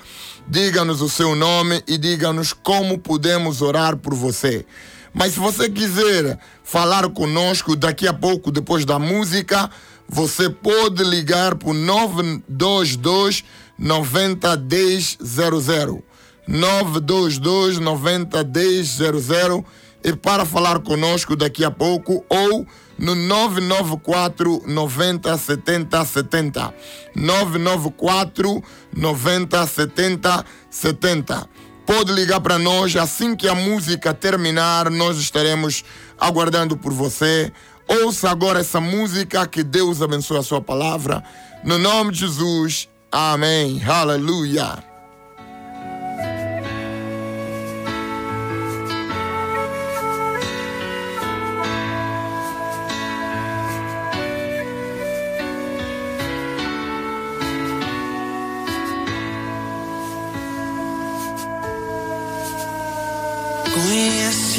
diga-nos 0.51 1.01
o 1.01 1.07
seu 1.07 1.33
nome 1.33 1.81
e 1.87 1.97
diga-nos 1.97 2.51
como 2.51 2.99
podemos 2.99 3.61
orar 3.61 3.95
por 3.95 4.13
você. 4.13 4.65
Mas 5.13 5.33
se 5.33 5.39
você 5.39 5.69
quiser 5.69 6.37
falar 6.61 7.09
conosco 7.09 7.73
daqui 7.73 8.05
a 8.05 8.13
pouco, 8.13 8.51
depois 8.51 8.83
da 8.83 8.99
música, 8.99 9.71
você 10.09 10.49
pode 10.49 11.05
ligar 11.05 11.55
para 11.55 11.69
o 11.69 11.73
922 11.73 13.45
90 13.79 14.57
10 14.57 15.17
00. 15.23 16.03
922 16.45 17.79
90 17.79 18.43
10 18.43 18.87
00 18.87 19.65
e 20.03 20.13
para 20.13 20.45
falar 20.45 20.79
conosco 20.79 21.33
daqui 21.33 21.63
a 21.63 21.71
pouco 21.71 22.25
ou 22.27 22.67
no 23.01 23.15
994 23.15 24.63
90 24.67 25.37
70 25.37 26.05
70. 26.05 26.73
994 27.15 28.63
90 28.95 29.67
70 29.67 30.45
70. 30.69 31.49
Pode 31.85 32.13
ligar 32.13 32.39
para 32.39 32.59
nós 32.59 32.95
assim 32.95 33.35
que 33.35 33.47
a 33.47 33.55
música 33.55 34.13
terminar, 34.13 34.89
nós 34.91 35.17
estaremos 35.17 35.83
aguardando 36.19 36.77
por 36.77 36.93
você. 36.93 37.51
Ouça 37.87 38.29
agora 38.29 38.59
essa 38.59 38.79
música, 38.79 39.45
que 39.47 39.63
Deus 39.63 40.01
abençoe 40.01 40.37
a 40.37 40.43
sua 40.43 40.61
palavra. 40.61 41.23
No 41.63 41.77
nome 41.79 42.11
de 42.11 42.19
Jesus. 42.19 42.87
Amém. 43.11 43.81
Aleluia. 43.83 44.90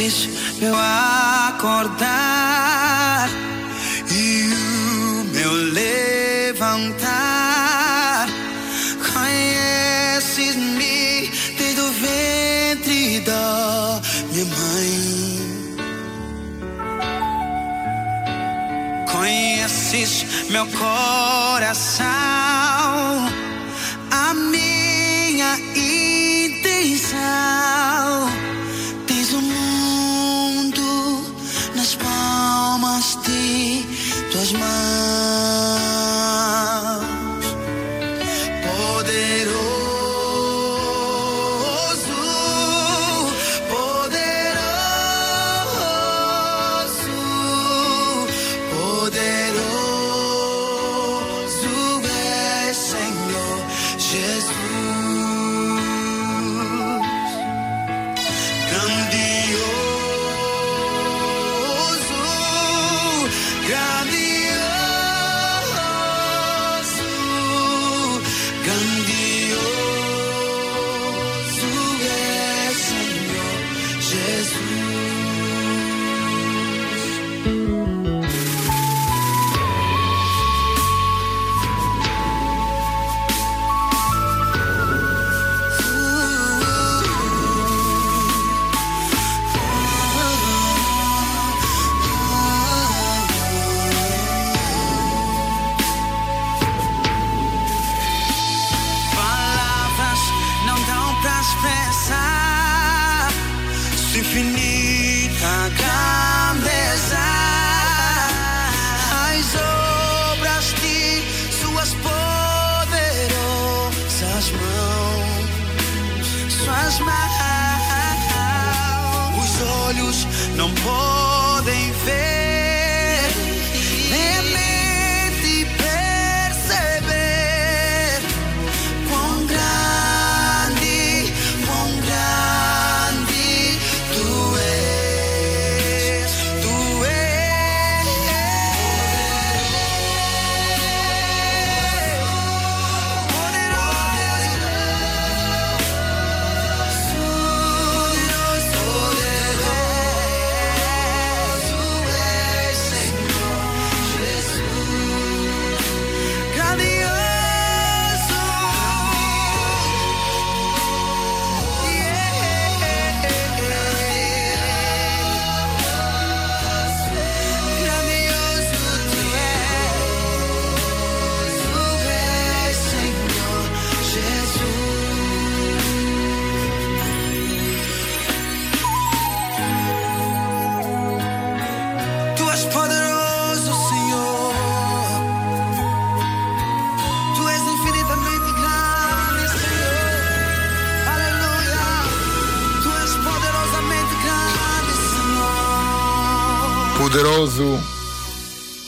Conheces 0.03 0.59
meu 0.59 0.75
acordar 1.49 3.31
e 4.11 4.53
o 4.53 5.25
meu 5.33 5.53
levantar. 5.73 7.07
Conheces-me 9.13 11.31
desde 11.57 11.81
o 11.81 11.93
ventre 11.93 13.21
da 13.21 14.03
minha 14.33 14.45
mãe. 14.47 15.77
Conheces 19.09 20.27
meu 20.51 20.67
coração, 20.67 22.09
a 24.11 24.35
minha 24.35 25.61
intenção 25.77 27.23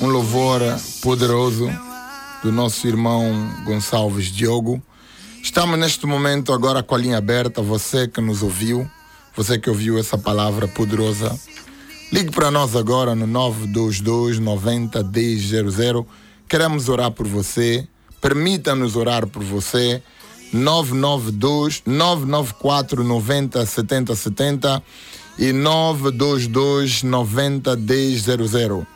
Um 0.00 0.06
louvor 0.06 0.60
poderoso 1.02 1.68
do 2.40 2.52
nosso 2.52 2.86
irmão 2.86 3.50
Gonçalves 3.64 4.26
Diogo. 4.26 4.80
Estamos 5.42 5.76
neste 5.76 6.06
momento 6.06 6.52
agora 6.52 6.80
com 6.80 6.94
a 6.94 6.98
linha 6.98 7.18
aberta. 7.18 7.60
Você 7.60 8.06
que 8.06 8.20
nos 8.20 8.44
ouviu, 8.44 8.88
você 9.34 9.58
que 9.58 9.68
ouviu 9.68 9.98
essa 9.98 10.16
palavra 10.16 10.68
poderosa, 10.68 11.36
ligue 12.12 12.30
para 12.30 12.48
nós 12.48 12.76
agora 12.76 13.16
no 13.16 13.26
922 13.26 14.38
90 14.38 15.02
1000. 15.02 16.06
Queremos 16.48 16.88
orar 16.88 17.10
por 17.10 17.26
você. 17.26 17.88
Permita-nos 18.20 18.94
orar 18.94 19.26
por 19.26 19.42
você. 19.42 20.00
992 20.52 21.82
994 21.84 23.02
90 23.02 23.66
70 23.66 24.14
70 24.14 24.82
e 25.38 25.52
922 25.52 27.02
90 27.02 27.76
1000. 27.76 28.86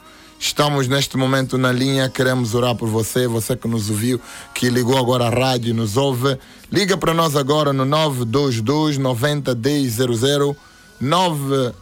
Estamos 0.41 0.86
neste 0.86 1.16
momento 1.16 1.59
na 1.59 1.72
linha, 1.72 2.09
queremos 2.09 2.55
orar 2.55 2.76
por 2.76 2.89
você, 2.89 3.26
você 3.26 3.57
que 3.57 3.66
nos 3.66 3.91
ouviu, 3.91 4.20
que 4.55 4.70
ligou 4.70 4.97
agora 4.97 5.26
à 5.26 5.30
rádio 5.30 5.70
e 5.70 5.72
nos 5.72 5.97
ouve. 5.97 6.39
Liga 6.70 6.97
para 6.97 7.12
nós 7.12 7.34
agora 7.34 7.72
no 7.72 7.84
922 7.84 8.99
90 8.99 9.55
1000 9.55 10.57
9 11.01 11.74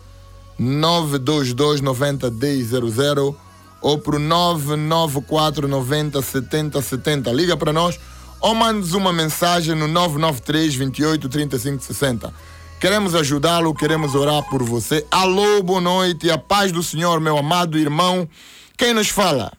922 0.59 1.81
90 1.83 2.31
1000 2.31 3.37
ou 3.83 3.99
para 3.99 4.17
o 4.17 4.19
994 4.19 5.69
90 5.69 6.23
70 6.23 6.81
70. 6.81 7.33
Liga 7.33 7.57
para 7.59 7.75
nós 7.75 8.01
ou 8.41 8.55
mande 8.55 8.95
uma 8.97 9.13
mensagem 9.13 9.75
no 9.75 9.87
993 9.87 10.75
28 10.75 11.29
35 11.29 11.83
60. 11.83 12.33
Queremos 12.81 13.15
ajudá-lo, 13.15 13.75
queremos 13.75 14.15
orar 14.15 14.43
por 14.49 14.63
você. 14.63 15.07
Alô, 15.11 15.63
boa 15.63 15.81
noite, 15.81 16.31
a 16.31 16.39
paz 16.39 16.71
do 16.71 16.83
Senhor, 16.83 17.21
meu 17.21 17.37
amado 17.39 17.79
irmão. 17.79 18.29
Quem 18.77 18.93
nos 18.93 19.09
fala? 19.09 19.53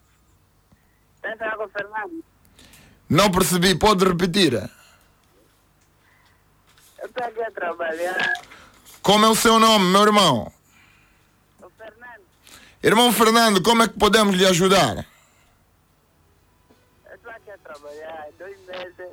Santiago 1.22 1.68
Fernando, 1.70 2.24
Não 3.10 3.32
percebi, 3.32 3.74
pode 3.76 4.06
repetir. 4.06 4.54
eu 4.54 4.70
estou 7.06 7.26
aqui 7.26 7.42
a 7.42 7.52
trabalhar. 7.52 8.34
Como 9.02 9.26
é 9.26 9.30
o 9.30 9.36
seu 9.36 9.60
nome, 9.60 9.86
meu 9.86 10.04
irmão? 10.04 10.52
O 11.62 11.70
Fernando, 11.72 12.22
Irmão 12.84 13.12
Fernando, 13.12 13.62
como 13.64 13.84
é 13.84 13.88
que 13.88 13.98
podemos 13.98 14.36
lhe 14.36 14.46
ajudar? 14.46 15.06
eu 17.10 17.16
estou 17.16 17.32
aqui 17.32 17.50
a 17.52 17.58
trabalhar 17.58 18.28
dois 18.38 18.58
meses. 18.68 19.08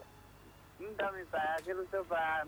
Aquilo 1.59 1.82
estou 1.82 2.05
para 2.05 2.45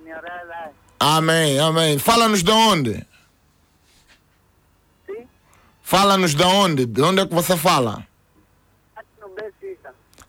lá. 0.48 0.70
Amém, 0.98 1.58
amém. 1.58 1.98
Fala-nos 1.98 2.42
de 2.42 2.50
onde? 2.50 3.06
Sim? 5.06 5.26
Fala-nos 5.82 6.34
de 6.34 6.44
onde? 6.44 6.86
De 6.86 7.02
onde 7.02 7.22
é 7.22 7.26
que 7.26 7.34
você 7.34 7.56
fala? 7.56 8.06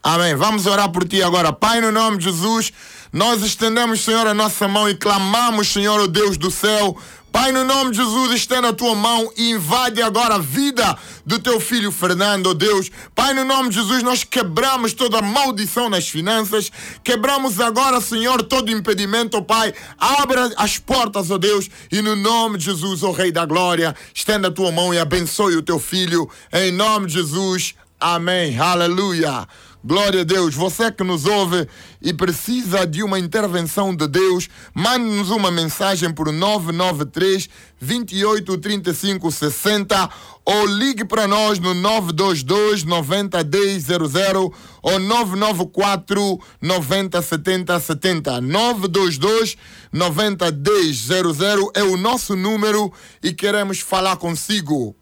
Amém. 0.02 0.34
Vamos 0.34 0.66
orar 0.66 0.90
por 0.90 1.06
ti 1.06 1.22
agora. 1.22 1.52
Pai, 1.52 1.80
no 1.80 1.92
nome 1.92 2.18
de 2.18 2.24
Jesus, 2.24 2.72
nós 3.12 3.42
estendemos, 3.42 4.04
Senhor, 4.04 4.26
a 4.26 4.34
nossa 4.34 4.66
mão 4.68 4.88
e 4.88 4.94
clamamos, 4.94 5.68
Senhor, 5.68 6.00
o 6.00 6.08
Deus 6.08 6.36
do 6.38 6.50
céu. 6.50 6.96
Pai, 7.30 7.52
no 7.52 7.64
nome 7.64 7.90
de 7.90 7.98
Jesus, 7.98 8.32
estenda 8.32 8.70
a 8.70 8.72
tua 8.72 8.94
mão 8.94 9.30
e 9.36 9.50
invade 9.50 10.00
agora 10.02 10.36
a 10.36 10.38
vida 10.38 10.96
do 11.24 11.38
teu 11.38 11.60
filho 11.60 11.92
Fernando, 11.92 12.48
ó 12.48 12.54
Deus. 12.54 12.90
Pai, 13.14 13.34
no 13.34 13.44
nome 13.44 13.68
de 13.68 13.76
Jesus, 13.76 14.02
nós 14.02 14.24
quebramos 14.24 14.92
toda 14.92 15.20
maldição 15.20 15.90
nas 15.90 16.08
finanças, 16.08 16.70
quebramos 17.04 17.60
agora, 17.60 18.00
Senhor, 18.00 18.42
todo 18.42 18.70
impedimento, 18.70 19.36
ó 19.36 19.40
Pai. 19.42 19.74
Abra 19.98 20.50
as 20.56 20.78
portas, 20.78 21.30
ó 21.30 21.38
Deus, 21.38 21.68
e 21.92 22.00
no 22.00 22.16
nome 22.16 22.58
de 22.58 22.64
Jesus, 22.64 23.02
ó 23.02 23.12
Rei 23.12 23.30
da 23.30 23.44
Glória, 23.44 23.94
estenda 24.14 24.48
a 24.48 24.52
tua 24.52 24.72
mão 24.72 24.92
e 24.92 24.98
abençoe 24.98 25.56
o 25.56 25.62
teu 25.62 25.78
filho, 25.78 26.28
em 26.52 26.72
nome 26.72 27.06
de 27.06 27.14
Jesus. 27.14 27.74
Amém. 28.00 28.58
Aleluia. 28.58 29.46
Glória 29.84 30.22
a 30.22 30.24
Deus. 30.24 30.56
Você 30.56 30.90
que 30.90 31.04
nos 31.04 31.24
ouve 31.24 31.68
e 32.02 32.12
precisa 32.12 32.84
de 32.84 33.02
uma 33.02 33.18
intervenção 33.18 33.94
de 33.94 34.08
Deus, 34.08 34.48
mande-nos 34.74 35.30
uma 35.30 35.52
mensagem 35.52 36.12
por 36.12 36.32
993 36.32 37.48
28 37.80 38.58
35 38.58 39.30
60 39.30 40.10
ou 40.44 40.66
ligue 40.66 41.04
para 41.04 41.28
nós 41.28 41.60
no 41.60 41.74
922 41.74 42.82
90 42.82 43.44
10 43.44 43.82
00 43.84 44.52
ou 44.82 44.98
994 44.98 46.40
90 46.60 47.22
70 47.22 47.80
70. 47.80 48.40
922 48.40 49.56
90 49.92 50.50
10 50.50 50.96
00 50.96 51.70
é 51.74 51.84
o 51.84 51.96
nosso 51.96 52.34
número 52.34 52.92
e 53.22 53.32
queremos 53.32 53.78
falar 53.78 54.16
consigo. 54.16 54.96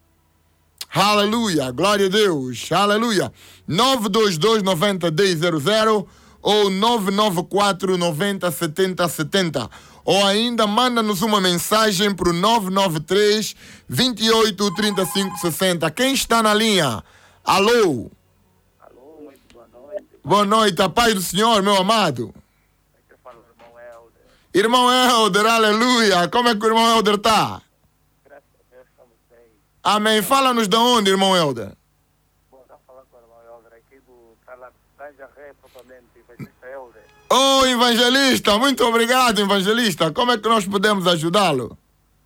Aleluia, 0.96 1.70
glória 1.72 2.06
a 2.06 2.08
Deus, 2.08 2.72
aleluia. 2.72 3.30
922 3.68 4.62
90 4.62 5.10
1000 5.10 6.08
ou 6.40 6.70
994 6.70 7.98
90 7.98 8.50
70 8.50 9.06
70. 9.06 9.70
Ou 10.06 10.24
ainda 10.24 10.66
manda-nos 10.66 11.20
uma 11.20 11.38
mensagem 11.38 12.14
para 12.14 12.30
o 12.30 12.32
993 12.32 13.54
28 13.86 14.70
35 14.74 15.36
60. 15.36 15.90
Quem 15.90 16.14
está 16.14 16.42
na 16.42 16.54
linha? 16.54 17.04
Alô? 17.44 18.10
Alô, 18.80 19.20
muito 19.22 19.40
boa 19.52 19.68
noite. 19.70 20.06
Boa 20.24 20.44
noite, 20.46 20.80
a 20.80 20.88
paz 20.88 21.12
do 21.12 21.20
Senhor, 21.20 21.62
meu 21.62 21.76
amado. 21.76 22.32
Aqui 22.94 23.12
eu 23.12 23.18
falo 23.22 23.44
irmão 23.50 23.74
Helder. 23.78 24.88
Irmão 24.88 24.90
Helder, 24.90 25.44
aleluia. 25.44 26.28
Como 26.28 26.48
é 26.48 26.54
que 26.56 26.64
o 26.64 26.68
irmão 26.68 26.96
Helder 26.96 27.16
está? 27.16 27.60
Graças 28.24 28.48
a 28.54 28.74
Deus 28.74 28.86
estamos 28.88 29.16
bem. 29.28 29.44
Amém. 29.86 30.20
Fala-nos 30.20 30.66
de 30.66 30.76
onde, 30.76 31.12
irmão 31.12 31.36
Helder? 31.36 31.70
Vou 32.50 32.64
dar 32.68 32.76
falar 32.84 33.04
com 33.04 33.18
o 33.18 33.20
irmão 33.20 33.62
aqui 33.70 34.02
Evangelista. 36.18 37.06
Oh, 37.30 37.64
evangelista, 37.64 38.58
muito 38.58 38.84
obrigado, 38.84 39.40
evangelista. 39.40 40.12
Como 40.12 40.32
é 40.32 40.38
que 40.38 40.48
nós 40.48 40.66
podemos 40.66 41.06
ajudá-lo? 41.06 41.78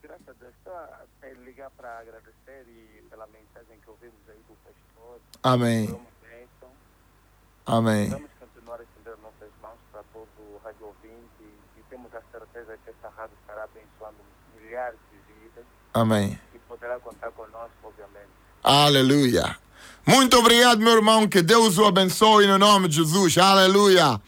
Graças 0.03 0.27
a 0.27 0.33
Deus, 0.33 0.55
estou 0.57 1.45
ligar 1.45 1.71
para 1.77 1.99
agradecer 1.99 2.67
e 2.67 3.03
pela 3.11 3.27
mensagem 3.27 3.79
que 3.85 3.91
ouvimos 3.91 4.21
aí 4.31 4.41
do 4.49 4.57
pastor. 4.65 5.21
Amém. 5.43 6.01
Amém. 7.67 8.09
Vamos 8.09 8.31
continuar 8.41 8.81
a 8.81 8.85
estender 8.85 9.19
nossas 9.23 9.53
mãos 9.61 9.79
para 9.93 10.03
todo 10.15 10.27
o 10.39 10.61
rádio 10.65 10.87
ouvinte 10.87 11.45
e 11.77 11.83
temos 11.91 12.15
a 12.15 12.23
certeza 12.33 12.79
que 12.87 12.91
rádio 13.07 13.37
estará 13.43 13.65
abençoando 13.65 14.17
milhares 14.57 14.99
de 15.13 15.35
vidas 15.35 15.65
Amém. 15.93 16.39
Poderá 16.91 16.99
contar 16.99 17.31
conosco, 17.31 17.71
obviamente. 17.85 18.31
Aleluia. 18.65 19.57
Muito 20.05 20.37
obrigado, 20.37 20.81
meu 20.81 20.95
irmão. 20.95 21.29
Que 21.29 21.43
Deus 21.43 21.79
o 21.79 21.85
abençoe 21.85 22.47
no 22.47 22.59
nome 22.59 22.89
de 22.89 22.97
Jesus. 22.97 23.39
Aleluia. 23.39 24.21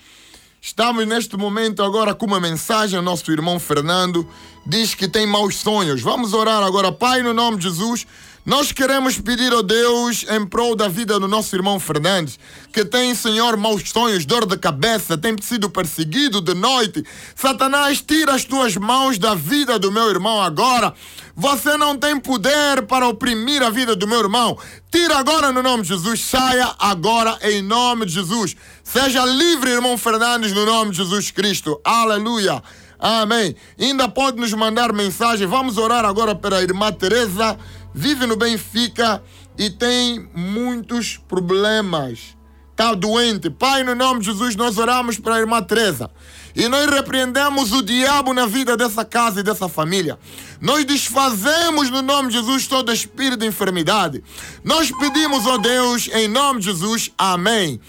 Estamos 0.60 1.06
neste 1.06 1.36
momento 1.36 1.82
agora 1.82 2.14
com 2.14 2.26
uma 2.26 2.38
mensagem 2.38 3.00
nosso 3.02 3.32
irmão 3.32 3.58
Fernando. 3.58 4.28
Diz 4.64 4.94
que 4.94 5.08
tem 5.08 5.26
maus 5.26 5.56
sonhos. 5.56 6.00
Vamos 6.02 6.32
orar 6.34 6.62
agora, 6.62 6.92
Pai, 6.92 7.22
no 7.22 7.34
nome 7.34 7.56
de 7.56 7.64
Jesus. 7.64 8.06
Nós 8.44 8.72
queremos 8.72 9.20
pedir 9.20 9.52
a 9.54 9.62
Deus 9.62 10.26
em 10.28 10.44
prol 10.44 10.74
da 10.74 10.88
vida 10.88 11.18
do 11.20 11.28
nosso 11.28 11.54
irmão 11.54 11.78
Fernandes, 11.78 12.40
que 12.72 12.84
tem, 12.84 13.14
Senhor, 13.14 13.56
maus 13.56 13.88
sonhos, 13.88 14.24
dor 14.24 14.46
de 14.46 14.58
cabeça, 14.58 15.16
tem 15.16 15.36
sido 15.40 15.70
perseguido 15.70 16.40
de 16.40 16.52
noite. 16.52 17.04
Satanás, 17.36 18.02
tira 18.02 18.34
as 18.34 18.44
tuas 18.44 18.76
mãos 18.76 19.16
da 19.16 19.36
vida 19.36 19.78
do 19.78 19.92
meu 19.92 20.10
irmão 20.10 20.42
agora. 20.42 20.92
Você 21.36 21.76
não 21.76 21.96
tem 21.96 22.18
poder 22.18 22.82
para 22.88 23.06
oprimir 23.06 23.62
a 23.62 23.70
vida 23.70 23.94
do 23.94 24.08
meu 24.08 24.18
irmão. 24.18 24.58
Tira 24.90 25.18
agora 25.18 25.52
no 25.52 25.62
nome 25.62 25.84
de 25.84 25.90
Jesus. 25.90 26.20
Saia 26.24 26.74
agora 26.80 27.38
em 27.42 27.62
nome 27.62 28.06
de 28.06 28.12
Jesus. 28.14 28.56
Seja 28.82 29.24
livre, 29.24 29.70
irmão 29.70 29.96
Fernandes, 29.96 30.52
no 30.52 30.66
nome 30.66 30.90
de 30.90 30.96
Jesus 30.96 31.30
Cristo. 31.30 31.80
Aleluia. 31.84 32.60
Amém. 32.98 33.56
Ainda 33.80 34.08
pode 34.08 34.38
nos 34.40 34.52
mandar 34.52 34.92
mensagem. 34.92 35.46
Vamos 35.46 35.78
orar 35.78 36.04
agora 36.04 36.34
pela 36.34 36.60
irmã 36.60 36.92
Teresa 36.92 37.56
vive 37.94 38.26
no 38.26 38.36
Benfica 38.36 39.22
e 39.58 39.70
tem 39.70 40.28
muitos 40.34 41.16
problemas. 41.28 42.36
Está 42.70 42.94
doente. 42.94 43.50
Pai, 43.50 43.84
no 43.84 43.94
nome 43.94 44.20
de 44.20 44.26
Jesus, 44.26 44.56
nós 44.56 44.78
oramos 44.78 45.18
para 45.18 45.36
a 45.36 45.38
irmã 45.38 45.62
Teresa. 45.62 46.10
E 46.54 46.68
nós 46.68 46.90
repreendemos 46.90 47.72
o 47.72 47.82
diabo 47.82 48.32
na 48.32 48.46
vida 48.46 48.76
dessa 48.76 49.04
casa 49.04 49.40
e 49.40 49.42
dessa 49.42 49.68
família. 49.68 50.18
Nós 50.60 50.84
desfazemos 50.84 51.90
no 51.90 52.02
nome 52.02 52.28
de 52.28 52.38
Jesus 52.38 52.66
todo 52.66 52.92
espírito 52.92 53.40
de 53.40 53.46
enfermidade. 53.46 54.22
Nós 54.64 54.90
pedimos, 54.90 55.46
ó 55.46 55.58
Deus, 55.58 56.08
em 56.12 56.28
nome 56.28 56.60
de 56.60 56.66
Jesus, 56.66 57.10
amém. 57.16 57.80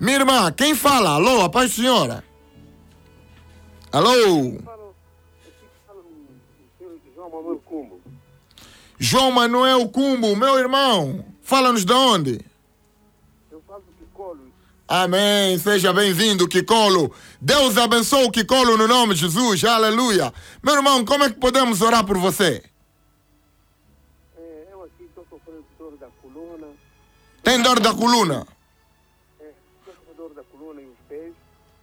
Minha 0.00 0.18
irmã, 0.18 0.52
quem 0.52 0.74
fala? 0.74 1.10
Alô, 1.10 1.42
a 1.42 1.48
paz 1.48 1.72
senhora. 1.72 2.24
Alô? 3.92 4.77
João 8.98 9.30
Manuel 9.30 9.88
Cumbo, 9.88 10.34
meu 10.34 10.58
irmão, 10.58 11.24
fala-nos 11.42 11.84
de 11.84 11.92
onde? 11.92 12.40
Eu 13.50 13.62
falo 13.66 13.82
do 13.82 13.92
Kikolo. 13.92 14.40
Amém, 14.88 15.56
seja 15.58 15.92
bem-vindo, 15.92 16.48
Kikolo. 16.48 17.12
Deus 17.40 17.76
abençoe 17.76 18.24
o 18.24 18.30
Kikolo 18.30 18.76
no 18.76 18.88
nome 18.88 19.14
de 19.14 19.20
Jesus, 19.20 19.62
aleluia. 19.64 20.32
Meu 20.62 20.74
irmão, 20.74 21.04
como 21.04 21.24
é 21.24 21.30
que 21.30 21.38
podemos 21.38 21.80
orar 21.80 22.04
por 22.04 22.18
você? 22.18 22.62
É, 24.36 24.66
eu 24.72 24.82
aqui 24.82 25.04
estou 25.04 25.24
sofrendo 25.30 25.64
dor 25.78 25.96
da 25.96 26.08
coluna. 26.20 26.66
Tem 27.44 27.62
dor 27.62 27.78
da 27.78 27.94
coluna? 27.94 28.46
É, 29.40 29.52
estou 29.80 29.94
com 30.06 30.14
dor 30.16 30.34
da 30.34 30.42
coluna 30.42 30.80
e 30.82 30.86
os 30.86 30.98
pés. 31.08 31.32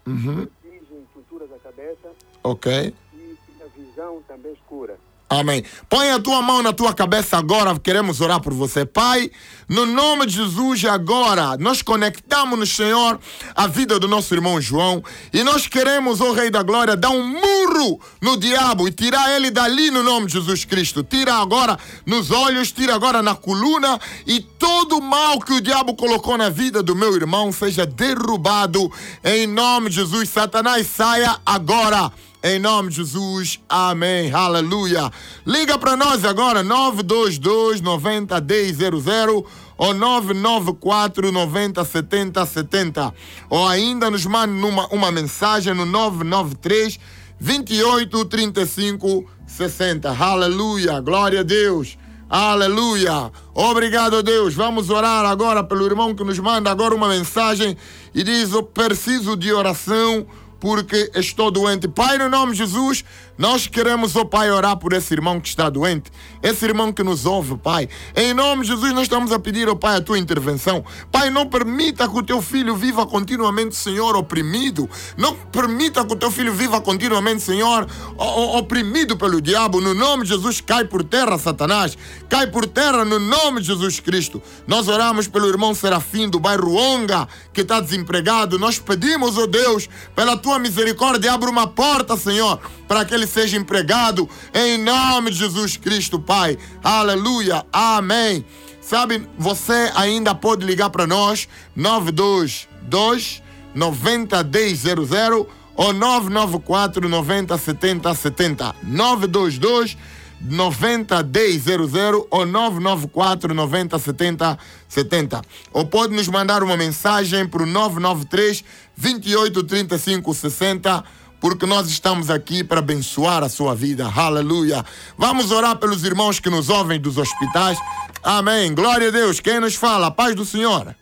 Uhum. 0.06 0.36
Vertigem, 0.62 1.08
tontura 1.14 1.48
da 1.48 1.58
cabeça 1.60 2.12
Ok. 2.44 2.94
e 3.14 3.38
a 3.64 3.68
visão 3.80 4.22
também 4.28 4.52
escura. 4.52 5.00
Amém. 5.28 5.64
Põe 5.90 6.12
a 6.12 6.20
tua 6.20 6.40
mão 6.42 6.62
na 6.62 6.72
tua 6.72 6.94
cabeça 6.94 7.36
agora, 7.36 7.78
queremos 7.80 8.22
orar 8.22 8.40
por 8.40 8.54
você. 8.54 8.86
Pai, 8.86 9.32
no 9.68 9.84
nome 9.84 10.28
de 10.28 10.36
Jesus, 10.36 10.86
agora, 10.86 11.58
nós 11.58 11.82
conectamos, 11.82 12.70
Senhor, 12.70 13.20
a 13.56 13.66
vida 13.66 14.00
do 14.00 14.08
nosso 14.08 14.36
irmão 14.36 14.62
João 14.62 15.04
e 15.34 15.44
nós 15.44 15.66
queremos, 15.66 16.22
ó 16.22 16.32
Rei 16.32 16.52
da 16.52 16.62
Glória, 16.62 16.96
dar 16.96 17.10
um 17.10 17.26
murro 17.28 18.00
no 18.22 18.38
diabo 18.38 18.88
e 18.88 18.92
tirar 18.92 19.36
ele 19.36 19.50
dali 19.50 19.90
no 19.90 20.04
nome 20.04 20.28
de 20.28 20.34
Jesus 20.34 20.64
Cristo. 20.64 21.04
Tira 21.04 21.34
agora 21.34 21.76
nos 22.06 22.30
olhos, 22.30 22.72
tira 22.72 22.94
agora 22.94 23.24
na 23.24 23.34
coluna 23.34 24.00
e 24.28 24.40
todo 24.40 25.00
o 25.00 25.02
mal 25.02 25.40
que 25.40 25.54
o 25.54 25.62
diabo 25.62 25.96
colocou 25.96 26.38
na 26.38 26.50
vida 26.50 26.84
do 26.84 26.96
meu 26.96 27.16
irmão 27.16 27.52
seja 27.52 27.84
derrubado 27.84 28.92
em 29.24 29.48
nome 29.48 29.90
de 29.90 29.96
Jesus. 29.96 30.30
Satanás, 30.30 30.86
saia 30.86 31.36
agora. 31.44 32.12
Em 32.48 32.60
nome 32.60 32.90
de 32.92 32.98
Jesus, 32.98 33.60
amém, 33.68 34.32
aleluia. 34.32 35.12
Liga 35.48 35.80
para 35.80 35.98
nós 35.98 36.24
agora, 36.24 36.62
922 36.62 37.82
90 37.82 38.40
1000 38.40 39.48
ou 39.76 39.94
994 39.96 41.32
90 41.32 41.84
70 41.84 42.46
70. 42.46 43.14
Ou 43.50 43.68
ainda 43.68 44.12
nos 44.12 44.28
mande 44.28 44.64
uma, 44.64 44.86
uma 44.94 45.12
mensagem 45.12 45.74
no 45.74 45.88
993 45.88 47.00
28 47.40 48.26
35 48.26 49.26
60. 49.48 50.16
Aleluia, 50.16 51.00
glória 51.00 51.40
a 51.40 51.44
Deus. 51.44 51.98
Aleluia. 52.30 53.32
Obrigado, 53.56 54.22
Deus. 54.22 54.54
Vamos 54.54 54.92
orar 54.92 55.26
agora 55.26 55.64
pelo 55.64 55.84
irmão 55.84 56.14
que 56.14 56.24
nos 56.24 56.38
manda 56.38 56.70
agora 56.70 56.94
uma 56.94 57.10
mensagem 57.10 57.76
e 58.14 58.22
diz: 58.22 58.52
Eu 58.52 58.62
preciso 58.62 59.36
de 59.36 59.52
oração 59.52 60.28
porque 60.60 61.12
estou 61.16 61.52
doente. 61.52 61.88
Pai, 61.88 62.18
no 62.18 62.30
nome 62.30 62.54
de 62.54 62.60
Jesus, 62.60 63.04
nós 63.38 63.68
queremos, 63.68 64.16
ó 64.16 64.22
oh 64.22 64.26
Pai, 64.26 64.50
orar 64.50 64.78
por 64.78 64.94
esse 64.94 65.14
irmão 65.14 65.42
que 65.42 65.48
está 65.48 65.70
doente, 65.70 66.12
esse 66.42 66.64
irmão 66.66 66.94
que 66.94 67.04
nos 67.04 67.26
ouve, 67.26 67.58
Pai. 67.58 67.90
Em 68.16 68.34
nome 68.34 68.62
de 68.62 68.70
Jesus, 68.70 68.94
nós 68.94 69.04
estamos 69.04 69.32
a 69.32 69.40
pedir, 69.40 69.68
ó 69.68 69.74
oh 69.74 69.76
Pai, 69.76 69.98
a 69.98 70.02
tua 70.02 70.18
intervenção. 70.18 70.86
Pai, 71.12 71.30
não 71.30 71.46
permita 71.46 72.08
que 72.08 72.18
o 72.18 72.24
teu 72.24 72.42
filho 72.42 72.76
viva 72.76 73.06
continuamente, 73.06 73.76
Senhor, 73.76 74.16
oprimido. 74.16 74.90
Não 75.18 75.36
permita 75.36 76.06
que 76.06 76.14
o 76.14 76.16
teu 76.16 76.32
filho 76.32 76.54
viva 76.54 76.80
continuamente, 76.80 77.42
Senhor, 77.42 77.88
oprimido 78.18 79.18
pelo 79.18 79.42
diabo. 79.42 79.82
No 79.82 79.94
nome 79.94 80.24
de 80.24 80.30
Jesus, 80.30 80.62
cai 80.62 80.86
por 80.86 81.04
terra, 81.04 81.38
Satanás. 81.38 81.98
Cai 82.30 82.48
por 82.48 82.66
terra 82.66 83.04
no 83.04 83.20
nome 83.20 83.60
de 83.60 83.68
Jesus 83.68 84.00
Cristo. 84.00 84.42
Nós 84.66 84.88
oramos 84.88 85.28
pelo 85.28 85.48
irmão 85.48 85.76
Serafim 85.76 86.30
do 86.30 86.40
bairro 86.40 86.74
Onga, 86.74 87.28
que 87.52 87.62
está 87.62 87.82
desempregado. 87.82 88.58
Nós 88.58 88.80
pedimos, 88.80 89.38
ó 89.38 89.42
oh 89.42 89.48
Deus, 89.48 89.90
pela 90.16 90.38
tua 90.38 90.58
misericórdia, 90.58 91.34
abre 91.34 91.50
uma 91.50 91.68
porta, 91.68 92.16
Senhor, 92.16 92.60
para 92.88 93.04
que 93.04 93.25
ele 93.26 93.28
seja 93.28 93.58
empregado, 93.58 94.30
em 94.54 94.78
nome 94.78 95.32
de 95.32 95.38
Jesus 95.38 95.76
Cristo, 95.76 96.20
Pai. 96.20 96.58
Aleluia, 96.84 97.66
amém. 97.74 98.46
Sabe, 98.80 99.28
você 99.38 99.92
ainda 99.96 100.36
pode 100.36 100.64
ligar 100.64 100.92
para 100.92 101.08
nós, 101.08 101.50
922 101.76 103.42
90 103.74 104.44
1000 104.44 105.50
ou 105.76 105.92
994 105.92 107.10
90 107.10 107.58
70 107.58 108.14
70. 108.14 108.76
922 108.84 109.98
90 110.40 111.24
1000 111.24 112.28
ou 112.30 112.46
994 112.46 113.54
90 113.54 114.00
70 114.00 114.60
70. 114.88 115.42
Ou 115.74 115.86
pode 115.88 116.14
nos 116.14 116.28
mandar 116.28 116.62
uma 116.62 116.78
mensagem 116.78 117.48
para 117.48 117.64
o 117.64 117.66
993 117.66 118.64
28 118.96 119.64
35 119.64 120.34
60 120.34 121.04
porque 121.46 121.68
nós 121.68 121.88
estamos 121.88 122.32
aqui 122.32 122.64
para 122.64 122.80
abençoar 122.80 123.44
a 123.44 123.50
sua 123.50 123.76
vida. 123.76 124.08
Aleluia. 124.08 124.84
Vamos 125.16 125.52
orar 125.52 125.78
pelos 125.78 126.04
irmãos 126.04 126.40
que 126.40 126.50
nos 126.50 126.70
ouvem 126.70 127.00
dos 127.00 127.20
hospitais. 127.20 127.78
Amém. 128.24 128.74
Glória 128.74 129.10
a 129.10 129.12
Deus. 129.12 129.40
Quem 129.40 129.60
nos 129.60 129.76
fala? 129.76 130.08
A 130.08 130.12
paz 130.12 130.34
do 130.34 130.44
Senhor. 130.44 130.96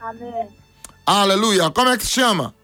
Amém. 0.00 0.48
Aleluia. 1.04 1.68
Como 1.72 1.88
é 1.88 1.98
que 1.98 2.04
se 2.04 2.12
chama? 2.12 2.54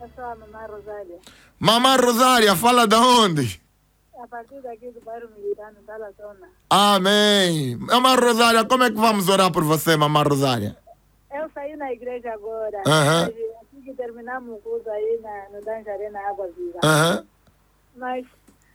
Eu 0.00 0.08
sou 0.16 0.24
a 0.24 0.34
Mamãe 0.34 0.66
Rosália. 0.68 1.18
Mamãe 1.60 1.96
Rosália, 1.98 2.56
fala 2.56 2.86
de 2.86 2.96
onde? 2.96 3.60
A 4.18 4.26
partir 4.26 4.62
daqui 4.62 4.90
do 4.90 5.04
bairro 5.04 5.28
Militano, 5.36 5.76
da 5.86 5.98
La 5.98 6.12
Zona. 6.12 6.48
Amém. 6.70 7.76
Mamãe 7.76 8.16
Rosália, 8.16 8.64
como 8.64 8.84
é 8.84 8.90
que 8.90 8.96
vamos 8.96 9.28
orar 9.28 9.52
por 9.52 9.64
você, 9.64 9.98
Mamãe 9.98 10.22
Rosália? 10.22 10.78
Eu 11.30 11.50
saí 11.52 11.76
na 11.76 11.92
igreja 11.92 12.32
agora. 12.32 12.80
Aham. 12.86 13.30
Terminamos 14.02 14.58
o 14.58 14.60
curso 14.62 14.90
aí 14.90 15.20
na, 15.22 15.56
no 15.56 15.64
Danja 15.64 15.92
Arena 15.92 16.18
Água 16.28 16.48
Viva. 16.58 16.80
Aham. 16.82 17.24
Mas 17.96 18.26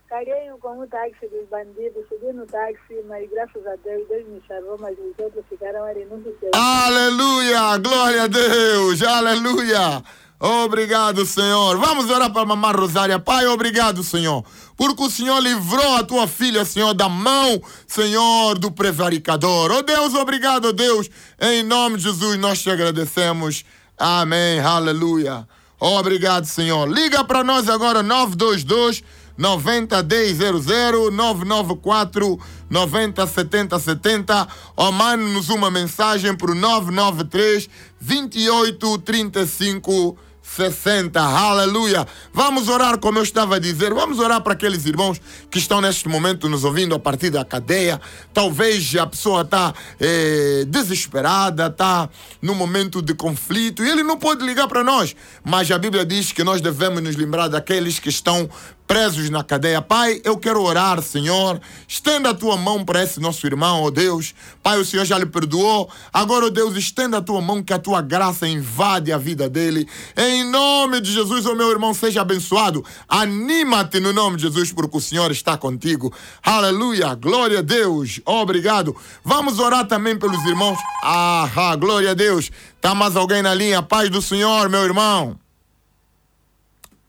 caguei 0.08 0.50
com 0.62 0.80
o 0.80 0.88
táxi 0.88 1.28
dos 1.28 1.46
bandidos, 1.50 2.08
subi 2.08 2.32
no 2.32 2.46
táxi, 2.46 3.04
mas 3.10 3.30
graças 3.30 3.68
a 3.68 3.76
Deus, 3.84 4.08
Deus 4.08 4.26
me 4.26 4.42
salvou, 4.48 4.78
mas 4.80 4.98
os 4.98 5.20
outros 5.20 5.44
ficaram 5.50 5.84
ali 5.84 6.06
no 6.06 6.24
céu. 6.24 6.52
Aleluia! 6.56 7.78
Glória 7.78 8.24
a 8.24 8.28
Deus! 8.28 9.04
Aleluia! 9.04 10.02
Obrigado, 10.40 11.26
Senhor. 11.26 11.78
Vamos 11.78 12.10
orar 12.10 12.32
para 12.32 12.44
a 12.44 12.46
mamãe 12.46 12.72
Rosária. 12.72 13.20
Pai, 13.20 13.48
obrigado, 13.48 14.04
Senhor. 14.04 14.46
Porque 14.78 15.04
o 15.04 15.10
Senhor 15.10 15.40
livrou 15.40 15.98
a 15.98 16.04
tua 16.06 16.26
filha, 16.26 16.64
Senhor, 16.64 16.94
da 16.94 17.10
mão, 17.10 17.62
Senhor, 17.86 18.58
do 18.58 18.72
prevaricador. 18.72 19.72
Oh 19.72 19.82
Deus, 19.82 20.14
obrigado, 20.14 20.72
Deus. 20.72 21.10
Em 21.42 21.64
nome 21.64 21.98
de 21.98 22.04
Jesus, 22.04 22.38
nós 22.38 22.62
te 22.62 22.70
agradecemos. 22.70 23.66
Amém. 23.98 24.60
Aleluia. 24.60 25.48
Obrigado, 25.80 26.46
Senhor. 26.46 26.88
Liga 26.88 27.24
para 27.24 27.44
nós 27.44 27.68
agora, 27.68 28.04
922 28.04 29.04
90 29.38 30.04
1000 30.04 31.12
994 31.12 32.40
90 32.70 33.28
70 33.28 33.80
70 33.80 34.48
ou 34.76 34.92
mande-nos 34.92 35.50
uma 35.50 35.70
mensagem 35.70 36.36
para 36.36 36.52
o 36.52 36.56
993 36.56 37.70
28 38.00 38.98
35 39.00 40.18
60. 40.58 41.22
Aleluia. 41.22 42.08
Vamos 42.34 42.68
orar, 42.68 42.98
como 42.98 43.20
eu 43.20 43.24
estava 43.24 43.58
a 43.58 43.60
dizer, 43.60 43.94
vamos 43.94 44.18
orar 44.18 44.42
para 44.42 44.54
aqueles 44.54 44.88
irmãos 44.88 45.22
que 45.52 45.60
estão 45.60 45.80
neste 45.80 46.10
momento 46.10 46.50
nos 46.50 46.64
ouvindo 46.64 46.96
a 46.96 47.00
partir 47.00 47.30
da 47.30 47.46
cadeia. 47.46 48.02
Talvez 48.34 48.96
a 48.96 49.06
pessoa 49.06 49.42
está 49.42 49.72
eh, 50.00 50.66
desesperada, 50.68 51.68
está 51.68 52.10
num 52.42 52.56
momento 52.56 53.04
de 53.04 53.14
conflito 53.14 53.84
e 53.84 53.90
ele 53.90 54.02
não 54.02 54.18
pode 54.18 54.44
ligar 54.44 54.68
para 54.68 54.84
nós. 54.84 55.16
Mas 55.44 55.70
a 55.70 55.78
Bíblia 55.78 56.04
diz 56.04 56.32
que 56.32 56.44
nós 56.44 56.60
devemos 56.60 57.04
nos 57.04 57.16
lembrar 57.16 57.48
daqueles 57.50 58.00
que 58.00 58.10
estão 58.10 58.50
presos 58.88 59.30
na 59.30 59.44
cadeia. 59.44 59.82
Pai, 59.82 60.22
eu 60.24 60.38
quero 60.38 60.64
orar, 60.64 61.02
Senhor. 61.02 61.60
Estenda 61.86 62.30
a 62.30 62.34
tua 62.34 62.56
mão 62.56 62.86
para 62.86 63.04
esse 63.04 63.20
nosso 63.20 63.46
irmão, 63.46 63.82
ó 63.82 63.88
oh 63.88 63.92
Deus. 63.92 64.34
Pai, 64.64 64.80
o 64.80 64.86
Senhor 64.86 65.06
já 65.06 65.20
lhe 65.20 65.26
perdoou. 65.26 65.90
Agora, 66.12 66.46
ó 66.46 66.48
oh 66.48 66.52
Deus, 66.52 66.76
estenda 66.76 67.18
a 67.18 67.22
tua 67.22 67.42
mão 67.42 67.62
que 67.62 67.74
a 67.74 67.78
tua 67.78 68.02
graça 68.02 68.48
invade 68.48 69.12
a 69.12 69.18
vida 69.18 69.50
dele. 69.50 69.88
Em 70.16 70.50
nome 70.50 71.02
de 71.02 71.12
Jesus, 71.12 71.46
ó 71.46 71.52
oh 71.52 71.56
meu 71.56 71.70
irmão, 71.70 71.94
seja 71.94 72.22
abençoado. 72.22 72.84
Anima-te 73.10 74.00
no 74.00 74.14
nome 74.14 74.38
de 74.38 74.44
Jesus, 74.44 74.72
porque 74.72 74.98
o 74.98 75.02
Senhor 75.02 75.30
está 75.32 75.58
contigo. 75.58 76.14
Aleluia. 76.42 77.14
Glória 77.16 77.60
a 77.60 77.62
Deus. 77.62 78.22
Obrigado. 78.26 78.96
Vamos 79.24 79.60
orar 79.60 79.86
também 79.86 80.18
pelos 80.18 80.44
irmãos. 80.46 80.80
Ah, 81.04 81.76
glória 81.78 82.12
a 82.12 82.14
Deus. 82.14 82.50
Tá 82.80 82.96
mais 82.96 83.18
alguém 83.18 83.42
na 83.42 83.54
linha? 83.54 83.82
Paz 83.82 84.10
do 84.10 84.22
Senhor, 84.22 84.70
meu 84.70 84.84
irmão. 84.84 85.38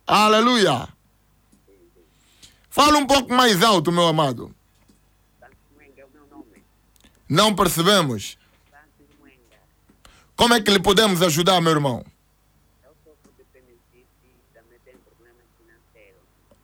Aleluia. 0.06 0.97
Fala 2.70 2.98
um 2.98 3.06
pouco 3.06 3.32
mais 3.32 3.62
alto, 3.62 3.90
meu 3.90 4.06
amado. 4.06 4.54
Não 7.28 7.54
percebemos. 7.54 8.38
Como 10.36 10.54
é 10.54 10.60
que 10.60 10.70
lhe 10.70 10.80
podemos 10.80 11.20
ajudar, 11.20 11.60
meu 11.60 11.72
irmão? 11.72 12.04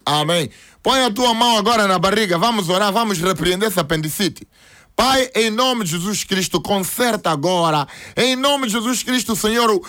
Amém. 0.07 0.51
Põe 0.83 1.03
a 1.03 1.11
tua 1.11 1.33
mão 1.35 1.57
agora 1.57 1.89
na 1.89 1.99
barriga. 1.99 2.39
Vamos 2.39 2.69
orar, 2.69 2.93
vamos 2.93 3.19
repreender 3.19 3.69
essa 3.69 3.81
apendicite. 3.81 4.47
Pai, 4.95 5.29
em 5.35 5.51
nome 5.51 5.85
de 5.85 5.93
Jesus 5.93 6.23
Cristo, 6.23 6.61
conserta 6.61 7.31
agora. 7.31 7.89
Em 8.17 8.37
nome 8.37 8.67
de 8.67 8.75
Jesus 8.75 9.03
Cristo, 9.03 9.35
Senhor, 9.35 9.81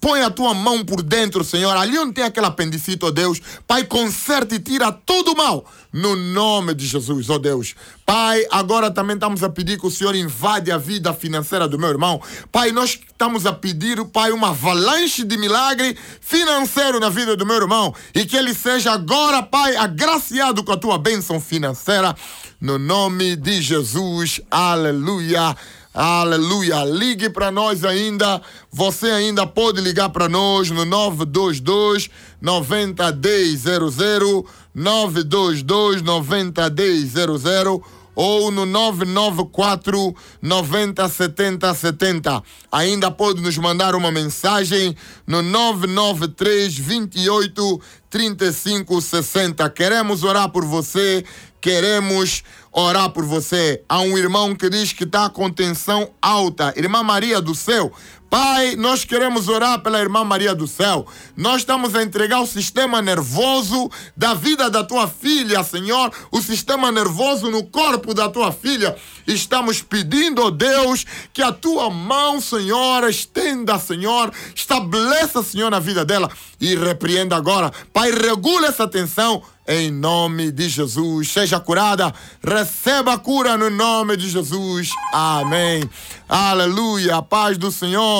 Põe 0.00 0.22
a 0.22 0.30
tua 0.30 0.54
mão 0.54 0.82
por 0.82 1.02
dentro, 1.02 1.44
Senhor. 1.44 1.76
Ali 1.76 1.98
onde 1.98 2.14
tem 2.14 2.24
aquele 2.24 2.46
apendicite, 2.46 3.04
ó 3.04 3.08
oh 3.08 3.10
Deus. 3.10 3.40
Pai, 3.66 3.84
conserta 3.84 4.54
e 4.54 4.58
tira 4.58 4.90
todo 4.90 5.32
o 5.32 5.36
mal. 5.36 5.64
No 5.92 6.16
nome 6.16 6.72
de 6.72 6.86
Jesus, 6.86 7.28
ó 7.28 7.34
oh 7.34 7.38
Deus. 7.38 7.74
Pai, 8.06 8.46
agora 8.50 8.90
também 8.90 9.14
estamos 9.14 9.42
a 9.42 9.50
pedir 9.50 9.78
que 9.78 9.86
o 9.86 9.90
Senhor 9.90 10.14
invade 10.14 10.72
a 10.72 10.78
vida 10.78 11.12
financeira 11.12 11.68
do 11.68 11.78
meu 11.78 11.90
irmão. 11.90 12.20
Pai, 12.50 12.72
nós 12.72 12.98
estamos 13.06 13.44
a 13.44 13.52
pedir, 13.52 14.02
Pai, 14.06 14.32
uma 14.32 14.48
avalanche 14.48 15.22
de 15.22 15.36
milagre 15.36 15.94
financeiro 16.20 16.98
na 16.98 17.10
vida 17.10 17.36
do 17.36 17.44
meu 17.44 17.56
irmão. 17.56 17.94
E 18.14 18.24
que 18.24 18.36
ele 18.36 18.54
seja 18.54 18.92
agora, 18.92 19.42
Pai, 19.42 19.76
agraciado 19.76 20.64
com 20.64 20.72
a 20.72 20.78
tua 20.78 20.96
bênção 20.96 21.38
financeira. 21.38 22.16
No 22.58 22.78
nome 22.78 23.36
de 23.36 23.60
Jesus. 23.60 24.40
Aleluia. 24.50 25.54
Aleluia. 25.92 26.84
Ligue 26.84 27.28
para 27.28 27.50
nós 27.50 27.84
ainda. 27.84 28.40
Você 28.70 29.10
ainda 29.10 29.44
pode 29.44 29.80
ligar 29.80 30.08
para 30.10 30.28
nós 30.28 30.70
no 30.70 30.84
922 30.84 32.08
901000 32.40 34.46
922 34.72 36.02
901000 36.02 37.82
ou 38.14 38.52
no 38.52 38.64
994 38.66 40.14
90 40.40 41.08
70 41.08 41.74
70. 41.74 42.42
Ainda 42.70 43.10
pode 43.10 43.40
nos 43.40 43.58
mandar 43.58 43.96
uma 43.96 44.12
mensagem 44.12 44.94
no 45.26 45.42
993 45.42 46.78
28 46.78 47.80
35 48.08 49.00
60. 49.00 49.68
Queremos 49.70 50.22
orar 50.22 50.50
por 50.50 50.64
você, 50.64 51.24
queremos 51.60 52.44
orar 52.72 53.10
por 53.10 53.24
você. 53.24 53.82
Há 53.88 54.00
um 54.00 54.16
irmão 54.16 54.54
que 54.54 54.68
diz 54.70 54.92
que 54.92 55.04
está 55.04 55.28
com 55.28 55.50
tensão 55.50 56.10
alta. 56.20 56.72
Irmã 56.76 57.02
Maria 57.02 57.40
do 57.40 57.54
Céu, 57.54 57.92
Pai, 58.30 58.76
nós 58.76 59.04
queremos 59.04 59.48
orar 59.48 59.80
pela 59.80 59.98
irmã 59.98 60.22
Maria 60.22 60.54
do 60.54 60.68
Céu. 60.68 61.04
Nós 61.36 61.62
estamos 61.62 61.96
a 61.96 62.02
entregar 62.04 62.40
o 62.40 62.46
sistema 62.46 63.02
nervoso 63.02 63.90
da 64.16 64.34
vida 64.34 64.70
da 64.70 64.84
tua 64.84 65.08
filha, 65.08 65.64
Senhor. 65.64 66.12
O 66.30 66.40
sistema 66.40 66.92
nervoso 66.92 67.50
no 67.50 67.64
corpo 67.64 68.14
da 68.14 68.28
tua 68.28 68.52
filha. 68.52 68.94
Estamos 69.26 69.82
pedindo, 69.82 70.44
oh 70.44 70.50
Deus, 70.52 71.04
que 71.32 71.42
a 71.42 71.50
tua 71.50 71.90
mão, 71.90 72.40
Senhor, 72.40 73.02
estenda, 73.10 73.80
Senhor. 73.80 74.32
Estabeleça, 74.54 75.42
Senhor, 75.42 75.68
na 75.68 75.80
vida 75.80 76.04
dela. 76.04 76.30
E 76.60 76.76
repreenda 76.76 77.34
agora. 77.34 77.72
Pai, 77.92 78.12
regula 78.12 78.68
essa 78.68 78.86
tensão 78.86 79.42
em 79.70 79.88
nome 79.88 80.50
de 80.50 80.68
Jesus. 80.68 81.32
Seja 81.32 81.60
curada, 81.60 82.12
receba 82.44 83.14
a 83.14 83.18
cura 83.18 83.56
no 83.56 83.70
nome 83.70 84.16
de 84.16 84.28
Jesus. 84.28 84.90
Amém. 85.12 85.88
Aleluia. 86.28 87.16
A 87.16 87.22
paz 87.22 87.56
do 87.56 87.70
Senhor. 87.70 88.19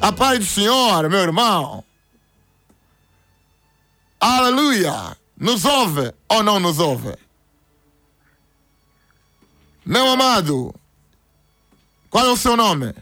A 0.00 0.12
paz 0.12 0.38
do 0.38 0.44
Senhor, 0.44 1.08
meu 1.08 1.20
irmão. 1.20 1.84
Aleluia. 4.20 5.16
Nos 5.36 5.64
ouve 5.64 6.12
ou 6.28 6.42
não 6.42 6.58
nos 6.58 6.78
ouve? 6.78 7.16
Meu 9.84 10.08
amado, 10.08 10.74
qual 12.08 12.26
é 12.26 12.30
o 12.30 12.36
seu 12.36 12.56
nome? 12.56 12.94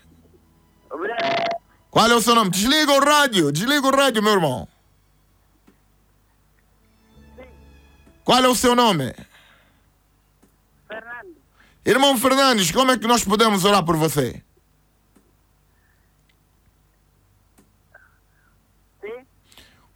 Qual 1.91 2.07
é 2.07 2.15
o 2.15 2.21
seu 2.21 2.35
nome? 2.35 2.51
Desliga 2.51 2.93
o 2.93 3.01
rádio, 3.01 3.53
desliga 3.53 3.87
o 3.87 3.95
rádio, 3.95 4.23
meu 4.23 4.33
irmão. 4.33 4.69
Qual 8.25 8.43
é 8.43 8.49
o 8.49 8.55
seu 8.55 8.75
nome? 8.75 9.15
Fernando. 10.87 11.37
Irmão 11.85 12.19
Fernandes, 12.19 12.71
como 12.71 12.93
é 12.93 12.99
que 12.99 13.07
nós 13.07 13.25
podemos 13.25 13.65
orar 13.65 13.85
por 13.85 13.97
você? 13.97 14.43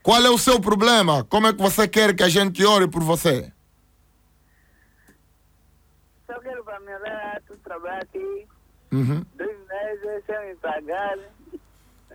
Qual 0.05 0.23
é 0.23 0.29
o 0.29 0.37
seu 0.37 0.61
problema? 0.61 1.25
Como 1.25 1.47
é 1.47 1.53
que 1.55 1.63
você 1.63 1.89
quer 1.89 2.15
que 2.15 2.23
a 2.23 2.29
gente 2.29 2.63
ore 2.63 2.87
por 2.87 3.03
você? 3.03 3.51
Só 6.27 6.39
quero 6.41 6.63
para 6.63 6.79
me 6.81 6.99
dar 6.99 7.41
trabalho 7.65 8.03
aqui. 8.03 8.47
Uhum. 8.93 9.25
Dois 9.35 9.57
meses 9.67 10.23
sem 10.27 10.47
me 10.47 10.55
pagar. 10.57 11.17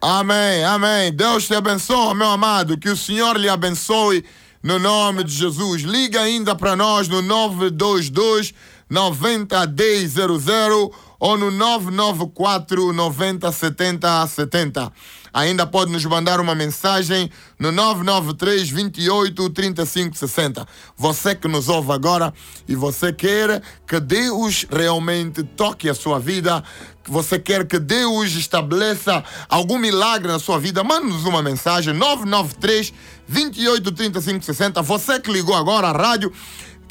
Amém, 0.03 0.63
amém. 0.63 1.11
Deus 1.11 1.47
te 1.47 1.55
abençoe, 1.55 2.13
meu 2.13 2.29
amado. 2.29 2.77
Que 2.77 2.89
o 2.89 2.95
Senhor 2.95 3.35
lhe 3.37 3.49
abençoe 3.49 4.23
no 4.61 4.77
nome 4.77 5.23
de 5.23 5.33
Jesus. 5.33 5.81
Liga 5.81 6.21
ainda 6.21 6.55
para 6.55 6.75
nós 6.75 7.07
no 7.07 7.23
922 7.23 8.53
901000 8.87 10.93
ou 11.19 11.37
no 11.37 11.51
994 11.51 12.93
90 12.93 13.51
70 13.51 14.27
70. 14.27 14.91
Ainda 15.33 15.67
pode 15.67 15.91
nos 15.91 16.03
mandar 16.05 16.39
uma 16.39 16.55
mensagem 16.55 17.29
no 17.59 17.71
993 17.71 18.69
28 18.69 19.49
35 19.49 20.17
60. 20.17 20.67
Você 20.97 21.35
que 21.35 21.47
nos 21.47 21.69
ouve 21.69 21.91
agora 21.91 22.33
e 22.67 22.75
você 22.75 23.13
quer 23.13 23.61
que 23.87 23.99
Deus 23.99 24.65
realmente 24.71 25.43
toque 25.43 25.89
a 25.89 25.93
sua 25.93 26.19
vida, 26.19 26.63
que 27.09 27.13
você 27.13 27.39
quer 27.39 27.65
que 27.65 27.79
Deus 27.79 28.33
estabeleça 28.33 29.23
algum 29.49 29.79
milagre 29.79 30.31
na 30.31 30.37
sua 30.37 30.59
vida, 30.59 30.83
mande-nos 30.83 31.25
uma 31.25 31.41
mensagem 31.41 31.91
993 31.91 32.93
28 33.27 33.91
35 33.91 34.45
60. 34.45 34.81
Você 34.83 35.19
que 35.19 35.31
ligou 35.31 35.55
agora 35.55 35.87
à 35.87 35.91
rádio 35.91 36.31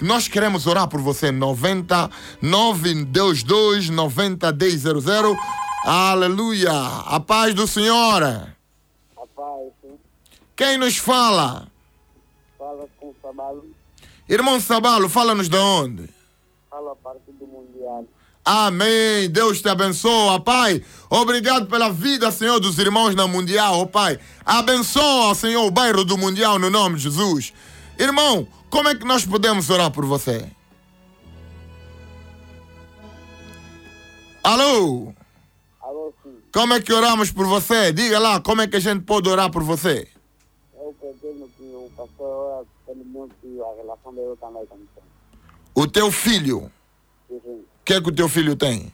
nós 0.03 0.29
queremos 0.29 0.67
orar 0.67 0.89
por 0.89 1.01
você. 1.01 1.31
90 1.31 2.11
922 2.43 3.91
90 3.91 4.49
100. 4.49 5.37
Aleluia. 5.85 6.73
A 7.07 7.21
paz 7.21 7.55
do 7.55 7.67
Senhor. 7.67 8.23
Rapaz, 8.23 9.73
sim. 9.81 9.99
Quem 10.57 10.79
nos 10.79 10.97
fala? 10.99 11.69
Fala 12.59 12.89
com 12.99 13.07
o 13.07 13.15
Sabalo. 13.23 13.65
Irmão 14.29 14.61
Sabalo, 14.61 15.09
fala-nos 15.09 15.49
de 15.49 15.57
onde? 15.57 16.09
Fala 16.69 16.93
a 16.93 16.97
parte 16.97 17.31
do 17.33 17.47
Mundial. 17.47 18.05
Amém. 18.45 19.29
Deus 19.31 19.61
te 19.61 19.69
abençoa, 19.69 20.41
Pai. 20.41 20.83
Obrigado 21.11 21.67
pela 21.67 21.91
vida, 21.91 22.31
Senhor, 22.31 22.59
dos 22.61 22.79
irmãos 22.79 23.15
na 23.15 23.27
Mundial, 23.27 23.81
oh, 23.81 23.87
Pai. 23.87 24.19
Abençoa, 24.45 25.35
Senhor, 25.35 25.65
o 25.67 25.71
bairro 25.71 26.05
do 26.05 26.17
Mundial 26.17 26.59
no 26.59 26.71
nome 26.71 26.97
de 26.97 27.03
Jesus. 27.03 27.53
Irmão, 27.99 28.47
como 28.71 28.89
é 28.89 28.95
que 28.95 29.05
nós 29.05 29.25
podemos 29.25 29.69
orar 29.71 29.91
por 29.91 30.05
você? 30.05 30.47
Alô? 34.43 35.13
Alô, 35.81 36.13
sim. 36.23 36.39
Como 36.53 36.73
é 36.73 36.81
que 36.81 36.93
oramos 36.93 37.31
por 37.31 37.47
você? 37.47 37.93
Diga 37.93 38.19
lá, 38.19 38.41
como 38.41 38.63
é 38.63 38.67
que 38.67 38.77
a 38.77 38.81
gente 38.81 39.05
pode 39.05 39.29
orar 39.29 39.51
por 39.51 39.63
você? 39.63 40.09
Eu 40.75 40.95
pretendo 40.99 41.51
que 41.57 41.65
o 41.65 41.91
pastor 41.97 42.27
ora 42.27 42.67
pelo 42.87 43.05
mundo 43.05 43.35
e 43.45 43.61
a 43.61 43.83
relação 43.83 44.15
dele 44.15 44.37
também 44.41 44.65
com. 44.67 44.79
O 45.75 45.87
teu 45.87 46.11
filho, 46.11 46.73
que 47.89 47.95
é 47.95 48.03
que 48.03 48.09
o 48.11 48.13
teu 48.13 48.29
filho 48.29 48.55
tem? 48.55 48.93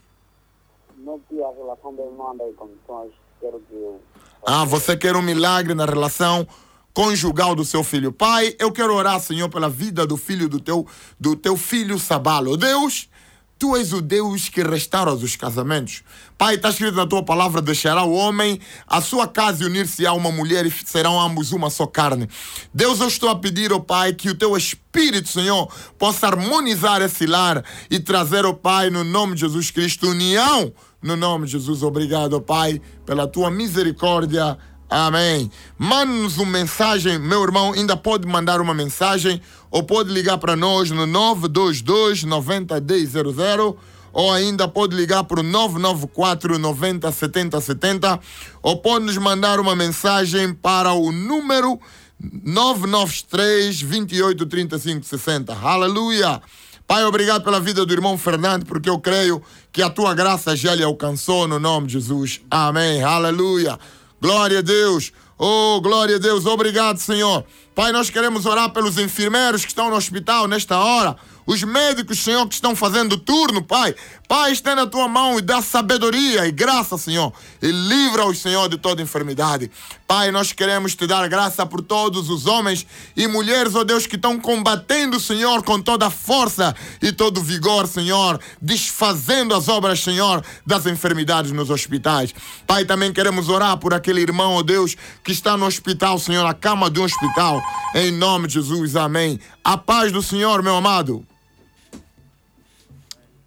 Não 0.98 1.14
a 1.14 1.52
relação 1.52 1.92
dele 1.96 2.12
não 2.16 2.30
anda 2.30 2.44
em 2.44 2.52
condições. 2.52 3.10
Quero 3.40 3.60
que 3.68 3.74
eu 3.74 4.00
Ah, 4.46 4.64
você 4.64 4.96
quer 4.96 5.16
um 5.16 5.22
milagre 5.22 5.74
na 5.74 5.84
relação 5.84 6.46
conjugal 6.94 7.56
do 7.56 7.64
seu 7.64 7.82
filho. 7.82 8.12
Pai, 8.12 8.54
eu 8.56 8.70
quero 8.70 8.94
orar, 8.94 9.18
Senhor, 9.18 9.48
pela 9.48 9.68
vida 9.68 10.06
do 10.06 10.16
filho 10.16 10.48
do 10.48 10.60
teu, 10.60 10.86
do 11.18 11.34
teu 11.34 11.56
filho 11.56 11.98
Sabalo. 11.98 12.56
Deus, 12.56 13.10
Tu 13.56 13.76
és 13.76 13.92
o 13.92 14.00
Deus 14.00 14.48
que 14.48 14.62
restaura 14.62 15.12
os 15.12 15.36
casamentos. 15.36 16.02
Pai, 16.36 16.56
está 16.56 16.70
escrito 16.70 16.96
na 16.96 17.06
tua 17.06 17.22
palavra: 17.22 17.62
deixará 17.62 18.02
o 18.02 18.12
homem 18.12 18.60
a 18.86 19.00
sua 19.00 19.28
casa 19.28 19.62
e 19.62 19.66
unir-se 19.66 20.04
a 20.06 20.12
uma 20.12 20.32
mulher 20.32 20.66
e 20.66 20.70
serão 20.70 21.20
ambos 21.20 21.52
uma 21.52 21.70
só 21.70 21.86
carne. 21.86 22.28
Deus, 22.72 23.00
eu 23.00 23.06
estou 23.06 23.28
a 23.28 23.36
pedir, 23.36 23.72
ó 23.72 23.76
oh 23.76 23.80
Pai, 23.80 24.12
que 24.12 24.28
o 24.28 24.34
teu 24.34 24.56
Espírito, 24.56 25.28
Senhor, 25.28 25.72
possa 25.98 26.26
harmonizar 26.26 27.00
esse 27.00 27.26
lar 27.26 27.64
e 27.88 28.00
trazer, 28.00 28.44
ó 28.44 28.50
oh 28.50 28.54
Pai, 28.54 28.90
no 28.90 29.04
nome 29.04 29.34
de 29.34 29.42
Jesus 29.42 29.70
Cristo, 29.70 30.08
união. 30.08 30.72
No 31.00 31.16
nome 31.16 31.46
de 31.46 31.52
Jesus, 31.52 31.82
obrigado, 31.82 32.34
ó 32.34 32.40
Pai, 32.40 32.80
pela 33.06 33.28
tua 33.28 33.50
misericórdia. 33.50 34.58
Amém. 34.96 35.50
Mande-nos 35.76 36.38
uma 36.38 36.52
mensagem, 36.52 37.18
meu 37.18 37.42
irmão, 37.42 37.72
ainda 37.72 37.96
pode 37.96 38.28
mandar 38.28 38.60
uma 38.60 38.72
mensagem 38.72 39.42
ou 39.68 39.82
pode 39.82 40.08
ligar 40.12 40.38
para 40.38 40.54
nós 40.54 40.88
no 40.92 41.04
922 41.04 42.22
90 42.22 42.80
1000 42.80 43.76
ou 44.12 44.32
ainda 44.32 44.68
pode 44.68 44.94
ligar 44.94 45.24
para 45.24 45.40
o 45.40 45.42
994 45.42 46.60
90 46.60 47.10
70 47.10 47.60
70 47.60 48.20
ou 48.62 48.76
pode 48.76 49.06
nos 49.06 49.18
mandar 49.18 49.58
uma 49.58 49.74
mensagem 49.74 50.54
para 50.54 50.92
o 50.92 51.10
número 51.10 51.80
993 52.20 53.82
28 53.82 54.46
35 54.46 55.04
60. 55.04 55.54
Aleluia! 55.54 56.40
Pai, 56.86 57.04
obrigado 57.04 57.42
pela 57.42 57.58
vida 57.58 57.84
do 57.84 57.92
irmão 57.92 58.16
Fernando, 58.16 58.64
porque 58.64 58.88
eu 58.88 59.00
creio 59.00 59.42
que 59.72 59.82
a 59.82 59.90
tua 59.90 60.14
graça 60.14 60.54
já 60.54 60.72
lhe 60.72 60.84
alcançou 60.84 61.48
no 61.48 61.58
nome 61.58 61.88
de 61.88 61.94
Jesus. 61.94 62.40
Amém. 62.48 63.02
Aleluia. 63.02 63.76
Glória 64.24 64.60
a 64.60 64.62
Deus. 64.62 65.12
Oh, 65.38 65.80
glória 65.80 66.16
a 66.16 66.18
Deus. 66.18 66.46
Obrigado, 66.46 66.98
Senhor. 66.98 67.44
Pai, 67.74 67.90
nós 67.90 68.08
queremos 68.08 68.46
orar 68.46 68.70
pelos 68.70 68.98
enfermeiros 68.98 69.62
que 69.62 69.68
estão 69.68 69.90
no 69.90 69.96
hospital 69.96 70.46
nesta 70.46 70.78
hora 70.78 71.16
os 71.46 71.62
médicos, 71.62 72.22
Senhor, 72.22 72.46
que 72.48 72.54
estão 72.54 72.74
fazendo 72.74 73.16
turno, 73.18 73.62
Pai. 73.62 73.94
Pai, 74.26 74.52
está 74.52 74.74
na 74.74 74.86
tua 74.86 75.06
mão 75.06 75.38
e 75.38 75.42
dá 75.42 75.60
sabedoria 75.60 76.46
e 76.46 76.50
graça, 76.50 76.96
Senhor. 76.96 77.32
E 77.60 77.70
livra-os, 77.70 78.38
Senhor, 78.38 78.68
de 78.68 78.78
toda 78.78 79.02
enfermidade. 79.02 79.70
Pai, 80.06 80.30
nós 80.30 80.52
queremos 80.52 80.94
te 80.94 81.06
dar 81.06 81.28
graça 81.28 81.66
por 81.66 81.82
todos 81.82 82.30
os 82.30 82.46
homens 82.46 82.86
e 83.14 83.26
mulheres, 83.26 83.74
ó 83.74 83.80
oh 83.80 83.84
Deus, 83.84 84.06
que 84.06 84.16
estão 84.16 84.38
combatendo, 84.40 85.20
Senhor, 85.20 85.62
com 85.62 85.80
toda 85.80 86.06
a 86.06 86.10
força 86.10 86.74
e 87.02 87.12
todo 87.12 87.38
o 87.38 87.42
vigor, 87.42 87.86
Senhor, 87.86 88.40
desfazendo 88.60 89.54
as 89.54 89.68
obras, 89.68 90.00
Senhor, 90.00 90.42
das 90.66 90.86
enfermidades 90.86 91.52
nos 91.52 91.68
hospitais. 91.68 92.34
Pai, 92.66 92.84
também 92.84 93.12
queremos 93.12 93.48
orar 93.48 93.76
por 93.76 93.92
aquele 93.92 94.22
irmão, 94.22 94.54
ó 94.54 94.58
oh 94.58 94.62
Deus, 94.62 94.96
que 95.24 95.32
está 95.32 95.56
no 95.56 95.66
hospital, 95.66 96.18
Senhor, 96.18 96.44
na 96.44 96.52
cama 96.54 96.90
de 96.90 97.00
um 97.00 97.04
hospital. 97.04 97.60
Em 97.94 98.12
nome 98.12 98.46
de 98.46 98.54
Jesus, 98.54 98.94
amém. 98.94 99.40
A 99.64 99.78
paz 99.78 100.12
do 100.12 100.22
Senhor, 100.22 100.62
meu 100.62 100.76
amado. 100.76 101.26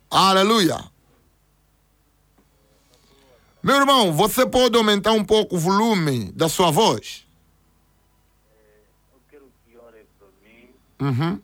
Aleluia. 0.09 0.84
Meu 3.61 3.75
irmão, 3.75 4.13
você 4.13 4.45
pode 4.45 4.75
aumentar 4.78 5.11
um 5.11 5.23
pouco 5.23 5.55
o 5.55 5.59
volume 5.59 6.32
da 6.32 6.49
sua 6.49 6.71
voz? 6.71 7.28
Eu 9.11 9.19
quero 9.30 9.51
que 9.65 9.78
ore 9.78 10.05
por 10.17 10.30
mim. 10.41 10.69
Uhum. 10.99 11.41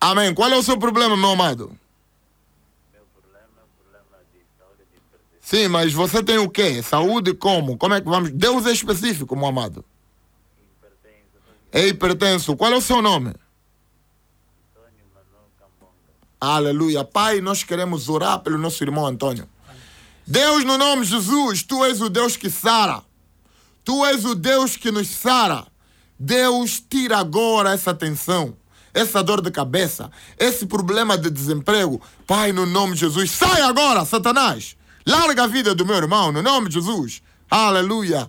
Amém. 0.00 0.34
Qual 0.34 0.50
é 0.50 0.56
o 0.56 0.62
seu 0.62 0.78
problema, 0.78 1.16
meu 1.16 1.30
amado? 1.30 1.76
Meu 2.92 3.02
problema 3.14 3.48
é 3.58 3.64
um 3.64 3.82
problema 3.82 4.24
de 4.32 4.40
saúde 4.56 4.82
e 4.82 4.86
de 4.90 4.96
hipertensão. 4.96 5.37
Sim, 5.48 5.66
mas 5.68 5.94
você 5.94 6.22
tem 6.22 6.36
o 6.36 6.50
quê? 6.50 6.82
Saúde 6.82 7.32
como? 7.32 7.78
Como 7.78 7.94
é 7.94 8.02
que 8.02 8.06
vamos? 8.06 8.30
Deus 8.32 8.66
é 8.66 8.70
específico, 8.70 9.34
meu 9.34 9.46
amado. 9.46 9.82
Hipertenso. 10.58 11.38
É 11.72 11.86
hipertenso. 11.86 12.54
Qual 12.54 12.70
é 12.70 12.76
o 12.76 12.82
seu 12.82 13.00
nome? 13.00 13.28
Antônio 13.30 15.06
Manuel 15.14 15.48
Cambonga. 15.58 15.94
Aleluia. 16.38 17.02
Pai, 17.02 17.40
nós 17.40 17.62
queremos 17.62 18.10
orar 18.10 18.40
pelo 18.40 18.58
nosso 18.58 18.84
irmão 18.84 19.06
Antônio. 19.06 19.48
Deus, 20.26 20.64
no 20.66 20.76
nome 20.76 21.06
de 21.06 21.12
Jesus, 21.12 21.62
tu 21.62 21.82
és 21.82 22.02
o 22.02 22.10
Deus 22.10 22.36
que 22.36 22.50
sara. 22.50 23.02
Tu 23.82 24.04
és 24.04 24.26
o 24.26 24.34
Deus 24.34 24.76
que 24.76 24.90
nos 24.90 25.08
sara. 25.08 25.66
Deus, 26.18 26.78
tira 26.78 27.16
agora 27.16 27.72
essa 27.72 27.94
tensão, 27.94 28.54
essa 28.92 29.22
dor 29.22 29.40
de 29.40 29.50
cabeça, 29.50 30.10
esse 30.38 30.66
problema 30.66 31.16
de 31.16 31.30
desemprego. 31.30 32.02
Pai, 32.26 32.52
no 32.52 32.66
nome 32.66 32.92
de 32.92 33.00
Jesus, 33.00 33.30
sai 33.30 33.62
agora, 33.62 34.04
Satanás. 34.04 34.76
Larga 35.08 35.44
a 35.44 35.46
vida 35.46 35.74
do 35.74 35.86
meu 35.86 35.96
irmão, 35.96 36.30
no 36.30 36.42
nome 36.42 36.68
de 36.68 36.74
Jesus. 36.74 37.22
Aleluia. 37.50 38.28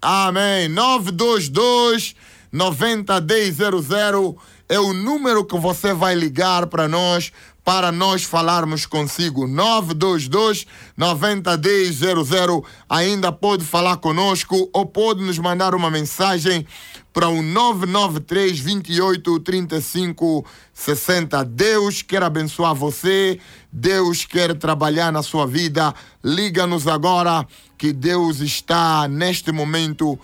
Amém. 0.00 0.68
922 0.68 2.14
901000 2.52 4.38
é 4.68 4.78
o 4.78 4.92
número 4.92 5.44
que 5.44 5.58
você 5.58 5.92
vai 5.92 6.14
ligar 6.14 6.68
para 6.68 6.86
nós 6.86 7.32
para 7.64 7.92
nós 7.92 8.24
falarmos 8.24 8.86
consigo. 8.86 9.46
922 9.46 10.66
901000 10.96 12.64
ainda 12.88 13.30
pode 13.30 13.64
falar 13.64 13.96
conosco 13.98 14.68
ou 14.72 14.86
pode 14.86 15.22
nos 15.22 15.38
mandar 15.38 15.74
uma 15.74 15.90
mensagem 15.90 16.66
para 17.12 17.28
o 17.28 17.42
993 17.42 18.58
28 18.58 19.40
35 19.40 20.44
60. 20.72 21.44
Deus 21.44 22.02
quer 22.02 22.22
abençoar 22.22 22.74
você, 22.74 23.38
Deus 23.70 24.24
quer 24.24 24.54
trabalhar 24.54 25.12
na 25.12 25.22
sua 25.22 25.46
vida. 25.46 25.94
Liga-nos 26.24 26.88
agora 26.88 27.46
que 27.76 27.92
Deus 27.92 28.40
está 28.40 29.06
neste 29.06 29.52
momento 29.52 30.18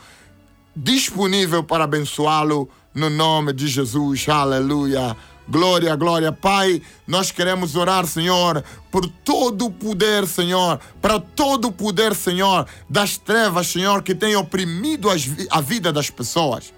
disponível 0.74 1.62
para 1.62 1.84
abençoá-lo 1.84 2.68
no 2.94 3.10
nome 3.10 3.52
de 3.52 3.68
Jesus. 3.68 4.28
Aleluia. 4.28 5.16
Glória, 5.48 5.96
glória. 5.96 6.30
Pai, 6.30 6.82
nós 7.06 7.30
queremos 7.30 7.74
orar, 7.74 8.06
Senhor, 8.06 8.62
por 8.90 9.08
todo 9.08 9.64
o 9.66 9.70
poder, 9.70 10.26
Senhor, 10.26 10.78
para 11.00 11.18
todo 11.18 11.68
o 11.68 11.72
poder, 11.72 12.14
Senhor, 12.14 12.66
das 12.88 13.16
trevas, 13.16 13.68
Senhor, 13.68 14.02
que 14.02 14.14
tem 14.14 14.36
oprimido 14.36 15.08
as 15.08 15.26
a 15.50 15.60
vida 15.62 15.90
das 15.92 16.10
pessoas. 16.10 16.72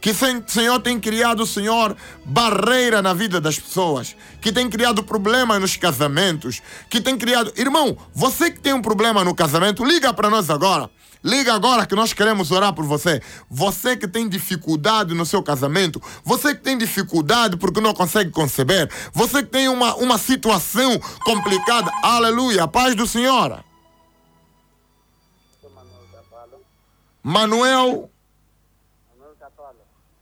Que, 0.00 0.12
sen- 0.14 0.42
Senhor, 0.46 0.80
tem 0.80 0.98
criado, 0.98 1.44
Senhor, 1.46 1.96
barreira 2.24 3.02
na 3.02 3.12
vida 3.14 3.40
das 3.40 3.58
pessoas. 3.58 4.14
Que 4.40 4.52
tem 4.52 4.68
criado 4.70 5.02
problema 5.02 5.58
nos 5.58 5.76
casamentos. 5.76 6.60
Que 6.88 7.00
tem 7.00 7.16
criado. 7.18 7.52
Irmão, 7.56 7.96
você 8.14 8.50
que 8.50 8.60
tem 8.60 8.72
um 8.72 8.82
problema 8.82 9.24
no 9.24 9.34
casamento, 9.34 9.84
liga 9.84 10.12
para 10.14 10.30
nós 10.30 10.50
agora. 10.50 10.88
Liga 11.22 11.54
agora 11.54 11.86
que 11.86 11.94
nós 11.94 12.12
queremos 12.12 12.50
orar 12.50 12.72
por 12.72 12.84
você. 12.84 13.20
Você 13.50 13.96
que 13.96 14.06
tem 14.06 14.28
dificuldade 14.28 15.14
no 15.14 15.26
seu 15.26 15.42
casamento, 15.42 16.02
você 16.24 16.54
que 16.54 16.62
tem 16.62 16.78
dificuldade 16.78 17.56
porque 17.56 17.80
não 17.80 17.92
consegue 17.92 18.30
conceber, 18.30 18.90
você 19.12 19.42
que 19.42 19.50
tem 19.50 19.68
uma, 19.68 19.94
uma 19.96 20.18
situação 20.18 20.98
complicada, 21.24 21.90
aleluia, 22.02 22.68
paz 22.68 22.94
do 22.94 23.06
Senhor. 23.06 23.64
Manuel 27.22 28.10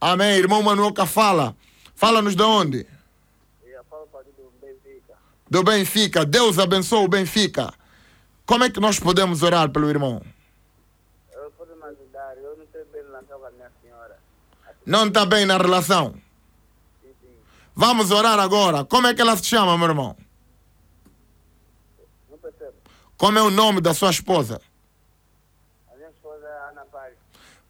amém, 0.00 0.38
irmão 0.38 0.62
Manuel 0.62 0.92
Cafala. 0.92 1.56
Fala-nos 1.94 2.36
de 2.36 2.42
onde? 2.42 2.86
Eu 3.64 3.84
falo 3.84 4.08
Benfica. 4.60 5.14
Do 5.48 5.62
Benfica. 5.62 6.24
Deus 6.24 6.58
abençoe 6.58 7.04
o 7.04 7.08
Benfica. 7.08 7.72
Como 8.44 8.64
é 8.64 8.70
que 8.70 8.80
nós 8.80 9.00
podemos 9.00 9.42
orar 9.42 9.70
pelo 9.70 9.88
irmão? 9.88 10.22
Eu 11.32 11.50
posso 11.52 11.74
me 11.74 11.82
ajudar. 11.84 12.36
Eu 12.36 12.56
não 12.56 12.64
estou 12.64 12.84
bem 12.92 13.02
na 13.10 13.22
com 13.22 13.44
a 13.44 13.50
minha 13.50 13.70
senhora. 13.82 14.18
Não 14.86 15.08
está 15.08 15.26
bem 15.26 15.44
na 15.44 15.58
relação? 15.58 16.14
Vamos 17.74 18.12
orar 18.12 18.38
agora. 18.38 18.84
Como 18.84 19.08
é 19.08 19.14
que 19.14 19.20
ela 19.20 19.36
se 19.36 19.44
chama, 19.44 19.76
meu 19.76 19.88
irmão? 19.88 20.16
Não 22.30 22.38
percebo. 22.38 22.72
Como 23.18 23.36
é 23.36 23.42
o 23.42 23.50
nome 23.50 23.80
da 23.80 23.92
sua 23.92 24.10
esposa? 24.10 24.60
A 25.92 25.96
minha 25.96 26.08
esposa 26.08 26.46
é 26.46 26.70
Ana 26.70 26.84
Paz. 26.90 27.14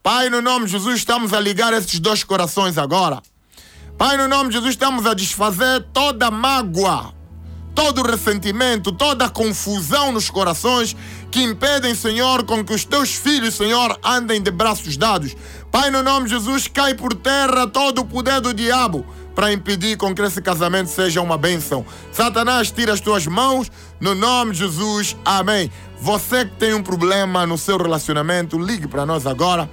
Pai, 0.03 0.29
no 0.29 0.43
nome 0.43 0.67
de 0.67 0.73
Jesus, 0.73 0.99
estamos 0.99 1.33
a 1.33 1.41
ligar 1.41 1.73
esses 1.73 1.99
dois 1.99 2.23
corações 2.23 2.77
agora. 2.77 3.23
Pai, 3.97 4.19
no 4.19 4.29
nome 4.29 4.51
de 4.51 4.57
Jesus, 4.57 4.75
estamos 4.75 5.07
a 5.07 5.15
desfazer 5.15 5.87
toda 5.95 6.31
mágoa, 6.31 7.15
todo 7.75 8.03
ressentimento, 8.03 8.93
toda 8.93 9.29
confusão 9.31 10.13
nos 10.13 10.29
corações 10.29 10.95
que 11.31 11.43
impedem, 11.43 11.95
Senhor, 11.95 12.45
com 12.45 12.65
que 12.65 12.75
os 12.75 12.85
teus 12.85 13.15
filhos, 13.15 13.55
Senhor, 13.55 13.99
andem 14.05 14.41
de 14.41 14.51
braços 14.51 14.97
dados. 14.97 15.35
Pai, 15.79 15.91
no 15.91 16.03
nome 16.03 16.25
de 16.25 16.31
Jesus, 16.31 16.67
cai 16.69 16.95
por 16.95 17.13
terra 17.13 17.67
todo 17.67 17.99
o 17.99 18.05
poder 18.07 18.41
do 18.41 18.55
diabo 18.55 19.05
para 19.35 19.53
impedir 19.53 19.99
com 19.99 20.15
que 20.15 20.23
esse 20.23 20.41
casamento 20.41 20.89
seja 20.89 21.21
uma 21.21 21.37
bênção. 21.37 21.85
Satanás, 22.11 22.71
tira 22.71 22.95
as 22.95 23.01
tuas 23.03 23.27
mãos, 23.27 23.71
no 24.01 24.15
nome 24.15 24.53
de 24.53 24.61
Jesus, 24.61 25.15
amém. 25.23 25.71
Você 26.01 26.47
que 26.47 26.53
tem 26.53 26.73
um 26.73 26.83
problema 26.83 27.47
no 27.47 27.59
seu 27.59 27.77
relacionamento, 27.77 28.59
ligue 28.59 28.89
para 28.89 29.05
nós 29.05 29.27
agora. 29.27 29.69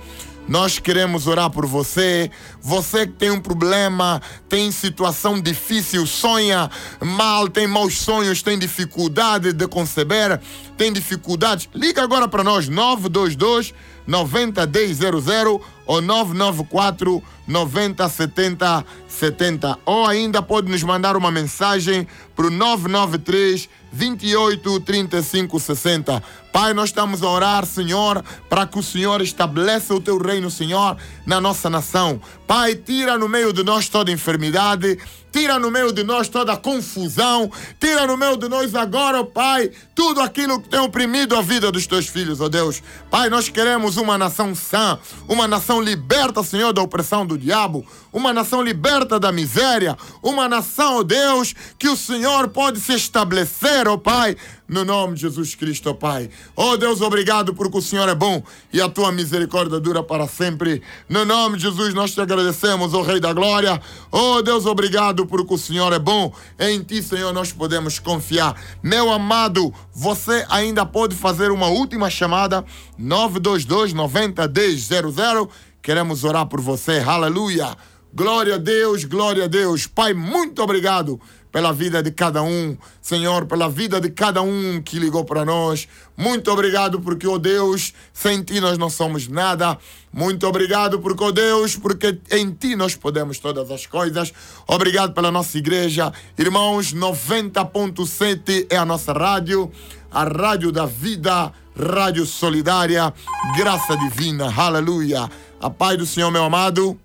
Nós 0.46 0.78
queremos 0.78 1.26
orar 1.26 1.50
por 1.50 1.66
você. 1.66 2.30
Você 2.62 3.08
que 3.08 3.14
tem 3.14 3.32
um 3.32 3.40
problema, 3.40 4.22
tem 4.50 4.74
situação 4.74 5.40
difícil, 5.40 6.06
sonha 6.06 6.70
mal, 7.00 7.48
tem 7.48 7.66
maus 7.66 7.98
sonhos, 7.98 8.42
tem 8.42 8.60
dificuldade 8.60 9.54
de 9.54 9.68
conceber, 9.70 10.38
tem 10.78 10.92
dificuldades. 10.92 11.70
Liga 11.74 12.04
agora 12.04 12.28
para 12.28 12.44
nós, 12.44 12.68
922 12.68 13.74
90 14.06 14.68
1000 14.68 15.62
ou 15.86 16.02
994 16.02 17.22
90 17.48 18.08
70 18.10 18.86
70. 19.08 19.80
Ou 19.86 20.06
ainda 20.06 20.42
pode 20.42 20.70
nos 20.70 20.84
mandar 20.84 21.16
uma 21.16 21.32
mensagem 21.32 22.08
para 22.36 22.48
o 22.48 22.50
993 22.50 23.70
28 23.92 24.80
35 24.80 25.60
60. 25.60 26.24
Pai, 26.52 26.74
nós 26.74 26.90
estamos 26.90 27.22
a 27.22 27.30
orar, 27.30 27.66
Senhor, 27.66 28.24
para 28.50 28.66
que 28.66 28.78
o 28.78 28.84
Senhor 28.84 29.22
estabeleça 29.22 29.94
o 29.94 30.02
teu 30.02 30.18
reino, 30.18 30.50
Senhor, 30.50 30.98
na 31.26 31.40
nossa 31.40 31.70
nação. 31.70 32.20
Pai, 32.48 32.76
tira 32.76 33.18
no 33.18 33.30
meio 33.30 33.54
de 33.54 33.64
nós 33.64 33.90
toda 33.90 34.12
enfermidade, 34.12 35.00
tira 35.32 35.58
no 35.58 35.72
meio 35.72 35.92
de 35.92 36.04
nós 36.04 36.28
toda 36.28 36.56
confusão, 36.56 37.52
tira 37.80 38.06
no 38.06 38.16
meio 38.16 38.38
de 38.38 38.48
nós 38.48 38.76
agora, 38.76 39.22
oh 39.22 39.26
Pai, 39.26 39.72
tudo 39.96 40.22
aquilo 40.22 40.62
que 40.62 40.70
tem 40.70 40.80
oprimido 40.80 41.36
a 41.36 41.42
vida 41.42 41.72
dos 41.72 41.88
teus 41.88 42.08
filhos, 42.08 42.40
ó 42.40 42.46
oh 42.46 42.50
Deus. 42.50 42.84
Pai, 43.10 43.30
nós 43.30 43.50
queremos 43.50 43.98
uma 43.98 44.16
nação 44.16 44.54
sã, 44.54 45.00
uma 45.28 45.48
nação 45.48 45.82
liberta, 45.82 46.44
Senhor, 46.44 46.72
da 46.72 46.84
opressão 46.84 47.26
do 47.26 47.33
diabo, 47.38 47.86
uma 48.12 48.34
nação 48.34 48.62
liberta 48.62 49.20
da 49.20 49.32
miséria, 49.32 49.98
uma 50.22 50.48
nação, 50.48 50.98
ó 50.98 51.00
oh 51.00 51.04
Deus, 51.04 51.54
que 51.78 51.90
o 51.90 51.98
Senhor 51.98 52.48
pode 52.50 52.80
se 52.80 52.94
estabelecer, 52.94 53.88
ó 53.88 53.98
Pai, 53.98 54.36
no 54.68 54.86
nome 54.86 55.16
de 55.16 55.22
Jesus 55.22 55.56
Cristo, 55.56 55.90
ó 55.90 55.94
Pai. 55.94 56.30
Oh 56.56 56.78
Deus, 56.78 57.02
obrigado 57.02 57.54
porque 57.54 57.78
o 57.78 57.82
Senhor 57.82 58.08
é 58.10 58.16
bom 58.16 58.42
e 58.72 58.82
a 58.82 58.90
tua 58.90 59.12
misericórdia 59.12 59.80
dura 59.80 60.02
para 60.02 60.28
sempre. 60.28 60.82
No 61.08 61.26
nome 61.26 61.58
de 61.58 61.64
Jesus, 61.64 61.94
nós 61.94 62.12
te 62.12 62.22
agradecemos, 62.22 62.94
ó 62.94 63.02
Rei 63.02 63.20
da 63.20 63.34
Glória. 63.34 63.80
Oh 64.12 64.42
Deus, 64.42 64.66
obrigado 64.66 65.26
porque 65.26 65.54
o 65.54 65.58
Senhor 65.58 65.92
é 65.94 66.00
bom. 66.00 66.34
Em 66.60 66.82
ti, 66.82 67.04
Senhor, 67.04 67.34
nós 67.34 67.52
podemos 67.52 68.00
confiar. 68.00 68.56
Meu 68.82 69.12
amado, 69.12 69.74
você 69.94 70.46
ainda 70.50 70.86
pode 70.86 71.16
fazer 71.16 71.52
uma 71.52 71.68
última 71.68 72.10
chamada 72.10 72.66
922 72.98 73.94
90 73.94 74.48
10 74.48 74.88
00. 74.88 75.50
Queremos 75.84 76.24
orar 76.24 76.46
por 76.46 76.62
você. 76.62 77.04
Aleluia. 77.06 77.76
Glória 78.16 78.56
a 78.56 78.58
Deus, 78.58 79.04
glória 79.04 79.44
a 79.44 79.48
Deus. 79.48 79.86
Pai, 79.86 80.14
muito 80.14 80.64
obrigado 80.64 81.20
pela 81.52 81.74
vida 81.74 82.02
de 82.02 82.10
cada 82.10 82.42
um, 82.42 82.78
Senhor, 83.02 83.46
pela 83.46 83.70
vida 83.70 84.00
de 84.00 84.10
cada 84.10 84.42
um 84.42 84.82
que 84.82 84.98
ligou 84.98 85.26
para 85.26 85.44
nós. 85.44 85.88
Muito 86.16 86.50
obrigado 86.50 87.02
porque, 87.02 87.28
oh 87.28 87.38
Deus, 87.38 87.94
sem 88.14 88.42
ti 88.42 88.62
nós 88.62 88.78
não 88.78 88.90
somos 88.90 89.28
nada. 89.28 89.78
Muito 90.12 90.48
obrigado 90.48 91.00
porque, 91.00 91.22
oh 91.22 91.34
Deus, 91.34 91.76
porque 91.76 92.18
em 92.32 92.52
ti 92.52 92.78
nós 92.78 92.96
podemos 92.96 93.38
todas 93.40 93.70
as 93.70 93.86
coisas. 93.86 94.32
Obrigado 94.66 95.14
pela 95.14 95.32
nossa 95.32 95.58
igreja. 95.58 96.14
Irmãos, 96.38 96.94
90.7 96.94 98.68
é 98.70 98.78
a 98.78 98.86
nossa 98.86 99.12
rádio, 99.12 99.70
a 100.10 100.24
rádio 100.24 100.72
da 100.72 100.86
vida, 100.86 101.52
rádio 101.78 102.26
solidária, 102.26 103.14
graça 103.58 103.98
divina. 103.98 104.54
Aleluia. 104.56 105.30
A 105.64 105.70
paz 105.70 105.98
do 105.98 106.06
Senhor, 106.06 106.30
meu 106.30 106.44
amado. 106.44 107.00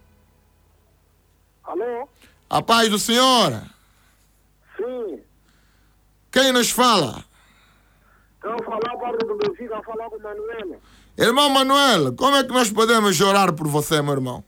Alô? 1.63 2.09
A 2.51 2.61
paz 2.61 2.89
do 2.91 2.99
Senhor. 2.99 3.63
Sim. 4.77 5.21
Quem 6.33 6.51
nos 6.53 6.69
fala? 6.71 7.25
Quero 8.43 8.61
falar 8.65 8.97
para 8.97 9.17
do 9.19 9.37
meu 9.37 9.55
filho, 9.55 9.71
falar 9.85 10.11
com 10.11 10.17
o 10.17 10.23
Manuela. 10.23 10.77
Irmão 11.17 11.51
Manuel, 11.51 12.15
como 12.17 12.35
é 12.37 12.43
que 12.43 12.53
nós 12.53 12.69
podemos 12.71 13.21
orar 13.21 13.53
por 13.53 13.69
você, 13.69 14.03
meu 14.03 14.15
irmão? 14.15 14.43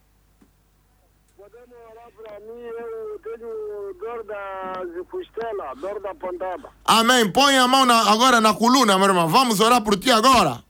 Podemos 1.37 1.69
orar 1.93 2.11
para 2.21 2.41
mim, 2.41 2.63
eu 2.63 3.21
tenho 3.23 3.95
dor 4.01 4.25
da 4.25 5.05
costela, 5.09 5.75
dor 5.77 6.01
da 6.01 6.13
pontada. 6.17 6.69
Amém. 6.85 7.31
Põe 7.31 7.57
a 7.59 7.69
mão 7.69 7.87
na- 7.87 8.11
agora 8.11 8.41
na 8.41 8.55
coluna, 8.55 8.99
meu 8.99 9.07
irmão. 9.07 9.29
Vamos 9.29 9.61
orar 9.61 9.83
por 9.85 9.97
ti 9.97 10.11
agora. 10.11 10.65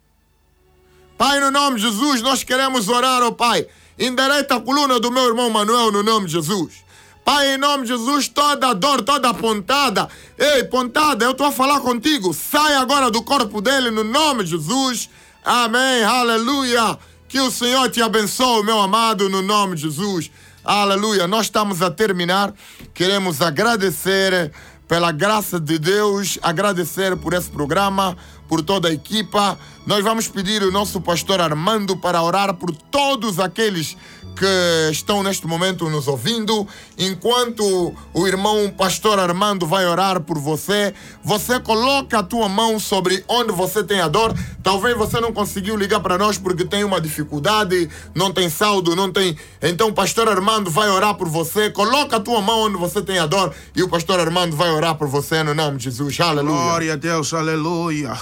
Pai, 1.20 1.38
no 1.38 1.50
nome 1.50 1.76
de 1.76 1.82
Jesus, 1.82 2.22
nós 2.22 2.42
queremos 2.42 2.88
orar, 2.88 3.22
ó 3.22 3.30
Pai. 3.30 3.66
Endireita 3.98 4.54
a 4.54 4.60
coluna 4.60 4.98
do 4.98 5.10
meu 5.10 5.26
irmão 5.26 5.50
Manuel, 5.50 5.92
no 5.92 6.02
nome 6.02 6.24
de 6.24 6.32
Jesus. 6.32 6.76
Pai, 7.22 7.56
em 7.56 7.58
nome 7.58 7.82
de 7.82 7.90
Jesus, 7.90 8.26
toda 8.26 8.72
dor, 8.72 9.02
toda 9.02 9.34
pontada. 9.34 10.08
Ei, 10.38 10.64
pontada, 10.64 11.22
eu 11.22 11.32
estou 11.32 11.48
a 11.48 11.52
falar 11.52 11.80
contigo. 11.80 12.32
Sai 12.32 12.74
agora 12.74 13.10
do 13.10 13.22
corpo 13.22 13.60
dele, 13.60 13.90
no 13.90 14.02
nome 14.02 14.44
de 14.44 14.52
Jesus. 14.52 15.10
Amém, 15.44 16.02
aleluia. 16.02 16.98
Que 17.28 17.38
o 17.38 17.50
Senhor 17.50 17.90
te 17.90 18.00
abençoe, 18.00 18.64
meu 18.64 18.80
amado, 18.80 19.28
no 19.28 19.42
nome 19.42 19.76
de 19.76 19.82
Jesus. 19.82 20.30
Aleluia. 20.64 21.28
Nós 21.28 21.46
estamos 21.48 21.82
a 21.82 21.90
terminar. 21.90 22.54
Queremos 22.94 23.42
agradecer 23.42 24.50
pela 24.90 25.12
graça 25.12 25.60
de 25.60 25.78
Deus, 25.78 26.36
agradecer 26.42 27.14
por 27.16 27.32
esse 27.32 27.48
programa, 27.48 28.16
por 28.50 28.62
toda 28.62 28.88
a 28.88 28.92
equipa. 28.92 29.56
Nós 29.86 30.02
vamos 30.02 30.26
pedir 30.26 30.60
o 30.64 30.72
nosso 30.72 31.00
pastor 31.00 31.40
Armando 31.40 31.96
para 31.96 32.20
orar 32.20 32.54
por 32.54 32.74
todos 32.74 33.38
aqueles 33.38 33.96
que 34.40 34.90
estão 34.90 35.22
neste 35.22 35.46
momento 35.46 35.90
nos 35.90 36.08
ouvindo. 36.08 36.66
Enquanto 36.96 37.94
o 38.14 38.26
irmão 38.26 38.70
pastor 38.70 39.18
Armando 39.18 39.66
vai 39.66 39.86
orar 39.86 40.18
por 40.22 40.38
você, 40.38 40.94
você 41.22 41.60
coloca 41.60 42.20
a 42.20 42.22
tua 42.22 42.48
mão 42.48 42.80
sobre 42.80 43.22
onde 43.28 43.52
você 43.52 43.84
tem 43.84 44.00
a 44.00 44.08
dor. 44.08 44.34
Talvez 44.62 44.96
você 44.96 45.20
não 45.20 45.30
conseguiu 45.30 45.76
ligar 45.76 46.00
para 46.00 46.16
nós 46.16 46.38
porque 46.38 46.64
tem 46.64 46.82
uma 46.84 46.98
dificuldade, 47.02 47.90
não 48.14 48.32
tem 48.32 48.48
saldo, 48.48 48.96
não 48.96 49.12
tem. 49.12 49.36
Então 49.60 49.92
pastor 49.92 50.26
Armando 50.26 50.70
vai 50.70 50.88
orar 50.88 51.14
por 51.14 51.28
você. 51.28 51.68
Coloca 51.68 52.16
a 52.16 52.20
tua 52.20 52.40
mão 52.40 52.62
onde 52.62 52.78
você 52.78 53.02
tem 53.02 53.18
a 53.18 53.26
dor 53.26 53.52
e 53.76 53.82
o 53.82 53.88
pastor 53.90 54.18
Armando 54.18 54.56
vai 54.56 54.70
orar 54.70 54.94
por 54.94 55.06
você 55.06 55.42
no 55.42 55.54
nome 55.54 55.76
de 55.76 55.84
Jesus. 55.84 56.18
Aleluia. 56.18 56.56
Glória 56.56 56.92
a 56.94 56.96
Deus, 56.96 57.34
aleluia. 57.34 58.18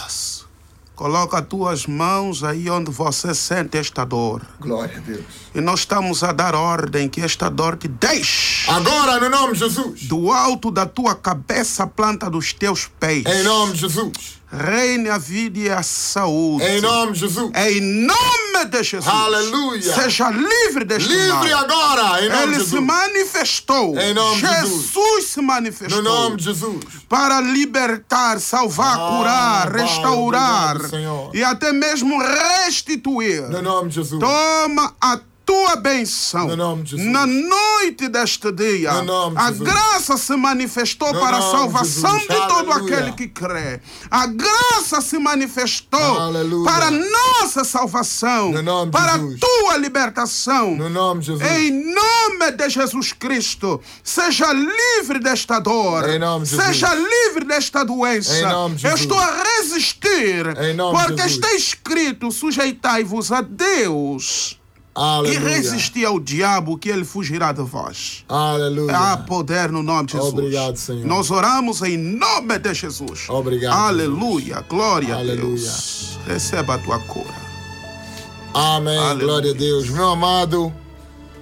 Coloca 0.99 1.39
as 1.39 1.47
tuas 1.47 1.87
mãos 1.87 2.43
aí 2.43 2.69
onde 2.69 2.91
você 2.91 3.33
sente 3.33 3.79
esta 3.79 4.05
dor. 4.05 4.43
Glória 4.59 4.97
a 4.97 5.01
Deus. 5.01 5.25
E 5.55 5.61
nós 5.61 5.79
estamos 5.79 6.25
a 6.25 6.33
dar 6.33 6.57
ordem 6.57 7.09
que 7.09 7.21
esta 7.21 7.49
dor 7.49 7.77
te 7.77 7.87
deixe. 7.87 8.69
Agora, 8.69 9.21
no 9.21 9.29
nome 9.29 9.53
de 9.53 9.61
Jesus. 9.61 10.09
Do 10.09 10.33
alto 10.33 10.73
da 10.73 10.87
tua 10.87 11.15
cabeça, 11.15 11.85
a 11.85 11.87
planta 11.87 12.29
dos 12.29 12.53
teus 12.53 12.91
pés. 12.99 13.25
Em 13.27 13.45
nome 13.45 13.75
de 13.75 13.79
Jesus. 13.79 14.38
Reine 14.51 15.11
a 15.11 15.19
vida 15.19 15.59
e 15.59 15.69
a 15.71 15.83
saúde. 15.83 16.65
Em 16.65 16.81
nome 16.81 17.13
de 17.13 17.19
Jesus. 17.19 17.51
Em 17.55 17.81
nome 17.83 18.65
de 18.71 18.83
Jesus. 18.83 19.07
Aleluia. 19.07 19.95
Seja 19.95 20.31
livre 20.31 20.87
deste 20.87 21.07
Livre 21.09 21.51
mal. 21.51 21.65
agora, 21.65 22.25
em 22.25 22.31
nome 22.31 22.43
Ele 22.45 22.53
de 22.53 22.59
se 22.65 22.71
Jesus. 22.71 22.83
manifestou. 22.83 23.99
Em 23.99 24.15
nome 24.15 24.41
de 24.41 24.47
Jesus 24.49 25.25
se 25.27 25.43
manifestou. 25.43 26.03
No 26.03 26.11
nome 26.11 26.37
de 26.39 26.45
Jesus. 26.45 26.79
para 27.09 27.43
libertar, 27.43 28.41
salvar, 28.41 28.97
Ah, 28.99 29.17
curar, 29.19 29.73
restaurar 29.73 30.81
Senhor. 30.89 31.31
e 31.35 31.45
até 31.45 31.71
mesmo 31.73 32.19
restituir. 32.19 33.43
No 33.51 33.61
nome 33.61 33.91
de 33.91 33.97
Jesus. 33.97 34.19
Toma 34.19 34.95
a 34.99 35.21
tua 35.49 35.77
benção. 35.77 36.55
No. 36.55 36.85
Na 37.11 37.27
noite 37.27 38.07
deste 38.07 38.53
dia, 38.53 39.01
No 39.01 39.33
a 39.35 39.51
graça 39.51 40.19
se 40.19 40.37
manifestou 40.37 41.11
No 41.15 41.21
para 41.21 41.39
a 41.39 41.41
de 41.41 41.51
salvação 41.51 42.19
de, 42.19 42.27
todo 42.27 42.71
Aleluia. 42.71 42.99
aquele 42.99 43.13
que 43.13 43.29
crê. 43.29 43.81
A 44.11 44.27
graça 44.27 45.01
se 45.01 45.19
manifestou 45.19 45.99
Aleluia. 45.99 46.71
para 46.71 46.91
nossa 46.91 47.65
salvação, 47.65 48.53
para 48.93 49.15
a 49.15 49.19
tua 49.19 49.79
libertação. 49.79 50.77
No 50.77 50.91
nome. 50.91 51.25
Em 51.59 51.95
nome 51.95 52.53
de 52.53 52.69
Jesus 52.69 53.15
Cristo, 53.15 53.81
seja 54.05 54.53
livre 54.53 55.19
desta 55.19 55.59
dor. 55.61 56.05
Seja 56.45 56.95
livre 56.95 57.47
desta 57.47 57.85
doença. 57.85 58.35
Eu 58.85 58.95
estou 58.95 59.19
a 59.19 59.43
resistir. 59.57 60.45
Porque 61.07 61.23
está 61.23 61.55
escrito: 61.55 62.31
sujeitai-vos 62.31 63.33
a 63.33 63.41
Deus. 63.41 64.58
E 64.99 65.01
Aleluia. 65.01 65.41
resistir 65.41 66.05
ao 66.05 66.19
diabo, 66.19 66.77
que 66.77 66.89
ele 66.89 67.05
fugirá 67.05 67.53
de 67.53 67.63
vós. 67.63 68.25
Aleluia. 68.29 68.97
Há 68.97 69.17
poder 69.17 69.71
no 69.71 69.81
nome 69.83 70.07
de 70.07 70.13
Jesus. 70.15 70.33
Obrigado, 70.33 70.77
Senhor. 70.77 71.07
Nós 71.07 71.31
oramos 71.31 71.81
em 71.83 71.97
nome 71.97 72.59
de 72.59 72.75
Jesus. 72.75 73.29
Obrigado, 73.29 73.75
Aleluia. 73.79 74.61
Glória 74.69 75.15
a 75.15 75.19
Aleluia. 75.19 75.55
Deus. 75.55 76.19
Receba 76.27 76.75
a 76.75 76.79
tua 76.79 76.99
cura. 76.99 77.33
Amém. 78.53 78.99
Aleluia. 78.99 79.25
Glória 79.27 79.51
a 79.53 79.55
Deus. 79.55 79.89
Meu 79.89 80.09
amado, 80.09 80.73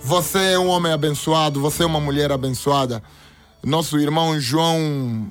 você 0.03 0.39
é 0.53 0.59
um 0.59 0.69
homem 0.69 0.93
abençoado, 0.93 1.59
você 1.61 1.83
é 1.83 1.87
uma 1.87 2.01
mulher 2.01 2.31
abençoada. 2.31 3.03
Nosso 3.65 3.99
irmão 3.99 4.39
João 4.39 5.31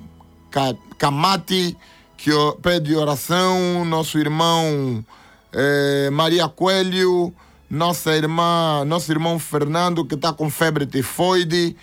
Ca- 0.49 0.73
Camati, 0.97 1.77
que 2.17 2.31
pede 2.61 2.95
oração. 2.95 3.85
Nosso 3.85 4.17
irmão 4.17 5.05
eh, 5.53 6.09
Maria 6.11 6.47
Coelho. 6.47 7.31
Nossa 7.69 8.15
irmã, 8.15 8.83
nosso 8.85 9.11
irmão 9.11 9.39
Fernando, 9.39 10.05
que 10.05 10.15
está 10.15 10.31
com 10.31 10.49
febre 10.49 10.85
tifoide. 10.85 11.75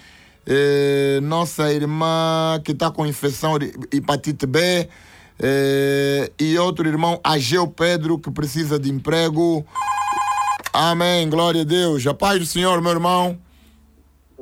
eh, 0.47 1.21
nossa 1.23 1.73
irmã 1.73 2.61
que 2.65 2.73
está 2.73 2.91
com 2.91 3.07
infecção 3.07 3.59
de 3.59 3.73
hepatite 3.93 4.47
B. 4.47 4.89
eh, 5.41 6.31
e 6.39 6.59
outro 6.59 6.87
irmão, 6.89 7.21
Ageu 7.25 7.67
Pedro, 7.69 8.19
que 8.19 8.31
precisa 8.31 8.79
de 8.79 8.91
emprego. 8.91 9.65
Amém. 10.73 11.29
Glória 11.29 11.63
a 11.63 11.65
Deus. 11.65 12.07
A 12.07 12.15
paz 12.15 12.39
do 12.39 12.47
Senhor, 12.47 12.81
meu 12.81 12.93
irmão. 12.93 13.39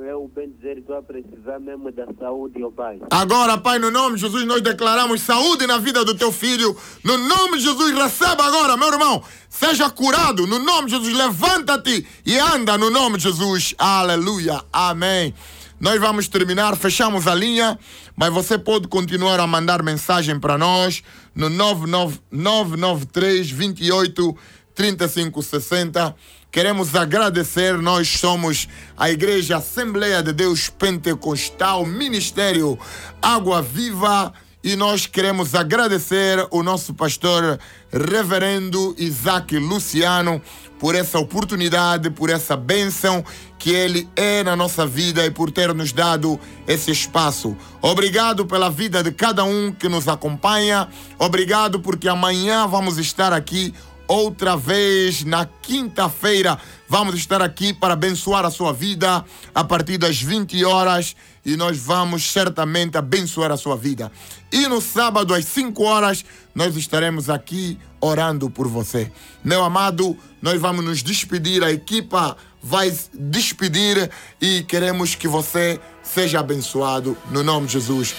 Eu 0.03 0.31
bem 0.35 0.51
dizer, 0.51 0.79
estou 0.79 0.97
a 0.97 1.03
precisar 1.03 1.61
mesmo 1.61 1.93
da 1.93 2.07
saúde, 2.19 2.65
ó 2.65 2.71
Pai. 2.71 2.99
Agora, 3.11 3.59
Pai, 3.59 3.79
no 3.79 3.91
nome 3.91 4.17
de 4.17 4.23
Jesus, 4.23 4.47
nós 4.47 4.63
declaramos 4.63 5.21
saúde 5.21 5.67
na 5.67 5.77
vida 5.77 6.03
do 6.05 6.15
teu 6.15 6.33
filho. 6.33 6.75
No 7.05 7.19
nome 7.19 7.59
de 7.59 7.65
Jesus, 7.65 7.95
receba 7.95 8.45
agora, 8.45 8.79
meu 8.79 8.89
irmão. 8.89 9.23
Seja 9.49 9.91
curado. 9.91 10.47
No 10.47 10.59
nome 10.59 10.89
de 10.89 10.97
Jesus, 10.97 11.15
levanta-te 11.15 12.07
e 12.25 12.39
anda 12.39 12.79
no 12.79 12.89
nome 12.89 13.19
de 13.19 13.25
Jesus. 13.25 13.75
Aleluia. 13.79 14.63
Amém. 14.73 15.35
Nós 15.79 16.01
vamos 16.01 16.29
terminar, 16.29 16.77
fechamos 16.77 17.27
a 17.27 17.35
linha, 17.35 17.79
mas 18.17 18.33
você 18.33 18.59
pode 18.59 18.89
continuar 18.89 19.39
a 19.39 19.47
mandar 19.47 19.83
mensagem 19.83 20.39
para 20.39 20.57
nós 20.57 21.03
no 21.35 21.51
993 21.51 23.51
28 23.51 24.37
3560. 24.75 26.17
Queremos 26.51 26.97
agradecer, 26.97 27.79
nós 27.79 28.09
somos 28.09 28.67
a 28.97 29.09
Igreja 29.09 29.59
Assembleia 29.59 30.21
de 30.21 30.33
Deus 30.33 30.69
Pentecostal, 30.69 31.87
Ministério 31.87 32.77
Água 33.23 33.63
Viva, 33.63 34.33
e 34.63 34.75
nós 34.75 35.07
queremos 35.07 35.55
agradecer 35.55 36.45
o 36.51 36.65
nosso 36.65 36.93
pastor 36.93 37.57
Reverendo 37.93 38.97
Isaac 38.99 39.57
Luciano 39.57 40.43
por 40.81 40.97
essa 40.97 41.21
oportunidade, 41.21 42.11
por 42.11 42.29
essa 42.29 42.57
bênção 42.57 43.25
que 43.59 43.71
ele 43.71 44.09
é 44.17 44.43
na 44.43 44.57
nossa 44.57 44.87
vida 44.87 45.25
e 45.25 45.31
por 45.31 45.51
ter 45.51 45.73
nos 45.73 45.93
dado 45.93 46.41
esse 46.67 46.91
espaço. 46.91 47.57
Obrigado 47.81 48.45
pela 48.45 48.71
vida 48.71 49.03
de 49.03 49.13
cada 49.13 49.45
um 49.45 49.71
que 49.71 49.89
nos 49.89 50.09
acompanha. 50.09 50.89
Obrigado 51.19 51.79
porque 51.81 52.09
amanhã 52.09 52.67
vamos 52.67 52.99
estar 52.99 53.33
aqui 53.33 53.73
outra 54.11 54.57
vez 54.57 55.23
na 55.23 55.47
quinta-feira. 55.47 56.59
Vamos 56.89 57.15
estar 57.15 57.41
aqui 57.41 57.73
para 57.73 57.95
abençoar 57.95 58.45
a 58.45 58.51
sua 58.51 58.73
vida 58.73 59.25
a 59.55 59.63
partir 59.63 59.99
das 59.99 60.21
20 60.21 60.65
horas 60.65 61.15
e 61.47 61.57
nós 61.57 61.79
vamos 61.79 62.29
certamente 62.29 62.99
abençoar 62.99 63.53
a 63.53 63.57
sua 63.57 63.77
vida. 63.77 64.11
E 64.51 64.67
no 64.67 64.81
sábado 64.81 65.33
às 65.33 65.45
5 65.45 65.81
horas 65.85 66.25
nós 66.53 66.75
estaremos 66.75 67.31
aqui 67.31 67.79
orando 68.01 68.51
por 68.51 68.67
você. 68.67 69.13
Meu 69.45 69.63
amado, 69.63 70.17
nós 70.43 70.61
vamos 70.61 70.85
nos 70.85 71.05
despedir, 71.05 71.63
a 71.63 71.71
equipa 71.71 72.37
vai 72.61 72.93
despedir 73.15 74.11
e 74.41 74.65
queremos 74.65 75.15
que 75.15 75.29
você 75.29 75.81
seja 76.03 76.41
abençoado 76.41 77.17
no 77.31 77.45
nome 77.45 77.69
de 77.69 77.75
Jesus. 77.75 78.13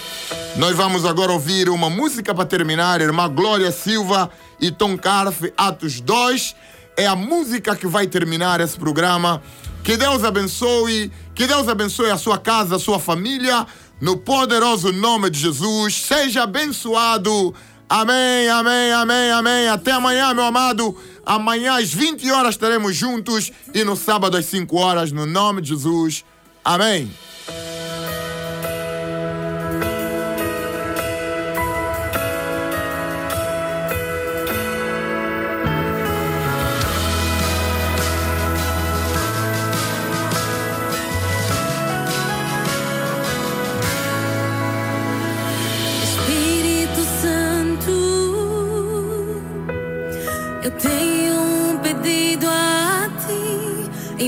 Nós 0.56 0.74
vamos 0.74 1.04
agora 1.04 1.32
ouvir 1.32 1.68
uma 1.68 1.90
música 1.90 2.34
para 2.34 2.46
terminar, 2.46 3.02
irmã 3.02 3.28
Glória 3.28 3.70
Silva 3.70 4.30
e 4.62 4.70
Tom 4.70 4.96
Carf, 4.96 5.42
Atos 5.56 6.00
2. 6.00 6.54
É 6.96 7.06
a 7.06 7.16
música 7.16 7.74
que 7.74 7.86
vai 7.86 8.06
terminar 8.06 8.60
esse 8.60 8.78
programa. 8.78 9.42
Que 9.82 9.96
Deus 9.96 10.22
abençoe, 10.22 11.10
que 11.34 11.48
Deus 11.48 11.68
abençoe 11.68 12.10
a 12.10 12.16
sua 12.16 12.38
casa, 12.38 12.76
a 12.76 12.78
sua 12.78 13.00
família, 13.00 13.66
no 14.00 14.16
poderoso 14.16 14.92
nome 14.92 15.28
de 15.28 15.40
Jesus. 15.40 15.94
Seja 15.96 16.44
abençoado. 16.44 17.52
Amém, 17.88 18.48
amém, 18.48 18.92
amém, 18.92 19.30
amém. 19.32 19.68
Até 19.68 19.90
amanhã, 19.90 20.32
meu 20.32 20.44
amado. 20.44 20.96
Amanhã 21.26 21.78
às 21.78 21.92
20 21.92 22.30
horas 22.30 22.54
estaremos 22.54 22.94
juntos 22.94 23.50
e 23.74 23.82
no 23.82 23.96
sábado 23.96 24.36
às 24.36 24.44
5 24.46 24.76
horas, 24.76 25.10
no 25.10 25.26
nome 25.26 25.60
de 25.60 25.70
Jesus. 25.70 26.24
Amém. 26.64 27.10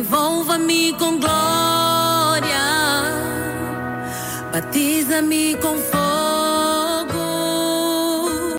Envolva-me 0.04 0.92
com 0.98 1.18
glória, 1.18 2.66
batiza-me 4.52 5.56
com 5.56 5.78
fogo. 5.78 6.13